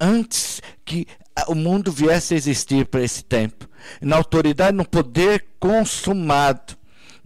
antes 0.00 0.60
que 0.84 1.06
o 1.48 1.54
mundo 1.54 1.92
viesse 1.92 2.34
a 2.34 2.36
existir 2.36 2.86
para 2.86 3.02
esse 3.02 3.22
tempo. 3.24 3.68
Na 4.00 4.16
autoridade, 4.16 4.76
no 4.76 4.84
poder 4.84 5.46
consumado 5.58 6.77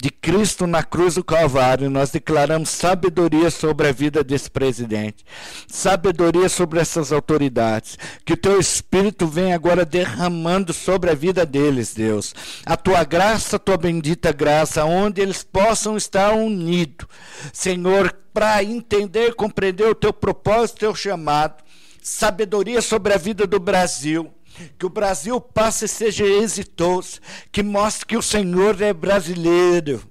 de 0.03 0.11
Cristo 0.11 0.67
na 0.67 0.83
cruz 0.83 1.15
do 1.15 1.23
Calvário, 1.23 1.89
nós 1.89 2.11
declaramos 2.11 2.71
sabedoria 2.71 3.53
sobre 3.53 3.87
a 3.87 3.93
vida 3.93 4.25
desse 4.25 4.51
presidente, 4.51 5.25
sabedoria 5.69 6.49
sobre 6.49 6.81
essas 6.81 7.13
autoridades. 7.13 7.97
Que 8.25 8.33
o 8.33 8.37
teu 8.37 8.59
Espírito 8.59 9.29
venha 9.29 9.55
agora 9.55 9.85
derramando 9.85 10.73
sobre 10.73 11.09
a 11.09 11.15
vida 11.15 11.47
deles, 11.47 11.95
Deus. 11.95 12.35
A 12.67 12.77
tua 12.77 13.05
graça, 13.05 13.55
a 13.55 13.61
tua 13.61 13.77
bendita 13.77 14.33
graça, 14.33 14.85
onde 14.85 15.21
eles 15.21 15.45
possam 15.45 15.97
estar 15.97 16.33
unidos, 16.33 17.07
Senhor, 17.53 18.13
para 18.35 18.65
entender, 18.65 19.37
compreender 19.37 19.87
o 19.87 19.95
teu 19.95 20.13
propósito, 20.13 20.79
o 20.79 20.81
teu 20.81 20.95
chamado. 20.97 21.63
Sabedoria 22.03 22.83
sobre 22.83 23.15
a 23.15 23.19
vida 23.19 23.47
do 23.47 23.61
Brasil 23.61 24.35
que 24.79 24.87
o 24.87 24.91
Brasil 24.91 25.41
passe 25.41 25.85
e 25.85 25.89
seja 25.89 26.25
exitoso, 26.25 27.21
que 27.51 27.63
mostre 27.63 28.07
que 28.07 28.17
o 28.17 28.23
Senhor 28.23 28.81
é 28.81 28.93
brasileiro. 28.93 30.03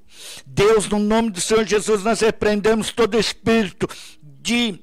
Deus, 0.46 0.88
no 0.88 1.00
nome 1.00 1.32
do 1.32 1.42
Senhor 1.42 1.66
Jesus, 1.66 2.04
nós 2.04 2.20
repreendemos 2.20 2.92
todo 2.92 3.20
espírito 3.20 3.88
de 4.24 4.80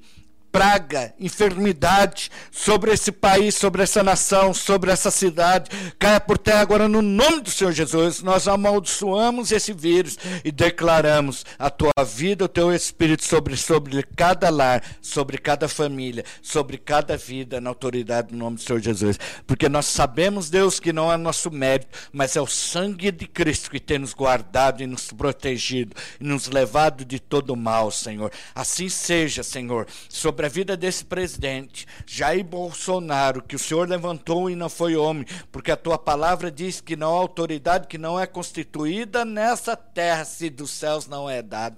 praga, 0.51 1.15
enfermidade 1.19 2.31
sobre 2.51 2.93
esse 2.93 3.13
país, 3.13 3.55
sobre 3.55 3.83
essa 3.83 4.03
nação, 4.03 4.53
sobre 4.55 4.91
essa 4.91 5.11
cidade. 5.11 5.71
Caia 5.99 6.21
por 6.21 6.39
terra 6.39 6.61
agora 6.61 6.89
no 6.89 7.03
nome 7.03 7.41
do 7.41 7.51
Senhor 7.51 7.73
Jesus. 7.73 8.23
Nós 8.23 8.49
amaldiçoamos 8.49 9.53
esse 9.53 9.73
vírus 9.73 10.19
e 10.45 10.51
declaramos 10.51 11.45
a 11.59 11.71
tua 11.71 11.91
vida, 12.05 12.45
o 12.45 12.49
teu 12.49 12.75
espírito 12.75 13.25
sobre, 13.25 13.57
sobre 13.57 14.03
cada 14.17 14.49
lar, 14.51 14.83
sobre 15.01 15.39
cada 15.39 15.69
família, 15.69 16.25
sobre 16.43 16.79
cada 16.79 17.17
vida, 17.17 17.61
na 17.61 17.71
autoridade 17.71 18.29
do 18.29 18.37
nome 18.37 18.57
do 18.57 18.63
Senhor 18.63 18.81
Jesus. 18.81 19.19
Porque 19.47 19.69
nós 19.69 19.87
sabemos, 19.87 20.51
Deus, 20.51 20.81
que 20.81 20.93
não 20.93 21.13
é 21.13 21.17
nosso 21.17 21.51
mérito, 21.51 21.89
mas 22.13 22.37
é 22.37 22.41
o 22.41 22.47
sangue 22.47 23.11
de 23.11 23.27
Cristo 23.27 23.71
que 23.71 23.81
tem 23.81 23.99
nos 23.99 24.15
guardado 24.15 24.83
e 24.83 24.87
nos 24.87 25.13
protegido 25.13 25.95
e 26.21 26.25
nos 26.25 26.49
levado 26.49 27.05
de 27.05 27.19
todo 27.19 27.55
mal, 27.55 27.91
Senhor. 27.91 28.31
Assim 28.55 28.89
seja, 28.89 29.43
Senhor, 29.43 29.87
sobre 30.09 30.38
sobre 30.39 30.47
a 30.47 30.51
vida 30.51 30.76
desse 30.76 31.05
presidente, 31.05 31.84
Jair 32.07 32.45
Bolsonaro, 32.45 33.43
que 33.43 33.57
o 33.57 33.59
Senhor 33.59 33.89
levantou 33.89 34.49
e 34.49 34.55
não 34.55 34.68
foi 34.68 34.95
homem, 34.95 35.26
porque 35.51 35.72
a 35.72 35.76
tua 35.76 35.99
palavra 35.99 36.49
diz 36.49 36.80
que 36.80 36.95
não 36.95 37.09
há 37.09 37.18
autoridade 37.18 37.89
que 37.89 37.99
não 37.99 38.20
é 38.20 38.24
constituída 38.24 39.24
nessa 39.24 39.76
terra, 39.76 40.24
se 40.24 40.49
dos 40.49 40.70
céus 40.70 41.09
não 41.09 41.28
é 41.28 41.43
dado. 41.43 41.76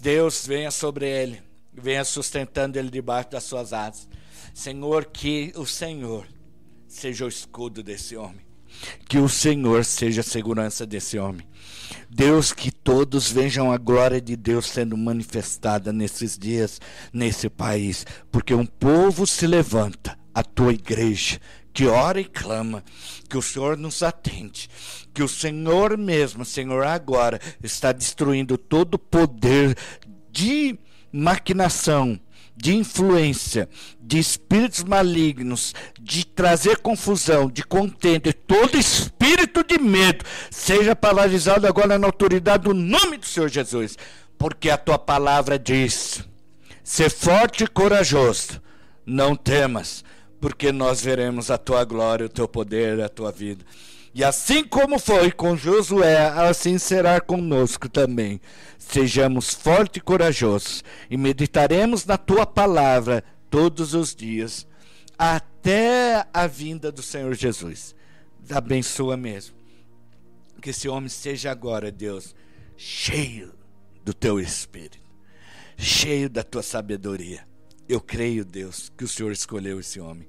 Deus 0.00 0.46
venha 0.46 0.70
sobre 0.70 1.06
ele, 1.06 1.42
venha 1.70 2.02
sustentando 2.02 2.78
ele 2.78 2.88
debaixo 2.88 3.32
das 3.32 3.44
suas 3.44 3.74
asas. 3.74 4.08
Senhor, 4.54 5.04
que 5.04 5.52
o 5.54 5.66
Senhor 5.66 6.26
seja 6.88 7.26
o 7.26 7.28
escudo 7.28 7.82
desse 7.82 8.16
homem. 8.16 8.51
Que 9.08 9.18
o 9.18 9.28
Senhor 9.28 9.84
seja 9.84 10.20
a 10.20 10.24
segurança 10.24 10.86
desse 10.86 11.18
homem. 11.18 11.46
Deus, 12.08 12.52
que 12.52 12.70
todos 12.70 13.30
vejam 13.30 13.72
a 13.72 13.78
glória 13.78 14.20
de 14.20 14.36
Deus 14.36 14.66
sendo 14.66 14.96
manifestada 14.96 15.92
nesses 15.92 16.36
dias, 16.36 16.80
nesse 17.12 17.48
país, 17.48 18.06
porque 18.30 18.54
um 18.54 18.66
povo 18.66 19.26
se 19.26 19.46
levanta, 19.46 20.18
a 20.34 20.42
tua 20.42 20.72
igreja, 20.72 21.38
que 21.72 21.86
ora 21.86 22.20
e 22.20 22.24
clama, 22.24 22.84
que 23.28 23.36
o 23.36 23.42
Senhor 23.42 23.76
nos 23.76 24.02
atende, 24.02 24.68
que 25.12 25.22
o 25.22 25.28
Senhor 25.28 25.96
mesmo, 25.96 26.44
Senhor, 26.44 26.84
agora 26.84 27.40
está 27.62 27.92
destruindo 27.92 28.56
todo 28.56 28.94
o 28.94 28.98
poder 28.98 29.76
de 30.30 30.78
maquinação 31.12 32.18
de 32.56 32.74
influência, 32.76 33.68
de 34.00 34.18
espíritos 34.18 34.84
malignos, 34.84 35.74
de 36.00 36.24
trazer 36.26 36.78
confusão, 36.78 37.50
de 37.50 37.62
contenda, 37.64 38.32
todo 38.32 38.78
espírito 38.78 39.64
de 39.64 39.78
medo, 39.78 40.24
seja 40.50 40.94
paralisado 40.94 41.66
agora 41.66 41.98
na 41.98 42.06
autoridade 42.06 42.64
do 42.64 42.74
nome 42.74 43.16
do 43.16 43.26
Senhor 43.26 43.48
Jesus, 43.48 43.96
porque 44.38 44.70
a 44.70 44.76
tua 44.76 44.98
palavra 44.98 45.58
diz: 45.58 46.24
ser 46.84 47.10
forte 47.10 47.64
e 47.64 47.68
corajoso, 47.68 48.60
não 49.04 49.34
temas, 49.34 50.04
porque 50.40 50.72
nós 50.72 51.02
veremos 51.02 51.50
a 51.50 51.58
tua 51.58 51.84
glória, 51.84 52.26
o 52.26 52.28
teu 52.28 52.48
poder, 52.48 53.00
a 53.00 53.08
tua 53.08 53.32
vida. 53.32 53.64
E 54.14 54.22
assim 54.22 54.62
como 54.62 54.98
foi 54.98 55.32
com 55.32 55.56
Josué, 55.56 56.28
assim 56.28 56.76
será 56.76 57.18
conosco 57.18 57.88
também. 57.88 58.40
Sejamos 58.78 59.54
fortes 59.54 60.00
e 60.00 60.04
corajosos 60.04 60.84
e 61.08 61.16
meditaremos 61.16 62.04
na 62.04 62.18
tua 62.18 62.44
palavra 62.44 63.24
todos 63.48 63.94
os 63.94 64.14
dias, 64.14 64.66
até 65.18 66.26
a 66.32 66.46
vinda 66.46 66.92
do 66.92 67.02
Senhor 67.02 67.34
Jesus. 67.34 67.94
Abençoa 68.50 69.16
mesmo. 69.16 69.56
Que 70.60 70.70
esse 70.70 70.88
homem 70.88 71.08
seja 71.08 71.50
agora, 71.50 71.90
Deus, 71.90 72.34
cheio 72.76 73.52
do 74.04 74.12
teu 74.12 74.38
espírito, 74.38 74.98
cheio 75.76 76.28
da 76.28 76.42
tua 76.42 76.62
sabedoria. 76.62 77.46
Eu 77.88 78.00
creio, 78.00 78.44
Deus, 78.44 78.92
que 78.96 79.04
o 79.04 79.08
Senhor 79.08 79.32
escolheu 79.32 79.80
esse 79.80 79.98
homem 79.98 80.28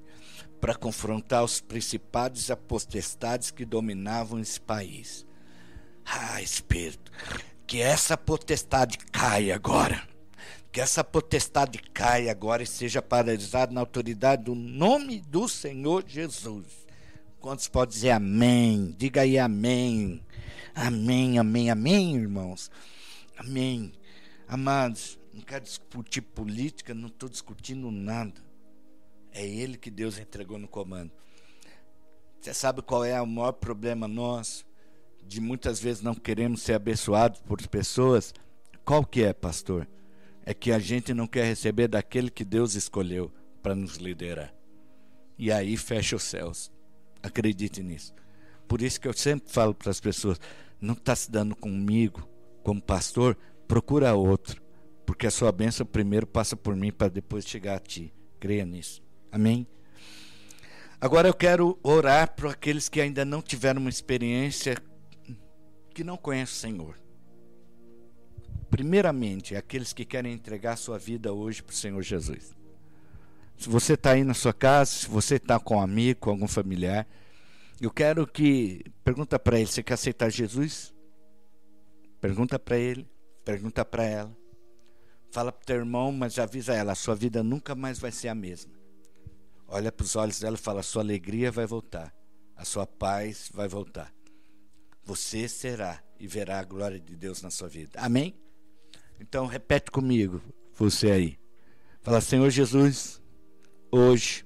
para 0.64 0.74
confrontar 0.74 1.44
os 1.44 1.60
principados 1.60 2.48
e 2.48 2.56
potestades 2.56 3.50
que 3.50 3.66
dominavam 3.66 4.40
esse 4.40 4.58
país. 4.58 5.26
Ah, 6.06 6.40
Espírito, 6.40 7.12
que 7.66 7.82
essa 7.82 8.16
potestade 8.16 8.96
caia 9.12 9.56
agora. 9.56 10.08
Que 10.72 10.80
essa 10.80 11.04
potestade 11.04 11.78
caia 11.92 12.30
agora 12.30 12.62
e 12.62 12.66
seja 12.66 13.02
paralisada 13.02 13.74
na 13.74 13.80
autoridade 13.82 14.44
do 14.44 14.54
nome 14.54 15.20
do 15.20 15.46
Senhor 15.50 16.02
Jesus. 16.08 16.86
Quantos 17.40 17.68
podem 17.68 17.94
dizer 17.94 18.12
amém? 18.12 18.94
Diga 18.96 19.20
aí 19.20 19.38
amém. 19.38 20.24
Amém, 20.74 21.38
amém, 21.38 21.68
amém, 21.68 22.16
irmãos. 22.16 22.70
Amém. 23.36 23.92
Amados, 24.48 25.18
não 25.30 25.42
quero 25.42 25.62
discutir 25.62 26.22
política, 26.22 26.94
não 26.94 27.08
estou 27.08 27.28
discutindo 27.28 27.90
nada. 27.90 28.53
É 29.34 29.44
Ele 29.44 29.76
que 29.76 29.90
Deus 29.90 30.16
entregou 30.16 30.58
no 30.58 30.68
comando. 30.68 31.12
Você 32.40 32.54
sabe 32.54 32.82
qual 32.82 33.04
é 33.04 33.20
o 33.20 33.26
maior 33.26 33.52
problema 33.52 34.06
nosso? 34.06 34.64
De 35.26 35.40
muitas 35.40 35.80
vezes 35.80 36.02
não 36.02 36.14
queremos 36.14 36.62
ser 36.62 36.74
abençoados 36.74 37.40
por 37.40 37.60
pessoas? 37.66 38.32
Qual 38.84 39.04
que 39.04 39.24
é, 39.24 39.32
pastor? 39.32 39.88
É 40.46 40.54
que 40.54 40.70
a 40.70 40.78
gente 40.78 41.12
não 41.12 41.26
quer 41.26 41.46
receber 41.46 41.88
daquele 41.88 42.30
que 42.30 42.44
Deus 42.44 42.74
escolheu 42.74 43.32
para 43.60 43.74
nos 43.74 43.96
liderar. 43.96 44.54
E 45.36 45.50
aí 45.50 45.76
fecha 45.76 46.14
os 46.14 46.22
céus. 46.22 46.70
Acredite 47.22 47.82
nisso. 47.82 48.14
Por 48.68 48.82
isso 48.82 49.00
que 49.00 49.08
eu 49.08 49.14
sempre 49.14 49.50
falo 49.50 49.74
para 49.74 49.90
as 49.90 50.00
pessoas: 50.00 50.38
não 50.80 50.94
está 50.94 51.16
se 51.16 51.30
dando 51.30 51.56
comigo 51.56 52.28
como 52.62 52.80
pastor, 52.80 53.36
procura 53.66 54.14
outro. 54.14 54.62
Porque 55.04 55.26
a 55.26 55.30
sua 55.30 55.50
bênção 55.50 55.84
primeiro 55.84 56.26
passa 56.26 56.56
por 56.56 56.76
mim 56.76 56.92
para 56.92 57.08
depois 57.08 57.46
chegar 57.46 57.76
a 57.76 57.80
ti. 57.80 58.12
Creia 58.38 58.64
nisso. 58.64 59.02
Amém? 59.34 59.66
Agora 61.00 61.26
eu 61.26 61.34
quero 61.34 61.76
orar 61.82 62.36
para 62.36 62.52
aqueles 62.52 62.88
que 62.88 63.00
ainda 63.00 63.24
não 63.24 63.42
tiveram 63.42 63.80
uma 63.80 63.90
experiência, 63.90 64.76
que 65.92 66.04
não 66.04 66.16
conhecem 66.16 66.54
o 66.54 66.76
Senhor. 66.76 66.98
Primeiramente, 68.70 69.56
aqueles 69.56 69.92
que 69.92 70.04
querem 70.04 70.32
entregar 70.32 70.76
sua 70.76 71.00
vida 71.00 71.32
hoje 71.32 71.64
para 71.64 71.72
o 71.72 71.76
Senhor 71.76 72.00
Jesus. 72.00 72.54
Se 73.58 73.68
você 73.68 73.94
está 73.94 74.12
aí 74.12 74.22
na 74.22 74.34
sua 74.34 74.52
casa, 74.52 74.92
se 74.92 75.08
você 75.08 75.34
está 75.34 75.58
com 75.58 75.78
um 75.78 75.80
amigo, 75.80 76.20
com 76.20 76.30
algum 76.30 76.46
familiar, 76.46 77.04
eu 77.80 77.90
quero 77.90 78.28
que 78.28 78.84
pergunta 79.02 79.36
para 79.36 79.58
ele: 79.58 79.66
você 79.66 79.82
quer 79.82 79.94
aceitar 79.94 80.30
Jesus? 80.30 80.94
Pergunta 82.20 82.56
para 82.56 82.78
ele, 82.78 83.04
pergunta 83.44 83.84
para 83.84 84.04
ela. 84.04 84.36
Fala 85.32 85.50
para 85.50 85.62
o 85.62 85.66
teu 85.66 85.76
irmão, 85.76 86.12
mas 86.12 86.38
avisa 86.38 86.72
ela: 86.72 86.92
a 86.92 86.94
sua 86.94 87.16
vida 87.16 87.42
nunca 87.42 87.74
mais 87.74 87.98
vai 87.98 88.12
ser 88.12 88.28
a 88.28 88.34
mesma 88.34 88.83
olha 89.66 89.90
para 89.90 90.04
os 90.04 90.16
olhos 90.16 90.40
dela 90.40 90.56
e 90.56 90.60
fala: 90.60 90.80
a 90.80 90.82
sua 90.82 91.02
alegria 91.02 91.50
vai 91.50 91.66
voltar, 91.66 92.14
a 92.56 92.64
sua 92.64 92.86
paz 92.86 93.50
vai 93.52 93.68
voltar. 93.68 94.12
Você 95.04 95.48
será 95.48 96.02
e 96.18 96.26
verá 96.26 96.60
a 96.60 96.64
glória 96.64 96.98
de 96.98 97.14
Deus 97.14 97.42
na 97.42 97.50
sua 97.50 97.68
vida. 97.68 97.98
Amém? 98.00 98.34
Então 99.20 99.46
repete 99.46 99.90
comigo, 99.90 100.40
você 100.74 101.10
aí. 101.10 101.38
Fala, 102.00 102.20
Senhor 102.20 102.50
Jesus, 102.50 103.22
hoje, 103.90 104.44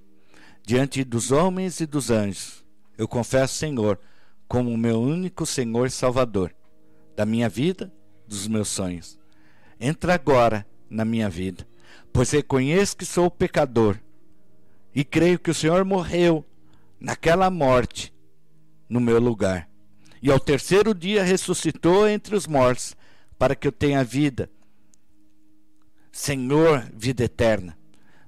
diante 0.65 1.03
dos 1.03 1.31
homens 1.33 1.81
e 1.81 1.87
dos 1.87 2.11
anjos, 2.11 2.65
eu 2.97 3.09
confesso, 3.09 3.55
Senhor, 3.55 3.99
como 4.47 4.71
o 4.71 4.79
meu 4.79 5.01
único 5.01 5.45
Senhor 5.45 5.87
e 5.87 5.91
Salvador 5.91 6.55
da 7.17 7.27
minha 7.27 7.49
vida, 7.49 7.93
dos 8.27 8.47
meus 8.47 8.69
sonhos. 8.69 9.19
Entra 9.81 10.15
agora 10.15 10.67
na 10.89 11.05
minha 11.05 11.29
vida, 11.29 11.67
pois 12.13 12.31
reconheço 12.31 12.97
que 12.97 13.05
sou 13.05 13.31
pecador 13.31 13.99
e 14.95 15.05
creio 15.05 15.39
que 15.39 15.51
o 15.51 15.55
Senhor 15.55 15.85
morreu 15.85 16.45
naquela 17.01 17.51
morte 17.51 18.13
no 18.89 19.01
meu 19.01 19.21
lugar. 19.21 19.69
E 20.21 20.31
ao 20.31 20.41
terceiro 20.41 20.95
dia 20.95 21.23
ressuscitou 21.23 22.09
entre 22.09 22.35
os 22.35 22.47
mortos, 22.47 22.97
para 23.39 23.55
que 23.55 23.69
eu 23.69 23.73
tenha 23.73 24.03
vida. 24.03 24.51
Senhor, 26.11 26.91
vida 26.93 27.23
eterna, 27.23 27.79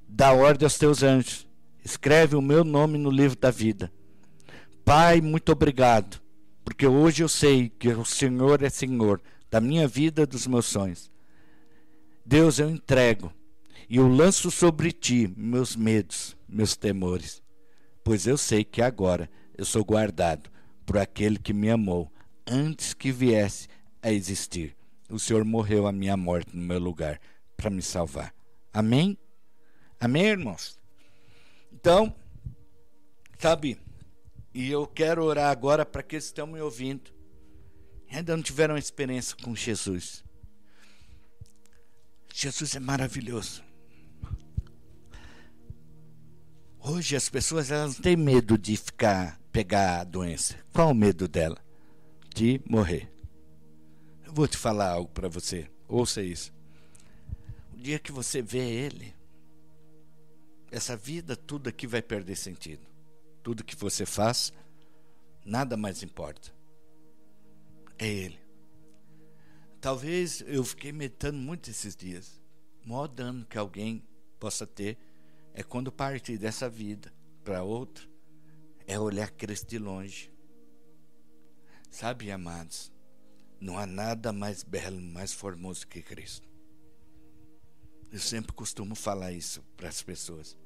dá 0.07 0.33
ordem 0.33 0.65
aos 0.65 0.79
teus 0.79 1.03
anjos, 1.03 1.49
escreve 1.85 2.37
o 2.37 2.43
meu 2.43 2.63
nome 2.63 2.97
no 2.97 3.11
livro 3.11 3.37
da 3.37 3.51
vida. 3.51 3.91
Pai, 4.85 5.21
muito 5.21 5.51
obrigado, 5.51 6.21
porque 6.65 6.87
hoje 6.87 7.25
eu 7.25 7.29
sei 7.29 7.69
que 7.69 7.89
o 7.89 8.05
Senhor 8.05 8.63
é 8.63 8.71
Senhor 8.71 9.21
da 9.51 9.61
minha 9.61 9.89
vida, 9.89 10.27
dos 10.27 10.47
meus 10.47 10.67
sonhos. 10.67 11.11
Deus, 12.25 12.61
eu 12.61 12.71
entrego 12.71 13.33
e 13.89 13.97
eu 13.97 14.07
lanço 14.07 14.51
sobre 14.51 14.93
ti 14.93 15.33
meus 15.37 15.75
medos, 15.75 16.37
meus 16.51 16.77
temores, 16.77 17.43
pois 18.03 18.27
eu 18.27 18.37
sei 18.37 18.65
que 18.65 18.83
agora 18.83 19.31
eu 19.57 19.65
sou 19.65 19.85
guardado 19.85 20.51
por 20.85 20.99
aquele 20.99 21.39
que 21.39 21.53
me 21.53 21.71
amou 21.71 22.11
antes 22.47 22.93
que 22.95 23.13
viesse 23.13 23.69
a 24.03 24.13
existir. 24.13 24.77
O 25.09 25.19
Senhor 25.19 25.45
morreu 25.45 25.87
a 25.87 25.93
minha 25.93 26.17
morte 26.17 26.57
no 26.57 26.63
meu 26.63 26.79
lugar 26.79 27.21
para 27.57 27.71
me 27.71 27.83
salvar. 27.83 28.35
Amém? 28.73 29.19
Amém, 29.99 30.25
irmãos? 30.25 30.79
Então, 31.73 32.15
sabe, 33.39 33.79
e 34.53 34.71
eu 34.71 34.87
quero 34.87 35.23
orar 35.25 35.51
agora 35.51 35.85
para 35.87 36.01
aqueles 36.01 36.25
que 36.25 36.31
estão 36.31 36.47
me 36.47 36.61
ouvindo, 36.61 37.11
ainda 38.11 38.37
não 38.37 38.43
tiveram 38.43 38.77
experiência 38.77 39.37
com 39.43 39.55
Jesus. 39.55 40.25
Jesus 42.33 42.75
é 42.75 42.81
maravilhoso. 42.81 43.63
Hoje 46.83 47.15
as 47.15 47.29
pessoas 47.29 47.71
elas 47.71 47.97
não 47.97 48.03
têm 48.03 48.17
medo 48.17 48.57
de 48.57 48.75
ficar 48.77 49.39
pegar 49.53 50.01
a 50.01 50.05
doença. 50.05 50.59
Qual 50.73 50.91
o 50.91 50.95
medo 50.95 51.29
dela? 51.29 51.63
De 52.35 52.61
morrer. 52.67 53.13
Eu 54.25 54.33
vou 54.33 54.49
te 54.49 54.57
falar 54.57 54.91
algo 54.91 55.11
para 55.11 55.29
você. 55.29 55.71
Ouça 55.87 56.23
isso. 56.23 56.53
O 57.75 57.77
dia 57.77 57.99
que 57.99 58.11
você 58.11 58.41
vê 58.41 58.61
ele, 58.61 59.15
essa 60.71 60.97
vida 60.97 61.37
tudo 61.37 61.69
aqui 61.69 61.87
vai 61.87 62.01
perder 62.01 62.37
sentido. 62.37 62.87
Tudo 63.43 63.65
que 63.65 63.77
você 63.77 64.07
faz, 64.07 64.53
nada 65.45 65.77
mais 65.77 66.03
importa. 66.03 66.51
É 67.99 68.09
ele. 68.09 68.41
Talvez 69.81 70.43
eu 70.47 70.65
fiquei 70.65 70.93
meditando 70.93 71.39
muito 71.39 71.69
esses 71.69 71.95
dias. 71.95 72.41
O 72.85 72.89
maior 72.89 73.09
dano 73.09 73.45
que 73.45 73.59
alguém 73.59 74.03
possa 74.39 74.67
ter 74.67 74.97
é 75.55 75.63
quando 75.63 75.91
parte 75.91 76.37
dessa 76.37 76.69
vida 76.69 77.13
para 77.45 77.63
outra, 77.63 78.09
é 78.87 78.99
olhar 78.99 79.31
Cristo 79.31 79.69
de 79.69 79.79
longe. 79.79 80.33
Sabe, 81.91 82.31
amados, 82.31 82.93
não 83.61 83.79
há 83.79 83.87
nada 83.87 84.33
mais 84.33 84.63
belo, 84.63 85.01
mais 85.01 85.33
formoso 85.33 85.87
que 85.87 86.03
Cristo. 86.03 86.49
Eu 88.11 88.19
sempre 88.19 88.53
costumo 88.53 88.95
falar 88.95 89.33
isso 89.33 89.63
para 89.77 89.89
as 89.89 90.03
pessoas. 90.03 90.57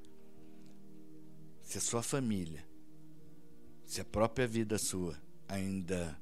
Se 1.63 1.79
a 1.79 1.81
sua 1.81 2.03
família, 2.03 2.67
se 3.85 4.01
a 4.01 4.05
própria 4.05 4.47
vida 4.47 4.79
sua 4.79 5.21
ainda 5.49 6.19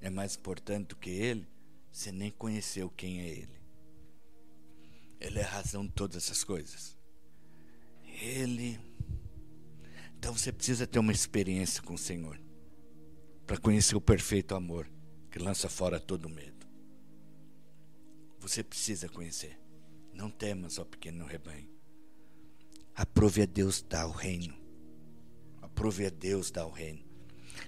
é 0.00 0.10
mais 0.10 0.36
importante 0.36 0.88
do 0.88 0.96
que 0.96 1.10
Ele, 1.10 1.48
você 1.90 2.12
nem 2.12 2.30
conheceu 2.30 2.90
quem 2.90 3.20
é 3.20 3.28
Ele. 3.28 3.62
Ele 5.20 5.38
é 5.38 5.44
a 5.44 5.48
razão 5.48 5.86
de 5.86 5.92
todas 5.92 6.16
essas 6.24 6.44
coisas. 6.44 6.93
Ele. 8.20 8.78
Então 10.18 10.36
você 10.36 10.52
precisa 10.52 10.86
ter 10.86 10.98
uma 10.98 11.12
experiência 11.12 11.82
com 11.82 11.94
o 11.94 11.98
Senhor 11.98 12.40
para 13.46 13.58
conhecer 13.58 13.94
o 13.96 14.00
perfeito 14.00 14.54
amor 14.54 14.90
que 15.30 15.38
lança 15.38 15.68
fora 15.68 16.00
todo 16.00 16.28
medo. 16.28 16.66
Você 18.38 18.62
precisa 18.62 19.08
conhecer. 19.08 19.58
Não 20.12 20.30
temas, 20.30 20.78
ó 20.78 20.84
pequeno 20.84 21.24
rebanho. 21.24 21.68
Aprove 22.94 23.42
a 23.42 23.46
Deus 23.46 23.82
dar 23.82 24.06
o 24.06 24.12
reino. 24.12 24.54
Aprove 25.60 26.06
a 26.06 26.10
Deus 26.10 26.50
dar 26.50 26.66
o 26.66 26.70
reino. 26.70 27.04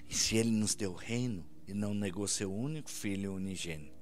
E 0.08 0.14
se 0.14 0.36
Ele 0.36 0.50
nos 0.50 0.74
deu 0.74 0.92
o 0.92 0.96
reino 0.96 1.44
e 1.66 1.74
não 1.74 1.92
negou 1.92 2.28
seu 2.28 2.54
único 2.54 2.90
filho 2.90 3.34
unigênito, 3.34 3.92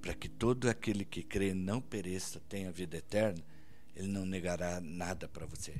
para 0.00 0.14
que 0.14 0.28
todo 0.28 0.68
aquele 0.68 1.04
que 1.04 1.22
crê 1.22 1.54
não 1.54 1.80
pereça, 1.80 2.40
tenha 2.48 2.72
vida 2.72 2.96
eterna, 2.96 3.44
ele 3.94 4.08
não 4.08 4.26
negará 4.26 4.80
nada 4.80 5.28
para 5.28 5.46
você. 5.46 5.74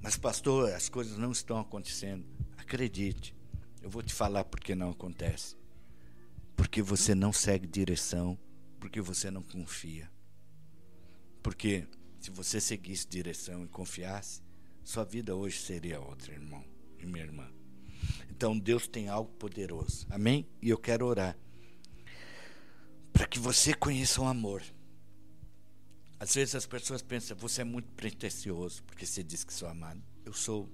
Mas, 0.00 0.16
pastor, 0.16 0.72
as 0.72 0.88
coisas 0.88 1.16
não 1.16 1.32
estão 1.32 1.58
acontecendo. 1.58 2.26
Acredite, 2.56 3.34
eu 3.80 3.88
vou 3.90 4.02
te 4.02 4.12
falar 4.12 4.44
porque 4.44 4.74
não 4.74 4.90
acontece. 4.90 5.56
Porque 6.56 6.82
você 6.82 7.14
não 7.14 7.32
segue 7.32 7.66
direção, 7.66 8.38
porque 8.80 9.00
você 9.00 9.30
não 9.30 9.42
confia. 9.42 10.10
Porque 11.42 11.86
se 12.20 12.30
você 12.30 12.60
seguisse 12.60 13.06
direção 13.06 13.64
e 13.64 13.68
confiasse, 13.68 14.42
sua 14.84 15.04
vida 15.04 15.34
hoje 15.34 15.60
seria 15.60 16.00
outra, 16.00 16.32
irmão 16.32 16.64
e 16.98 17.06
minha 17.06 17.24
irmã. 17.24 17.48
Então 18.30 18.58
Deus 18.58 18.88
tem 18.88 19.08
algo 19.08 19.30
poderoso. 19.32 20.06
Amém? 20.10 20.48
E 20.60 20.68
eu 20.70 20.78
quero 20.78 21.06
orar 21.06 21.36
para 23.12 23.26
que 23.26 23.38
você 23.38 23.74
conheça 23.74 24.20
o 24.20 24.26
amor. 24.26 24.62
Às 26.22 26.34
vezes 26.36 26.54
as 26.54 26.66
pessoas 26.66 27.02
pensam, 27.02 27.36
você 27.36 27.62
é 27.62 27.64
muito 27.64 27.90
pretensioso 27.94 28.84
porque 28.84 29.04
você 29.04 29.24
diz 29.24 29.42
que 29.42 29.52
sou 29.52 29.66
amado. 29.66 30.00
Eu 30.24 30.32
sou. 30.32 30.68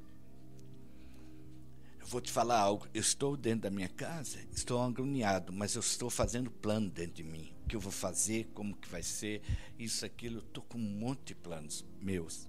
Eu 1.99 2.07
vou 2.07 2.20
te 2.20 2.30
falar 2.30 2.61
algo. 2.61 2.86
Eu 2.92 3.01
estou 3.01 3.34
dentro 3.34 3.62
da 3.62 3.70
minha 3.70 3.88
casa, 3.88 4.38
estou 4.53 4.78
agoniado, 4.78 5.51
mas 5.51 5.74
eu 5.74 5.80
estou 5.80 6.11
fazendo 6.11 6.51
plano 6.51 6.90
dentro 6.90 7.14
de 7.14 7.22
mim. 7.22 7.57
O 7.64 7.66
que 7.66 7.74
eu 7.74 7.80
vou 7.80 7.90
fazer, 7.90 8.51
como 8.53 8.76
que 8.76 8.90
vai 8.90 9.03
ser, 9.03 9.40
isso, 9.78 10.05
aquilo. 10.05 10.40
Eu 10.40 10.42
estou 10.42 10.62
com 10.64 10.76
um 10.76 10.99
monte 10.99 11.28
de 11.28 11.34
planos 11.36 11.82
meus. 11.99 12.46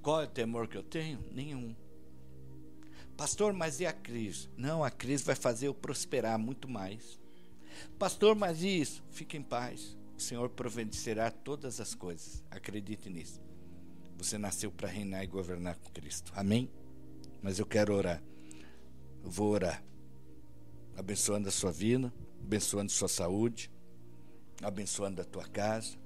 Qual 0.00 0.22
é 0.22 0.24
o 0.24 0.28
temor 0.28 0.66
que 0.66 0.78
eu 0.78 0.82
tenho? 0.82 1.22
Nenhum. 1.30 1.76
Pastor, 3.18 3.52
mas 3.52 3.80
e 3.80 3.86
a 3.86 3.92
crise? 3.92 4.48
Não, 4.56 4.82
a 4.82 4.90
crise 4.90 5.22
vai 5.22 5.34
fazer 5.34 5.66
eu 5.66 5.74
prosperar 5.74 6.38
muito 6.38 6.66
mais. 6.66 7.20
Pastor, 7.98 8.34
mas 8.34 8.62
isso? 8.62 9.04
Fique 9.10 9.36
em 9.36 9.42
paz. 9.42 9.94
O 10.16 10.20
Senhor 10.20 10.48
providenciará 10.50 11.30
todas 11.30 11.80
as 11.80 11.94
coisas. 11.94 12.42
Acredite 12.50 13.10
nisso. 13.10 13.40
Você 14.16 14.38
nasceu 14.38 14.70
para 14.70 14.88
reinar 14.88 15.24
e 15.24 15.26
governar 15.26 15.76
com 15.76 15.90
Cristo. 15.90 16.32
Amém? 16.34 16.70
Mas 17.42 17.58
eu 17.58 17.66
quero 17.66 17.94
orar. 17.94 18.22
Eu 19.22 19.30
vou 19.30 19.50
orar. 19.50 19.82
Abençoando 20.96 21.48
a 21.48 21.52
sua 21.52 21.72
vida, 21.72 22.12
abençoando 22.40 22.92
a 22.92 22.94
sua 22.94 23.08
saúde, 23.08 23.70
abençoando 24.62 25.20
a 25.20 25.24
tua 25.24 25.46
casa. 25.46 25.96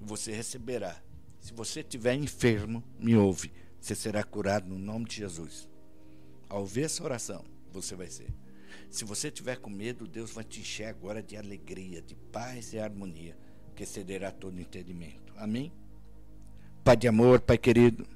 Você 0.00 0.32
receberá. 0.32 1.02
Se 1.40 1.52
você 1.52 1.80
estiver 1.80 2.14
enfermo, 2.14 2.84
me 2.98 3.16
ouve. 3.16 3.52
Você 3.80 3.94
será 3.94 4.22
curado 4.22 4.68
no 4.68 4.78
nome 4.78 5.06
de 5.06 5.16
Jesus. 5.16 5.68
Ao 6.48 6.64
ver 6.64 6.82
essa 6.82 7.02
oração, 7.02 7.44
você 7.72 7.94
vai 7.94 8.08
ser. 8.08 8.32
Se 8.94 9.04
você 9.04 9.28
tiver 9.28 9.56
com 9.56 9.68
medo, 9.68 10.06
Deus 10.06 10.30
vai 10.30 10.44
te 10.44 10.60
encher 10.60 10.84
agora 10.84 11.20
de 11.20 11.36
alegria, 11.36 12.00
de 12.00 12.14
paz 12.14 12.72
e 12.72 12.78
harmonia, 12.78 13.36
que 13.74 13.82
excederá 13.82 14.30
todo 14.30 14.60
entendimento. 14.60 15.34
Amém? 15.36 15.72
Pai 16.84 16.96
de 16.96 17.08
amor, 17.08 17.40
Pai 17.40 17.58
querido, 17.58 18.06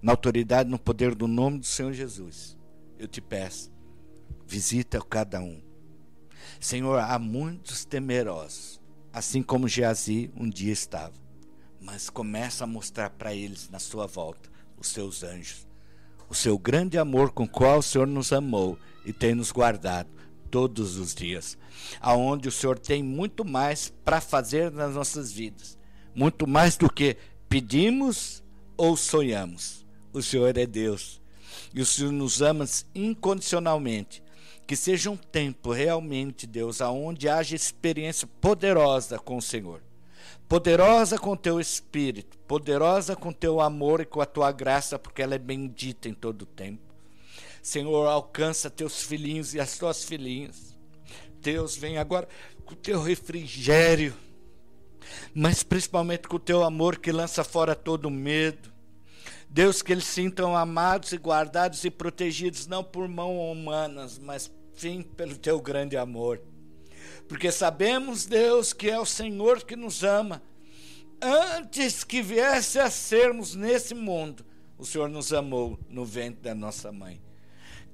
na 0.00 0.12
autoridade, 0.12 0.70
no 0.70 0.78
poder 0.78 1.16
do 1.16 1.26
nome 1.26 1.58
do 1.58 1.66
Senhor 1.66 1.92
Jesus, 1.92 2.56
eu 3.00 3.08
te 3.08 3.20
peço, 3.20 3.72
visita 4.46 5.00
cada 5.00 5.40
um. 5.40 5.60
Senhor, 6.60 7.00
há 7.00 7.18
muitos 7.18 7.84
temerosos, 7.84 8.80
assim 9.12 9.42
como 9.42 9.66
Geazi 9.66 10.30
um 10.36 10.48
dia 10.48 10.72
estava, 10.72 11.14
mas 11.80 12.08
começa 12.08 12.62
a 12.62 12.68
mostrar 12.68 13.10
para 13.10 13.34
eles 13.34 13.68
na 13.70 13.80
sua 13.80 14.06
volta 14.06 14.48
os 14.78 14.86
seus 14.86 15.24
anjos, 15.24 15.66
o 16.28 16.34
seu 16.34 16.56
grande 16.56 16.96
amor 16.96 17.32
com 17.32 17.42
o 17.42 17.48
qual 17.48 17.80
o 17.80 17.82
Senhor 17.82 18.06
nos 18.06 18.32
amou 18.32 18.78
e 19.04 19.12
tem 19.12 19.34
nos 19.34 19.50
guardado 19.50 20.17
todos 20.50 20.96
os 20.96 21.14
dias, 21.14 21.56
aonde 22.00 22.48
o 22.48 22.52
Senhor 22.52 22.78
tem 22.78 23.02
muito 23.02 23.44
mais 23.44 23.92
para 24.04 24.20
fazer 24.20 24.70
nas 24.70 24.94
nossas 24.94 25.32
vidas, 25.32 25.78
muito 26.14 26.46
mais 26.46 26.76
do 26.76 26.92
que 26.92 27.16
pedimos 27.48 28.42
ou 28.76 28.96
sonhamos. 28.96 29.86
o 30.12 30.22
Senhor 30.22 30.56
é 30.56 30.66
Deus. 30.66 31.20
E 31.74 31.80
o 31.80 31.86
Senhor 31.86 32.12
nos 32.12 32.40
ama 32.40 32.64
incondicionalmente. 32.94 34.22
Que 34.66 34.76
seja 34.76 35.10
um 35.10 35.16
tempo 35.16 35.72
realmente, 35.72 36.46
Deus, 36.46 36.80
aonde 36.80 37.28
haja 37.28 37.56
experiência 37.56 38.28
poderosa 38.40 39.18
com 39.18 39.36
o 39.36 39.42
Senhor. 39.42 39.82
Poderosa 40.46 41.18
com 41.18 41.36
teu 41.36 41.60
espírito, 41.60 42.38
poderosa 42.40 43.14
com 43.14 43.32
teu 43.32 43.60
amor 43.60 44.00
e 44.00 44.06
com 44.06 44.20
a 44.20 44.26
tua 44.26 44.50
graça, 44.52 44.98
porque 44.98 45.22
ela 45.22 45.34
é 45.34 45.38
bendita 45.38 46.08
em 46.08 46.14
todo 46.14 46.42
o 46.42 46.46
tempo. 46.46 46.87
Senhor, 47.62 48.06
alcança 48.06 48.70
teus 48.70 49.02
filhinhos 49.02 49.54
e 49.54 49.60
as 49.60 49.76
tuas 49.76 50.04
filhinhas. 50.04 50.76
Deus, 51.40 51.76
vem 51.76 51.98
agora 51.98 52.28
com 52.64 52.74
o 52.74 52.76
teu 52.76 53.02
refrigério, 53.02 54.14
mas 55.34 55.62
principalmente 55.62 56.28
com 56.28 56.36
o 56.36 56.40
teu 56.40 56.62
amor 56.62 56.98
que 56.98 57.12
lança 57.12 57.44
fora 57.44 57.74
todo 57.74 58.10
medo. 58.10 58.72
Deus, 59.48 59.80
que 59.80 59.92
eles 59.92 60.04
sintam 60.04 60.56
amados 60.56 61.12
e 61.12 61.16
guardados 61.16 61.84
e 61.84 61.90
protegidos, 61.90 62.66
não 62.66 62.84
por 62.84 63.08
mãos 63.08 63.52
humanas, 63.52 64.18
mas 64.18 64.50
sim 64.74 65.02
pelo 65.02 65.36
teu 65.36 65.60
grande 65.60 65.96
amor. 65.96 66.40
Porque 67.26 67.50
sabemos, 67.50 68.26
Deus, 68.26 68.72
que 68.72 68.90
é 68.90 68.98
o 68.98 69.06
Senhor 69.06 69.64
que 69.64 69.76
nos 69.76 70.04
ama. 70.04 70.42
Antes 71.20 72.04
que 72.04 72.22
viesse 72.22 72.78
a 72.78 72.90
sermos 72.90 73.54
nesse 73.54 73.94
mundo, 73.94 74.44
o 74.76 74.84
Senhor 74.84 75.08
nos 75.08 75.32
amou 75.32 75.78
no 75.88 76.04
ventre 76.04 76.42
da 76.42 76.54
nossa 76.54 76.92
mãe. 76.92 77.20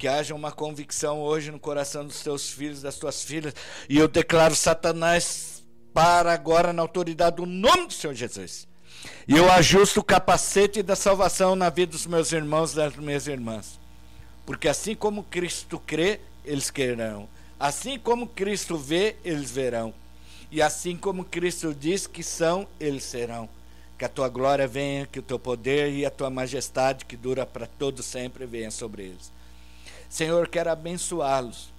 Que 0.05 0.09
haja 0.09 0.35
uma 0.35 0.53
convicção 0.53 1.23
hoje 1.23 1.51
no 1.51 1.59
coração 1.59 2.07
dos 2.07 2.21
teus 2.23 2.51
filhos, 2.51 2.83
das 2.83 2.97
tuas 2.97 3.25
filhas. 3.25 3.55
E 3.89 3.97
eu 3.97 4.07
declaro 4.07 4.55
Satanás 4.55 5.65
para 5.95 6.31
agora 6.31 6.75
na 6.75 6.83
autoridade 6.83 7.37
do 7.37 7.47
nome 7.47 7.87
do 7.87 7.93
Senhor 7.95 8.13
Jesus. 8.13 8.69
E 9.27 9.35
eu 9.35 9.51
ajusto 9.51 10.01
o 10.01 10.05
capacete 10.05 10.83
da 10.83 10.95
salvação 10.95 11.57
na 11.57 11.71
vida 11.71 11.93
dos 11.93 12.05
meus 12.05 12.33
irmãos 12.33 12.75
e 12.75 12.77
das 12.77 12.95
minhas 12.97 13.27
irmãs. 13.27 13.81
Porque 14.45 14.69
assim 14.69 14.95
como 14.95 15.23
Cristo 15.23 15.79
crê, 15.79 16.21
eles 16.45 16.71
querão. 16.71 17.27
Assim 17.59 17.99
como 17.99 18.27
Cristo 18.27 18.77
vê, 18.77 19.17
eles 19.25 19.53
verão. 19.53 19.95
E 20.51 20.61
assim 20.61 20.99
como 20.99 21.25
Cristo 21.25 21.75
diz 21.75 22.07
que 22.07 22.23
são, 22.23 22.69
eles 22.79 23.05
serão. 23.05 23.49
Que 23.99 24.05
a 24.05 24.09
tua 24.11 24.29
glória 24.29 24.69
venha, 24.69 25.07
que 25.07 25.21
o 25.21 25.23
teu 25.23 25.39
poder 25.39 25.95
e 25.95 26.05
a 26.05 26.11
tua 26.11 26.29
majestade, 26.29 27.07
que 27.07 27.17
dura 27.17 27.47
para 27.47 27.67
todo 27.67 28.03
sempre, 28.03 28.45
venha 28.45 28.71
sobre 28.71 29.05
eles. 29.05 29.33
Senhor, 30.15 30.47
quero 30.47 30.71
abençoá-los. 30.71 31.75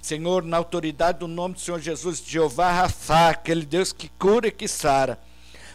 Senhor, 0.00 0.44
na 0.44 0.56
autoridade 0.56 1.18
do 1.18 1.26
nome 1.26 1.54
do 1.54 1.60
Senhor 1.60 1.80
Jesus, 1.80 2.22
Jeová 2.24 2.70
Rafa, 2.70 3.30
aquele 3.30 3.66
Deus 3.66 3.92
que 3.92 4.08
cura 4.08 4.46
e 4.46 4.52
que 4.52 4.68
sara, 4.68 5.18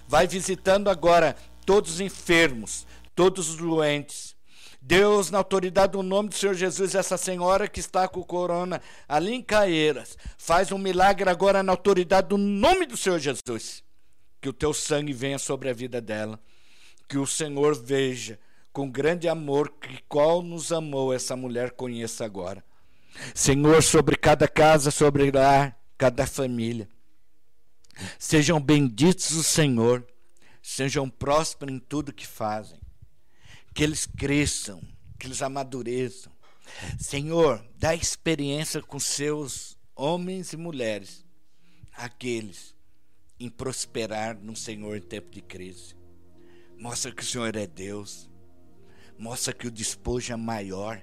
vai 0.07 0.25
visitando 0.25 0.89
agora 0.89 1.35
todos 1.65 1.95
os 1.95 1.99
enfermos, 1.99 2.87
todos 3.13 3.49
os 3.49 3.57
doentes. 3.57 4.37
Deus, 4.81 5.29
na 5.29 5.39
autoridade 5.39 5.91
do 5.91 6.01
nome 6.01 6.29
do 6.29 6.35
Senhor 6.35 6.55
Jesus, 6.55 6.95
essa 6.95 7.17
senhora 7.17 7.67
que 7.67 7.81
está 7.81 8.07
com 8.07 8.23
corona 8.23 8.81
ali 9.05 9.33
em 9.33 9.41
Caeiras, 9.41 10.17
faz 10.37 10.71
um 10.71 10.77
milagre 10.77 11.29
agora 11.29 11.61
na 11.61 11.73
autoridade 11.73 12.29
do 12.29 12.37
nome 12.37 12.85
do 12.85 12.95
Senhor 12.95 13.19
Jesus. 13.19 13.83
Que 14.39 14.47
o 14.47 14.53
teu 14.53 14.73
sangue 14.73 15.11
venha 15.11 15.37
sobre 15.37 15.69
a 15.69 15.73
vida 15.73 15.99
dela. 15.99 16.39
Que 17.09 17.17
o 17.17 17.27
Senhor 17.27 17.75
veja 17.75 18.39
com 18.71 18.89
grande 18.89 19.27
amor 19.27 19.69
que 19.79 20.01
qual 20.07 20.41
nos 20.41 20.71
amou 20.71 21.13
essa 21.13 21.35
mulher 21.35 21.71
conheça 21.71 22.25
agora. 22.25 22.63
Senhor, 23.35 23.83
sobre 23.83 24.15
cada 24.15 24.47
casa, 24.47 24.89
sobre 24.89 25.31
cada 25.97 26.25
família. 26.25 26.89
Sejam 28.17 28.59
benditos 28.59 29.31
o 29.31 29.43
Senhor, 29.43 30.07
sejam 30.61 31.09
prósperos 31.09 31.75
em 31.75 31.79
tudo 31.79 32.13
que 32.13 32.25
fazem. 32.25 32.79
Que 33.73 33.83
eles 33.83 34.05
cresçam, 34.05 34.81
que 35.19 35.27
eles 35.27 35.41
amadureçam. 35.41 36.31
Senhor, 36.97 37.63
dá 37.75 37.93
experiência 37.93 38.81
com 38.81 38.99
seus 38.99 39.77
homens 39.95 40.53
e 40.53 40.57
mulheres, 40.57 41.25
aqueles 41.93 42.73
em 43.37 43.49
prosperar 43.49 44.39
no 44.39 44.55
Senhor 44.55 44.95
em 44.95 45.01
tempo 45.01 45.29
de 45.31 45.41
crise. 45.41 45.95
Mostra 46.77 47.11
que 47.11 47.21
o 47.21 47.25
Senhor 47.25 47.55
é 47.55 47.67
Deus 47.67 48.30
Mostra 49.21 49.53
que 49.53 49.67
o 49.67 49.71
despojo 49.71 50.33
é 50.33 50.35
maior. 50.35 50.99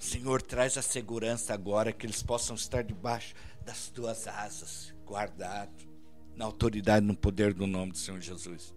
Senhor, 0.00 0.42
traz 0.42 0.76
a 0.76 0.82
segurança 0.82 1.54
agora 1.54 1.92
que 1.92 2.04
eles 2.04 2.24
possam 2.24 2.56
estar 2.56 2.82
debaixo 2.82 3.36
das 3.64 3.88
tuas 3.88 4.26
asas, 4.26 4.92
guardados 5.06 5.86
na 6.34 6.44
autoridade 6.44 7.06
no 7.06 7.16
poder 7.16 7.54
do 7.54 7.68
nome 7.68 7.92
do 7.92 7.98
Senhor 7.98 8.20
Jesus. 8.20 8.74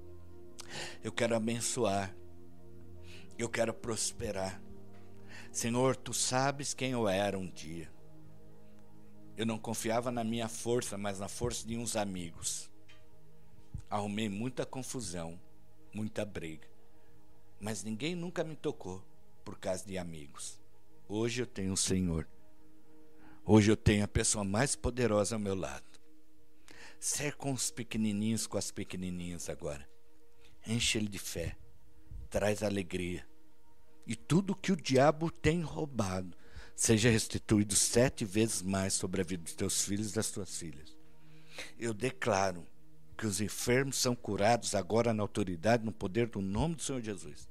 Eu 1.04 1.12
quero 1.12 1.36
abençoar. 1.36 2.16
Eu 3.40 3.50
quero 3.50 3.74
prosperar. 3.74 4.62
Senhor, 5.52 5.96
tu 5.96 6.14
sabes 6.14 6.76
quem 6.76 6.92
eu 6.92 7.10
era 7.10 7.40
um 7.40 7.50
dia. 7.50 7.92
Eu 9.36 9.48
não 9.48 9.58
confiava 9.58 10.12
na 10.12 10.24
minha 10.24 10.48
força, 10.48 10.96
mas 10.96 11.18
na 11.18 11.28
força 11.28 11.68
de 11.68 11.76
uns 11.76 11.96
amigos. 11.96 12.70
Arrumei 13.90 14.30
muita 14.30 14.64
confusão, 14.64 15.42
muita 15.92 16.24
briga. 16.24 16.77
Mas 17.60 17.84
ninguém 17.84 18.16
nunca 18.16 18.44
me 18.44 18.56
tocou 18.56 19.04
por 19.44 19.58
causa 19.58 19.86
de 19.86 19.98
amigos. 19.98 20.60
Hoje 21.08 21.42
eu 21.42 21.48
tenho 21.48 21.74
o 21.74 21.78
Senhor. 21.78 22.28
Hoje 23.46 23.72
eu 23.72 23.78
tenho 23.78 24.04
a 24.04 24.08
pessoa 24.08 24.44
mais 24.44 24.76
poderosa 24.76 25.36
ao 25.36 25.40
meu 25.40 25.56
lado. 25.56 25.86
Ser 27.00 27.36
com 27.36 27.54
os 27.54 27.72
pequenininhos, 27.72 28.46
com 28.46 28.58
as 28.58 28.72
pequenininhas 28.72 29.50
agora. 29.50 29.88
Enche 30.66 30.98
ele 30.98 31.08
de 31.08 31.20
fé. 31.20 31.56
Traz 32.30 32.62
alegria. 32.62 33.26
E 34.06 34.16
tudo 34.16 34.56
que 34.56 34.72
o 34.72 34.76
diabo 34.76 35.32
tem 35.32 35.62
roubado 35.62 36.36
seja 36.76 37.10
restituído 37.10 37.76
sete 37.76 38.24
vezes 38.24 38.62
mais 38.62 38.94
sobre 38.94 39.22
a 39.22 39.24
vida 39.24 39.44
dos 39.44 39.54
teus 39.54 39.84
filhos 39.84 40.12
e 40.12 40.16
das 40.16 40.30
tuas 40.30 40.58
filhas. 40.58 40.96
Eu 41.80 41.94
declaro 41.94 42.68
que 43.18 43.26
os 43.26 43.42
enfermos 43.42 43.98
são 43.98 44.16
curados 44.16 44.76
agora 44.76 45.12
na 45.12 45.24
autoridade, 45.24 45.84
no 45.84 45.92
poder 45.92 46.28
do 46.28 46.40
nome 46.40 46.76
do 46.76 46.84
Senhor 46.84 47.02
Jesus. 47.02 47.50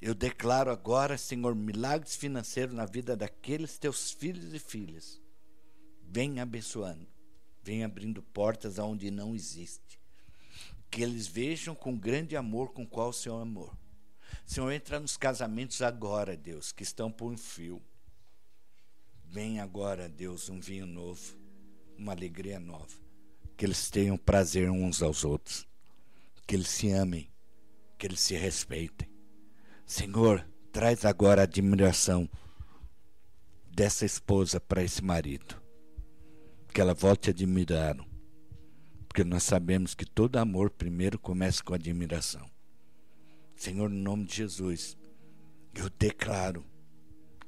Eu 0.00 0.14
declaro 0.14 0.70
agora, 0.70 1.18
Senhor, 1.18 1.54
milagres 1.54 2.16
financeiros 2.16 2.74
na 2.74 2.86
vida 2.86 3.14
daqueles 3.14 3.78
teus 3.78 4.10
filhos 4.10 4.54
e 4.54 4.58
filhas. 4.58 5.20
Vem 6.02 6.40
abençoando, 6.40 7.06
vem 7.62 7.84
abrindo 7.84 8.22
portas 8.22 8.78
aonde 8.78 9.10
não 9.10 9.34
existe. 9.34 10.00
Que 10.90 11.02
eles 11.02 11.26
vejam 11.26 11.74
com 11.74 11.96
grande 11.96 12.34
amor 12.34 12.72
com 12.72 12.86
qual 12.86 13.10
o 13.10 13.12
Senhor 13.12 13.40
amor. 13.40 13.76
Senhor, 14.44 14.72
entra 14.72 14.98
nos 14.98 15.16
casamentos 15.16 15.82
agora, 15.82 16.36
Deus, 16.36 16.72
que 16.72 16.82
estão 16.82 17.12
por 17.12 17.30
um 17.30 17.36
fio. 17.36 17.80
Vem 19.24 19.60
agora, 19.60 20.08
Deus, 20.08 20.48
um 20.48 20.58
vinho 20.58 20.86
novo, 20.86 21.36
uma 21.96 22.12
alegria 22.12 22.58
nova 22.58 23.01
que 23.62 23.66
eles 23.66 23.88
tenham 23.90 24.16
prazer 24.16 24.68
uns 24.68 25.00
aos 25.04 25.24
outros, 25.24 25.68
que 26.48 26.56
eles 26.56 26.66
se 26.66 26.90
amem, 26.90 27.30
que 27.96 28.08
eles 28.08 28.18
se 28.18 28.34
respeitem. 28.34 29.08
Senhor, 29.86 30.44
traz 30.72 31.04
agora 31.04 31.42
a 31.42 31.44
admiração 31.44 32.28
dessa 33.70 34.04
esposa 34.04 34.58
para 34.58 34.82
esse 34.82 35.00
marido, 35.00 35.62
que 36.74 36.80
ela 36.80 36.92
volte 36.92 37.30
a 37.30 37.32
admirá-lo, 37.32 38.04
porque 39.06 39.22
nós 39.22 39.44
sabemos 39.44 39.94
que 39.94 40.06
todo 40.06 40.38
amor 40.38 40.68
primeiro 40.68 41.16
começa 41.16 41.62
com 41.62 41.72
admiração. 41.72 42.50
Senhor, 43.54 43.88
no 43.88 43.94
nome 43.94 44.24
de 44.24 44.38
Jesus, 44.38 44.96
eu 45.72 45.88
declaro 45.88 46.64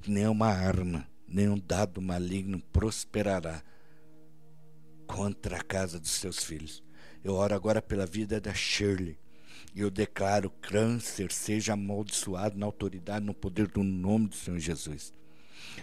que 0.00 0.12
nenhuma 0.12 0.46
arma, 0.46 1.08
nenhum 1.26 1.58
dado 1.58 2.00
maligno 2.00 2.60
prosperará 2.72 3.64
contra 5.06 5.58
a 5.58 5.62
casa 5.62 5.98
dos 5.98 6.10
seus 6.10 6.42
filhos. 6.42 6.82
Eu 7.22 7.34
oro 7.34 7.54
agora 7.54 7.80
pela 7.80 8.06
vida 8.06 8.40
da 8.40 8.52
Shirley. 8.52 9.18
E 9.74 9.80
eu 9.80 9.90
declaro 9.90 10.50
câncer 10.60 11.32
seja 11.32 11.72
amaldiçoado 11.72 12.56
na 12.56 12.66
autoridade, 12.66 13.24
no 13.24 13.34
poder 13.34 13.66
do 13.66 13.82
nome 13.82 14.28
do 14.28 14.36
Senhor 14.36 14.58
Jesus. 14.58 15.12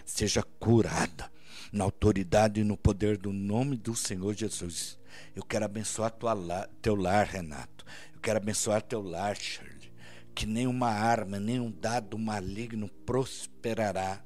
Seja 0.06 0.42
curada 0.42 1.30
na 1.72 1.84
autoridade 1.84 2.60
e 2.60 2.64
no 2.64 2.76
poder 2.76 3.18
do 3.18 3.32
nome 3.32 3.76
do 3.76 3.94
Senhor 3.94 4.34
Jesus. 4.34 4.98
Eu 5.34 5.42
quero 5.42 5.64
abençoar 5.64 6.10
tua 6.10 6.34
teu 6.80 6.94
lar, 6.94 7.26
Renato. 7.26 7.84
Eu 8.14 8.20
quero 8.20 8.38
abençoar 8.38 8.82
teu 8.82 9.02
lar, 9.02 9.36
Shirley. 9.36 9.92
Que 10.34 10.46
nenhuma 10.46 10.88
arma, 10.88 11.38
nenhum 11.38 11.70
dado 11.70 12.18
maligno 12.18 12.88
prosperará 13.04 14.22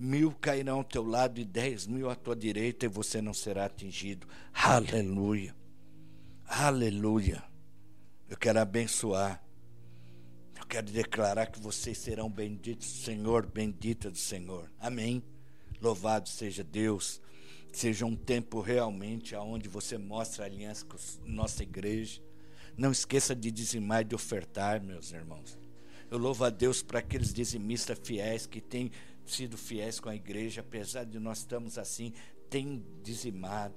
mil 0.00 0.32
cairão 0.32 0.78
ao 0.78 0.84
teu 0.84 1.06
lado 1.06 1.38
e 1.38 1.44
dez 1.44 1.86
mil 1.86 2.08
à 2.08 2.14
tua 2.14 2.34
direita 2.34 2.86
e 2.86 2.88
você 2.88 3.20
não 3.20 3.34
será 3.34 3.66
atingido. 3.66 4.26
Aleluia. 4.52 5.54
Aleluia. 6.46 7.44
Eu 8.28 8.36
quero 8.36 8.58
abençoar. 8.58 9.44
Eu 10.58 10.66
quero 10.66 10.90
declarar 10.90 11.46
que 11.46 11.60
vocês 11.60 11.98
serão 11.98 12.30
benditos 12.30 12.88
do 12.88 13.04
Senhor, 13.04 13.46
bendita 13.46 14.10
do 14.10 14.16
Senhor. 14.16 14.70
Amém. 14.80 15.22
Louvado 15.80 16.28
seja 16.28 16.64
Deus. 16.64 17.20
Seja 17.70 18.06
um 18.06 18.16
tempo 18.16 18.60
realmente 18.60 19.34
aonde 19.34 19.68
você 19.68 19.98
mostra 19.98 20.44
a 20.44 20.46
aliança 20.46 20.84
com 20.86 20.96
nossa 21.26 21.62
igreja. 21.62 22.22
Não 22.76 22.90
esqueça 22.90 23.34
de 23.34 23.50
dizimar 23.50 24.00
e 24.00 24.04
de 24.06 24.14
ofertar, 24.14 24.82
meus 24.82 25.12
irmãos. 25.12 25.58
Eu 26.10 26.18
louvo 26.18 26.44
a 26.44 26.50
Deus 26.50 26.82
para 26.82 26.98
aqueles 26.98 27.32
dizimistas 27.32 27.98
fiéis 28.02 28.46
que 28.46 28.60
têm 28.60 28.90
sido 29.30 29.56
fiéis 29.56 30.00
com 30.00 30.08
a 30.08 30.14
igreja, 30.14 30.60
apesar 30.60 31.04
de 31.04 31.18
nós 31.18 31.38
estamos 31.38 31.78
assim, 31.78 32.12
têm 32.48 32.84
dizimado. 33.02 33.74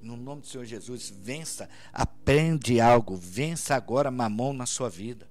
No 0.00 0.16
nome 0.16 0.42
do 0.42 0.46
Senhor 0.46 0.64
Jesus, 0.64 1.10
vença, 1.10 1.68
aprende 1.92 2.80
algo, 2.80 3.16
vença 3.16 3.74
agora 3.74 4.10
mamão 4.10 4.52
na 4.52 4.66
sua 4.66 4.88
vida. 4.88 5.28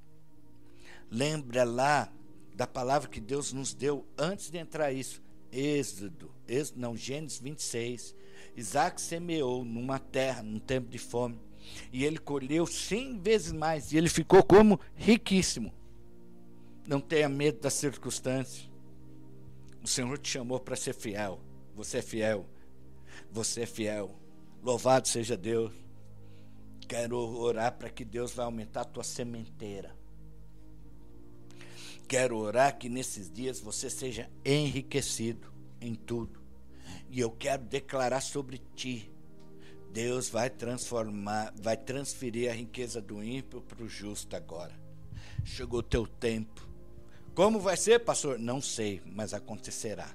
Lembra 1.09 1.63
lá 1.63 2.11
da 2.53 2.67
palavra 2.67 3.09
que 3.09 3.19
Deus 3.19 3.51
nos 3.51 3.73
deu 3.73 4.05
antes 4.17 4.51
de 4.51 4.57
entrar 4.57 4.91
isso. 4.91 5.21
Êxodo, 5.51 6.31
Êxodo 6.47 6.79
não, 6.79 6.95
Gênesis 6.95 7.39
26. 7.39 8.15
Isaac 8.55 9.01
semeou 9.01 9.65
numa 9.65 9.97
terra, 9.97 10.43
num 10.43 10.59
tempo 10.59 10.89
de 10.89 10.99
fome, 10.99 11.39
e 11.91 12.05
ele 12.05 12.17
colheu 12.17 12.67
cem 12.67 13.19
vezes 13.19 13.51
mais, 13.51 13.91
e 13.91 13.97
ele 13.97 14.09
ficou 14.09 14.43
como 14.43 14.79
riquíssimo. 14.95 15.73
Não 16.87 16.99
tenha 16.99 17.29
medo 17.29 17.59
das 17.59 17.73
circunstâncias. 17.73 18.68
O 19.83 19.87
Senhor 19.87 20.17
te 20.17 20.29
chamou 20.29 20.59
para 20.59 20.75
ser 20.75 20.93
fiel. 20.93 21.39
Você 21.75 21.99
é 21.99 22.01
fiel. 22.01 22.45
Você 23.31 23.61
é 23.61 23.65
fiel. 23.65 24.15
Louvado 24.61 25.07
seja 25.07 25.37
Deus. 25.37 25.73
Quero 26.87 27.17
orar 27.17 27.77
para 27.77 27.89
que 27.89 28.03
Deus 28.03 28.33
vai 28.33 28.45
aumentar 28.45 28.81
a 28.81 28.85
tua 28.85 29.03
sementeira. 29.03 29.95
Quero 32.07 32.37
orar 32.37 32.77
que 32.77 32.89
nesses 32.89 33.31
dias 33.31 33.59
você 33.59 33.89
seja 33.89 34.29
enriquecido 34.43 35.53
em 35.79 35.93
tudo. 35.93 36.41
E 37.09 37.19
eu 37.19 37.31
quero 37.31 37.63
declarar 37.63 38.21
sobre 38.21 38.59
ti. 38.75 39.11
Deus 39.91 40.29
vai 40.29 40.49
transformar, 40.49 41.53
vai 41.55 41.77
transferir 41.77 42.51
a 42.51 42.53
riqueza 42.53 43.01
do 43.01 43.23
ímpio 43.23 43.61
para 43.61 43.83
o 43.83 43.87
justo 43.87 44.35
agora. 44.35 44.73
Chegou 45.43 45.79
o 45.79 45.83
teu 45.83 46.05
tempo. 46.05 46.68
Como 47.33 47.59
vai 47.59 47.77
ser, 47.77 47.99
pastor? 47.99 48.37
Não 48.37 48.61
sei, 48.61 49.01
mas 49.05 49.33
acontecerá. 49.33 50.09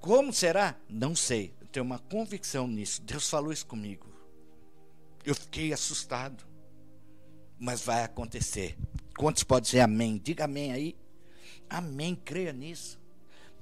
Como 0.00 0.32
será? 0.32 0.76
Não 0.88 1.14
sei 1.14 1.58
tenho 1.70 1.84
uma 1.84 1.98
convicção 1.98 2.66
nisso. 2.66 3.02
Deus 3.02 3.28
falou 3.28 3.52
isso 3.52 3.66
comigo. 3.66 4.06
Eu 5.24 5.34
fiquei 5.34 5.72
assustado. 5.72 6.44
Mas 7.58 7.82
vai 7.82 8.04
acontecer. 8.04 8.76
Quantos 9.16 9.42
podem 9.42 9.64
dizer 9.64 9.80
amém? 9.80 10.18
Diga 10.18 10.44
amém 10.44 10.72
aí. 10.72 10.96
Amém, 11.68 12.14
creia 12.14 12.52
nisso. 12.52 13.00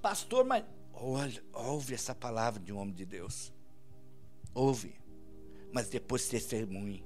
Pastor, 0.01 0.44
mas 0.44 0.64
olha, 0.92 1.42
ouve 1.53 1.94
essa 1.94 2.14
palavra 2.14 2.61
de 2.61 2.72
um 2.72 2.78
homem 2.78 2.94
de 2.94 3.05
Deus. 3.05 3.53
Ouve. 4.55 4.94
Mas 5.72 5.88
depois 5.88 6.28
testemunhe. 6.28 7.05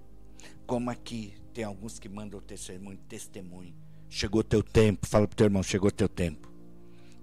Como 0.67 0.91
aqui 0.91 1.35
tem 1.53 1.65
alguns 1.65 1.99
que 1.99 2.09
mandam 2.09 2.41
testemunho, 2.41 2.99
testemunhe. 3.09 3.75
Chegou 4.11 4.45
teu 4.45 4.63
tempo, 4.63 5.07
fala 5.07 5.27
pro 5.27 5.37
teu 5.37 5.47
irmão, 5.47 5.63
chegou 5.63 5.91
teu 5.91 6.09
tempo. 6.09 6.53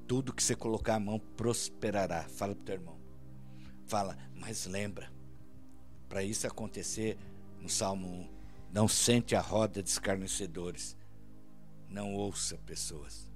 Tudo 0.08 0.34
que 0.34 0.42
você 0.42 0.56
colocar 0.56 0.96
a 0.96 1.00
mão 1.00 1.20
prosperará. 1.20 2.24
Fala 2.30 2.56
pro 2.56 2.64
teu 2.64 2.76
irmão 2.76 2.98
fala, 3.88 4.18
mas 4.36 4.66
lembra, 4.66 5.10
para 6.10 6.22
isso 6.22 6.46
acontecer, 6.46 7.18
no 7.60 7.70
Salmo 7.70 8.08
1, 8.08 8.30
não 8.74 8.88
sente 8.88 9.34
a 9.34 9.42
roda 9.42 9.82
de 9.82 9.90
escarnecedores, 9.90 10.96
não 11.90 12.14
ouça 12.14 12.58
pessoas, 12.66 13.32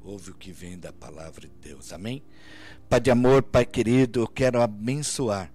ouve 0.00 0.30
o 0.30 0.34
que 0.34 0.50
vem 0.50 0.78
da 0.78 0.92
palavra 0.92 1.46
de 1.46 1.54
Deus, 1.54 1.92
amém? 1.92 2.24
Pai 2.88 2.98
de 2.98 3.10
amor, 3.10 3.42
Pai 3.42 3.66
querido, 3.66 4.20
eu 4.20 4.28
quero 4.28 4.60
abençoar 4.62 5.52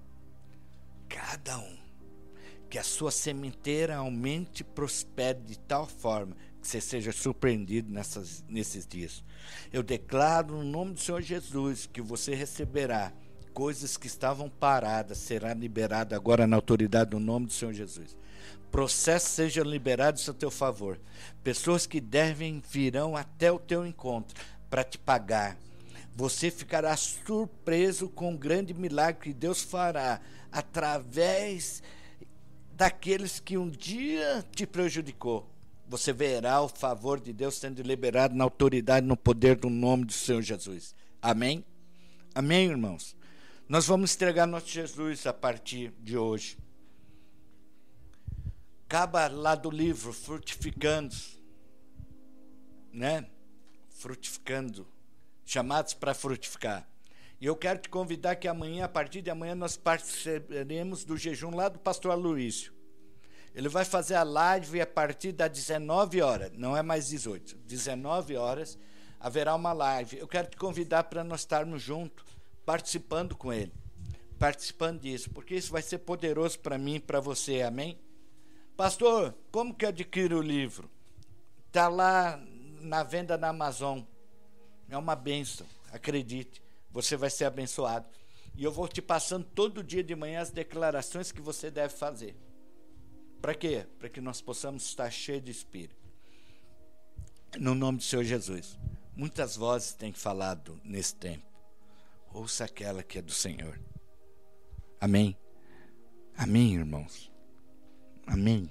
cada 1.10 1.58
um, 1.58 1.78
que 2.70 2.78
a 2.78 2.84
sua 2.84 3.10
sementeira 3.10 3.98
aumente 3.98 4.62
e 4.62 4.64
prospere 4.64 5.40
de 5.42 5.58
tal 5.58 5.88
forma 5.88 6.36
que 6.66 6.72
você 6.72 6.82
seja 6.82 7.12
surpreendido 7.12 7.94
nessas, 7.94 8.44
nesses 8.50 8.88
dias. 8.88 9.24
Eu 9.72 9.84
declaro 9.84 10.58
no 10.58 10.64
nome 10.64 10.94
do 10.94 11.00
Senhor 11.00 11.22
Jesus 11.22 11.86
que 11.86 12.02
você 12.02 12.34
receberá 12.34 13.14
coisas 13.54 13.96
que 13.96 14.08
estavam 14.08 14.50
paradas 14.50 15.20
será 15.20 15.54
liberado 15.54 16.16
agora 16.16 16.48
na 16.48 16.56
autoridade 16.56 17.12
do 17.12 17.20
nome 17.20 17.46
do 17.46 17.54
Senhor 17.54 17.72
Jesus. 17.72 18.18
Processos 18.72 19.30
sejam 19.30 19.64
liberados 19.64 20.28
a 20.28 20.34
teu 20.34 20.50
favor. 20.50 21.00
Pessoas 21.44 21.86
que 21.86 22.02
devem 22.02 22.62
virão 22.68 23.16
até 23.16 23.52
o 23.52 23.60
teu 23.60 23.86
encontro 23.86 24.36
para 24.68 24.84
te 24.84 24.98
pagar. 24.98 25.56
Você 26.16 26.50
ficará 26.50 26.98
surpreso 26.98 28.10
com 28.10 28.34
o 28.34 28.38
grande 28.38 28.74
milagre 28.74 29.22
que 29.22 29.34
Deus 29.34 29.62
fará 29.62 30.20
através 30.52 31.84
daqueles 32.74 33.40
que 33.40 33.56
um 33.56 33.70
dia 33.70 34.44
te 34.52 34.66
prejudicou. 34.66 35.55
Você 35.88 36.12
verá 36.12 36.62
o 36.62 36.68
favor 36.68 37.20
de 37.20 37.32
Deus 37.32 37.56
sendo 37.56 37.82
liberado 37.82 38.36
na 38.36 38.44
autoridade, 38.44 39.06
no 39.06 39.16
poder 39.16 39.56
do 39.56 39.70
nome 39.70 40.06
do 40.06 40.14
Senhor 40.14 40.42
Jesus. 40.42 40.96
Amém? 41.22 41.64
Amém, 42.34 42.68
irmãos? 42.70 43.16
Nós 43.68 43.88
vamos 43.88 44.14
entregar 44.14 44.46
nosso 44.46 44.68
Jesus 44.68 45.26
a 45.26 45.34
partir 45.34 45.92
de 46.00 46.18
hoje. 46.18 46.58
Acaba 48.88 49.28
lá 49.28 49.56
do 49.56 49.72
livro, 49.72 50.14
frutificando, 50.14 51.16
né? 52.92 53.28
Frutificando, 53.90 54.88
chamados 55.46 55.94
para 55.94 56.14
frutificar. 56.14 56.88
E 57.40 57.46
eu 57.46 57.56
quero 57.56 57.80
te 57.80 57.90
convidar 57.90 58.36
que 58.36 58.48
amanhã, 58.48 58.86
a 58.86 58.90
partir 58.90 59.22
de 59.22 59.30
amanhã, 59.32 59.56
nós 59.56 59.76
participaremos 59.76 61.04
do 61.04 61.18
jejum 61.18 61.56
lá 61.56 61.70
do 61.70 61.80
pastor 61.80 62.12
Aloísio. 62.12 62.75
Ele 63.56 63.70
vai 63.70 63.86
fazer 63.86 64.16
a 64.16 64.24
live 64.24 64.82
a 64.82 64.86
partir 64.86 65.32
das 65.32 65.50
19 65.50 66.22
horas, 66.22 66.52
não 66.54 66.76
é 66.76 66.84
mais 66.84 67.08
18, 67.08 67.56
19 67.66 68.36
horas 68.36 68.78
haverá 69.26 69.56
uma 69.56 69.74
live. 69.74 70.18
Eu 70.20 70.28
quero 70.28 70.48
te 70.48 70.56
convidar 70.56 71.06
para 71.06 71.24
nós 71.24 71.40
estarmos 71.42 71.82
juntos 71.82 72.24
participando 72.64 73.36
com 73.36 73.52
ele, 73.52 73.74
participando 74.38 75.02
disso, 75.02 75.32
porque 75.32 75.56
isso 75.56 75.72
vai 75.72 75.82
ser 75.82 75.98
poderoso 76.00 76.60
para 76.60 76.78
mim 76.78 76.96
e 76.96 77.00
para 77.00 77.20
você, 77.20 77.64
amém? 77.64 78.00
Pastor, 78.78 79.36
como 79.52 79.74
que 79.74 79.86
adquiro 79.86 80.38
o 80.38 80.44
livro? 80.44 80.88
Está 81.66 81.88
lá 81.88 82.40
na 82.82 83.02
venda 83.02 83.36
na 83.36 83.50
Amazon. 83.50 84.02
É 84.90 84.98
uma 84.98 85.16
benção, 85.16 85.66
acredite, 85.92 86.62
você 86.92 87.18
vai 87.18 87.32
ser 87.32 87.46
abençoado. 87.46 88.08
E 88.56 88.64
eu 88.64 88.72
vou 88.72 88.88
te 88.88 89.02
passando 89.02 89.46
todo 89.56 89.84
dia 89.84 90.04
de 90.04 90.16
manhã 90.16 90.40
as 90.40 90.52
declarações 90.52 91.32
que 91.32 91.42
você 91.42 91.72
deve 91.72 91.96
fazer. 91.96 92.36
Para 93.46 93.54
quê? 93.54 93.86
Para 94.00 94.10
que 94.10 94.20
nós 94.20 94.42
possamos 94.42 94.88
estar 94.88 95.08
cheios 95.12 95.44
de 95.44 95.52
espírito. 95.52 95.96
No 97.60 97.76
nome 97.76 98.00
do 98.00 98.04
Senhor 98.04 98.24
Jesus. 98.24 98.76
Muitas 99.16 99.56
vozes 99.56 99.94
têm 99.94 100.12
falado 100.12 100.82
nesse 100.84 101.14
tempo 101.14 101.46
ouça 102.34 102.66
aquela 102.66 103.04
que 103.04 103.20
é 103.20 103.22
do 103.22 103.32
Senhor. 103.32 103.80
Amém. 105.00 105.38
Amém, 106.36 106.74
irmãos. 106.74 107.32
Amém. 108.26 108.68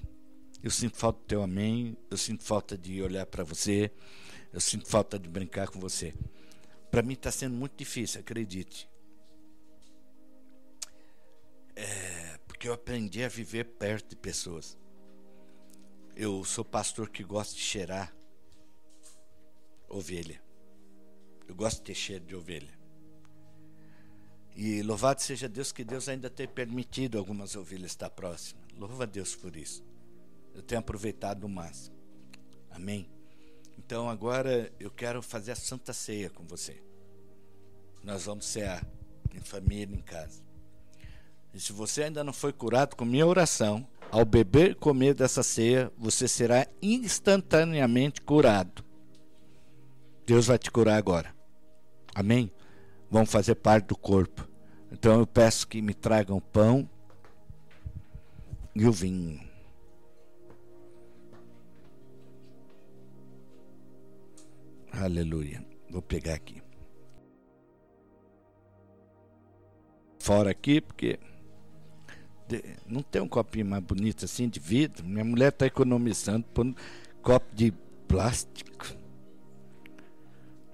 Eu 0.61 0.73
sinto 0.73 0.97
falta 0.97 1.21
do 1.21 1.25
teu 1.25 1.43
amém, 1.43 1.97
eu 2.11 2.17
sinto 2.17 2.43
falta 2.43 2.77
de 2.77 3.01
olhar 3.01 3.27
para 3.27 3.45
você, 3.45 3.93
eu 4.53 4.61
sinto 4.61 4.89
falta 4.89 5.21
de 5.21 5.29
brincar 5.29 5.69
com 5.69 5.79
você. 5.79 6.13
Para 6.91 7.01
mim 7.01 7.15
está 7.15 7.31
sendo 7.31 7.55
muito 7.55 7.77
difícil, 7.77 8.21
acredite. 8.21 8.89
É, 11.77 12.14
porque 12.65 12.69
eu 12.71 12.73
aprendi 12.73 13.23
a 13.23 13.29
viver 13.29 13.65
perto 13.65 14.09
de 14.09 14.17
pessoas. 14.17 14.79
Eu 16.17 16.43
sou 16.45 16.65
pastor 16.65 17.11
que 17.11 17.23
gosta 17.23 17.55
de 17.55 17.61
cheirar 17.61 18.17
ovelha. 19.87 20.43
Eu 21.47 21.55
gosto 21.55 21.81
de 21.81 21.83
ter 21.83 21.95
cheiro 21.95 22.25
de 22.25 22.35
ovelha. 22.35 22.73
E 24.57 24.83
louvado 24.83 25.21
seja 25.21 25.47
Deus 25.47 25.73
que 25.73 25.85
Deus 25.85 26.09
ainda 26.09 26.31
tem 26.31 26.49
permitido 26.49 27.19
algumas 27.19 27.55
ovelhas 27.55 27.91
estar 27.91 28.09
próximas. 28.09 28.65
Louva 28.79 29.03
a 29.03 29.07
Deus 29.07 29.37
por 29.37 29.55
isso. 29.57 29.85
Eu 30.55 30.63
tenho 30.63 30.79
aproveitado 30.79 31.45
o 31.45 31.49
máximo. 31.51 31.95
Amém? 32.71 33.11
Então 33.77 34.09
agora 34.09 34.73
eu 34.81 34.91
quero 34.91 35.21
fazer 35.21 35.53
a 35.53 35.57
Santa 35.57 35.93
Ceia 35.93 36.31
com 36.31 36.47
você. 36.47 36.83
Nós 38.03 38.25
vamos 38.25 38.47
cear 38.47 38.87
em 39.35 39.41
família, 39.41 39.95
em 39.95 40.01
casa. 40.01 40.54
E 41.55 41.61
se 41.61 41.73
você 41.73 42.05
ainda 42.05 42.25
não 42.25 42.33
foi 42.33 42.53
curado 42.53 42.97
com 42.97 43.05
minha 43.05 43.27
oração, 43.27 43.87
ao 44.11 44.25
beber 44.25 44.73
e 44.73 44.75
comer 44.75 45.15
dessa 45.15 45.43
ceia, 45.43 45.91
você 45.97 46.27
será 46.27 46.67
instantaneamente 46.83 48.21
curado. 48.21 48.85
Deus 50.27 50.47
vai 50.47 50.59
te 50.59 50.71
curar 50.71 50.97
agora. 50.97 51.35
Amém? 52.15 52.51
vão 53.15 53.25
fazer 53.25 53.55
parte 53.55 53.87
do 53.87 53.97
corpo. 53.97 54.49
Então 54.91 55.21
eu 55.21 55.27
peço 55.27 55.69
que 55.69 55.81
me 55.81 55.95
tragam 55.95 56.41
pão 56.41 56.91
e 58.75 58.85
o 58.87 58.91
vinho. 58.93 59.41
Aleluia. 64.91 65.65
Vou 65.89 66.03
pegar 66.03 66.35
aqui. 66.35 66.61
Fora 70.19 70.51
aqui, 70.51 70.81
porque 70.81 71.21
não 72.87 73.03
tem 73.03 73.23
um 73.23 73.29
copinho 73.29 73.67
mais 73.67 73.83
bonito 73.83 74.25
assim 74.25 74.49
de 74.49 74.61
vidro. 74.61 75.05
Minha 75.05 75.25
mulher 75.25 75.49
está 75.49 75.67
economizando 75.67 76.45
por 76.53 76.67
um 76.67 76.75
copo 77.23 77.47
de 77.55 77.73
plástico. 78.07 78.87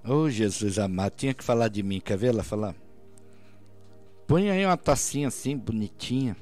Ô 0.04 0.12
oh, 0.12 0.30
Jesus 0.30 0.78
amado, 0.78 1.12
tinha 1.16 1.34
que 1.34 1.44
falar 1.44 1.68
de 1.68 1.82
mim, 1.82 2.00
quer 2.00 2.16
ver 2.16 2.28
ela 2.28 2.42
falar? 2.42 2.74
Põe 4.26 4.50
aí 4.50 4.64
uma 4.64 4.76
tacinha 4.76 5.28
assim, 5.28 5.56
bonitinha. 5.56 6.36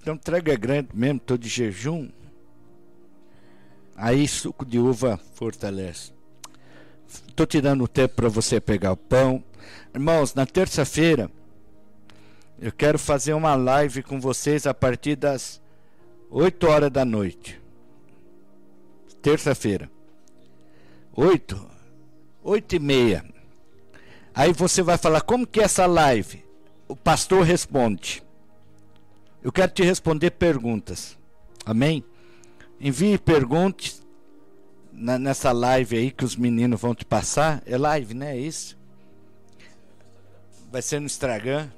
Então 0.00 0.14
entrega 0.14 0.52
é 0.52 0.56
grande 0.56 0.90
mesmo, 0.92 1.20
tô 1.20 1.36
de 1.36 1.48
jejum. 1.48 2.10
Aí 3.96 4.26
suco 4.28 4.66
de 4.66 4.78
uva 4.78 5.18
fortalece. 5.34 6.12
Tô 7.34 7.46
tirando 7.46 7.84
o 7.84 7.88
tempo 7.88 8.16
para 8.16 8.28
você 8.28 8.60
pegar 8.60 8.92
o 8.92 8.96
pão. 8.96 9.42
Irmãos, 9.94 10.34
na 10.34 10.44
terça-feira 10.44 11.30
eu 12.58 12.72
quero 12.72 12.98
fazer 12.98 13.34
uma 13.34 13.54
live 13.54 14.02
com 14.02 14.20
vocês 14.20 14.66
a 14.66 14.74
partir 14.74 15.16
das 15.16 15.60
8 16.30 16.66
horas 16.66 16.90
da 16.90 17.04
noite. 17.04 17.60
Terça-feira. 19.20 19.90
8, 21.14 21.70
8 22.42 22.76
e 22.76 22.78
meia. 22.78 23.24
Aí 24.34 24.52
você 24.52 24.82
vai 24.82 24.98
falar, 24.98 25.20
como 25.20 25.46
que 25.46 25.60
é 25.60 25.64
essa 25.64 25.86
live? 25.86 26.44
O 26.88 26.96
pastor 26.96 27.42
responde. 27.44 28.22
Eu 29.42 29.52
quero 29.52 29.72
te 29.72 29.82
responder 29.82 30.30
perguntas. 30.32 31.16
Amém? 31.64 32.04
Envie 32.80 33.18
perguntas 33.18 34.02
nessa 34.92 35.52
live 35.52 35.96
aí 35.96 36.10
que 36.10 36.24
os 36.24 36.36
meninos 36.36 36.80
vão 36.80 36.94
te 36.94 37.04
passar. 37.04 37.62
É 37.66 37.76
live, 37.76 38.14
né? 38.14 38.36
É 38.36 38.40
isso? 38.40 38.76
Vai 40.70 40.82
ser 40.82 41.00
no 41.00 41.06
Instagram. 41.06 41.68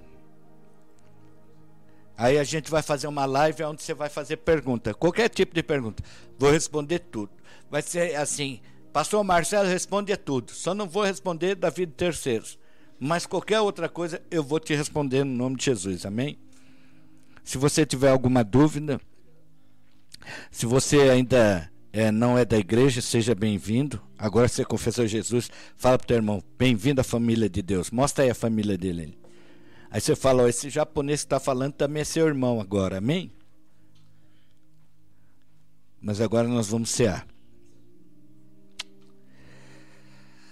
Aí 2.16 2.38
a 2.38 2.44
gente 2.44 2.70
vai 2.70 2.82
fazer 2.82 3.06
uma 3.06 3.26
live 3.26 3.62
onde 3.64 3.82
você 3.82 3.92
vai 3.92 4.08
fazer 4.08 4.38
pergunta, 4.38 4.94
qualquer 4.94 5.28
tipo 5.28 5.54
de 5.54 5.62
pergunta. 5.62 6.02
Vou 6.38 6.50
responder 6.50 7.00
tudo. 7.00 7.30
Vai 7.70 7.82
ser 7.82 8.16
assim, 8.16 8.60
Pastor 8.92 9.22
Marcelo 9.22 9.68
responde 9.68 10.16
tudo. 10.16 10.52
Só 10.52 10.74
não 10.74 10.88
vou 10.88 11.02
responder 11.02 11.54
da 11.54 11.68
vida 11.68 11.90
de 11.90 11.96
terceiros. 11.96 12.58
Mas 12.98 13.26
qualquer 13.26 13.60
outra 13.60 13.90
coisa 13.90 14.22
eu 14.30 14.42
vou 14.42 14.58
te 14.58 14.74
responder 14.74 15.22
no 15.22 15.36
nome 15.36 15.56
de 15.56 15.66
Jesus. 15.66 16.06
Amém? 16.06 16.38
Se 17.44 17.58
você 17.58 17.84
tiver 17.84 18.08
alguma 18.08 18.42
dúvida, 18.42 18.98
se 20.50 20.64
você 20.64 21.10
ainda 21.10 21.70
é, 21.92 22.10
não 22.10 22.38
é 22.38 22.44
da 22.46 22.56
igreja, 22.56 23.02
seja 23.02 23.34
bem-vindo. 23.34 24.00
Agora 24.18 24.48
você 24.48 24.64
confessou 24.64 25.06
Jesus, 25.06 25.50
fala 25.76 25.98
para 25.98 26.04
o 26.04 26.08
teu 26.08 26.16
irmão, 26.16 26.42
bem-vindo 26.58 27.00
à 27.00 27.04
família 27.04 27.50
de 27.50 27.60
Deus. 27.60 27.90
Mostra 27.90 28.24
aí 28.24 28.30
a 28.30 28.34
família 28.34 28.78
dele. 28.78 29.18
Aí 29.91 30.01
você 30.01 30.16
fala, 30.16 30.45
oh, 30.45 30.49
esse 30.49 30.68
japonês 30.68 31.20
que 31.20 31.26
está 31.26 31.41
falando 31.41 31.72
também 31.72 32.03
é 32.03 32.05
seu 32.05 32.26
irmão 32.26 32.61
agora, 32.61 32.99
amém? 32.99 33.32
Mas 36.01 36.20
agora 36.20 36.47
nós 36.47 36.68
vamos 36.68 36.91
cear. 36.91 37.26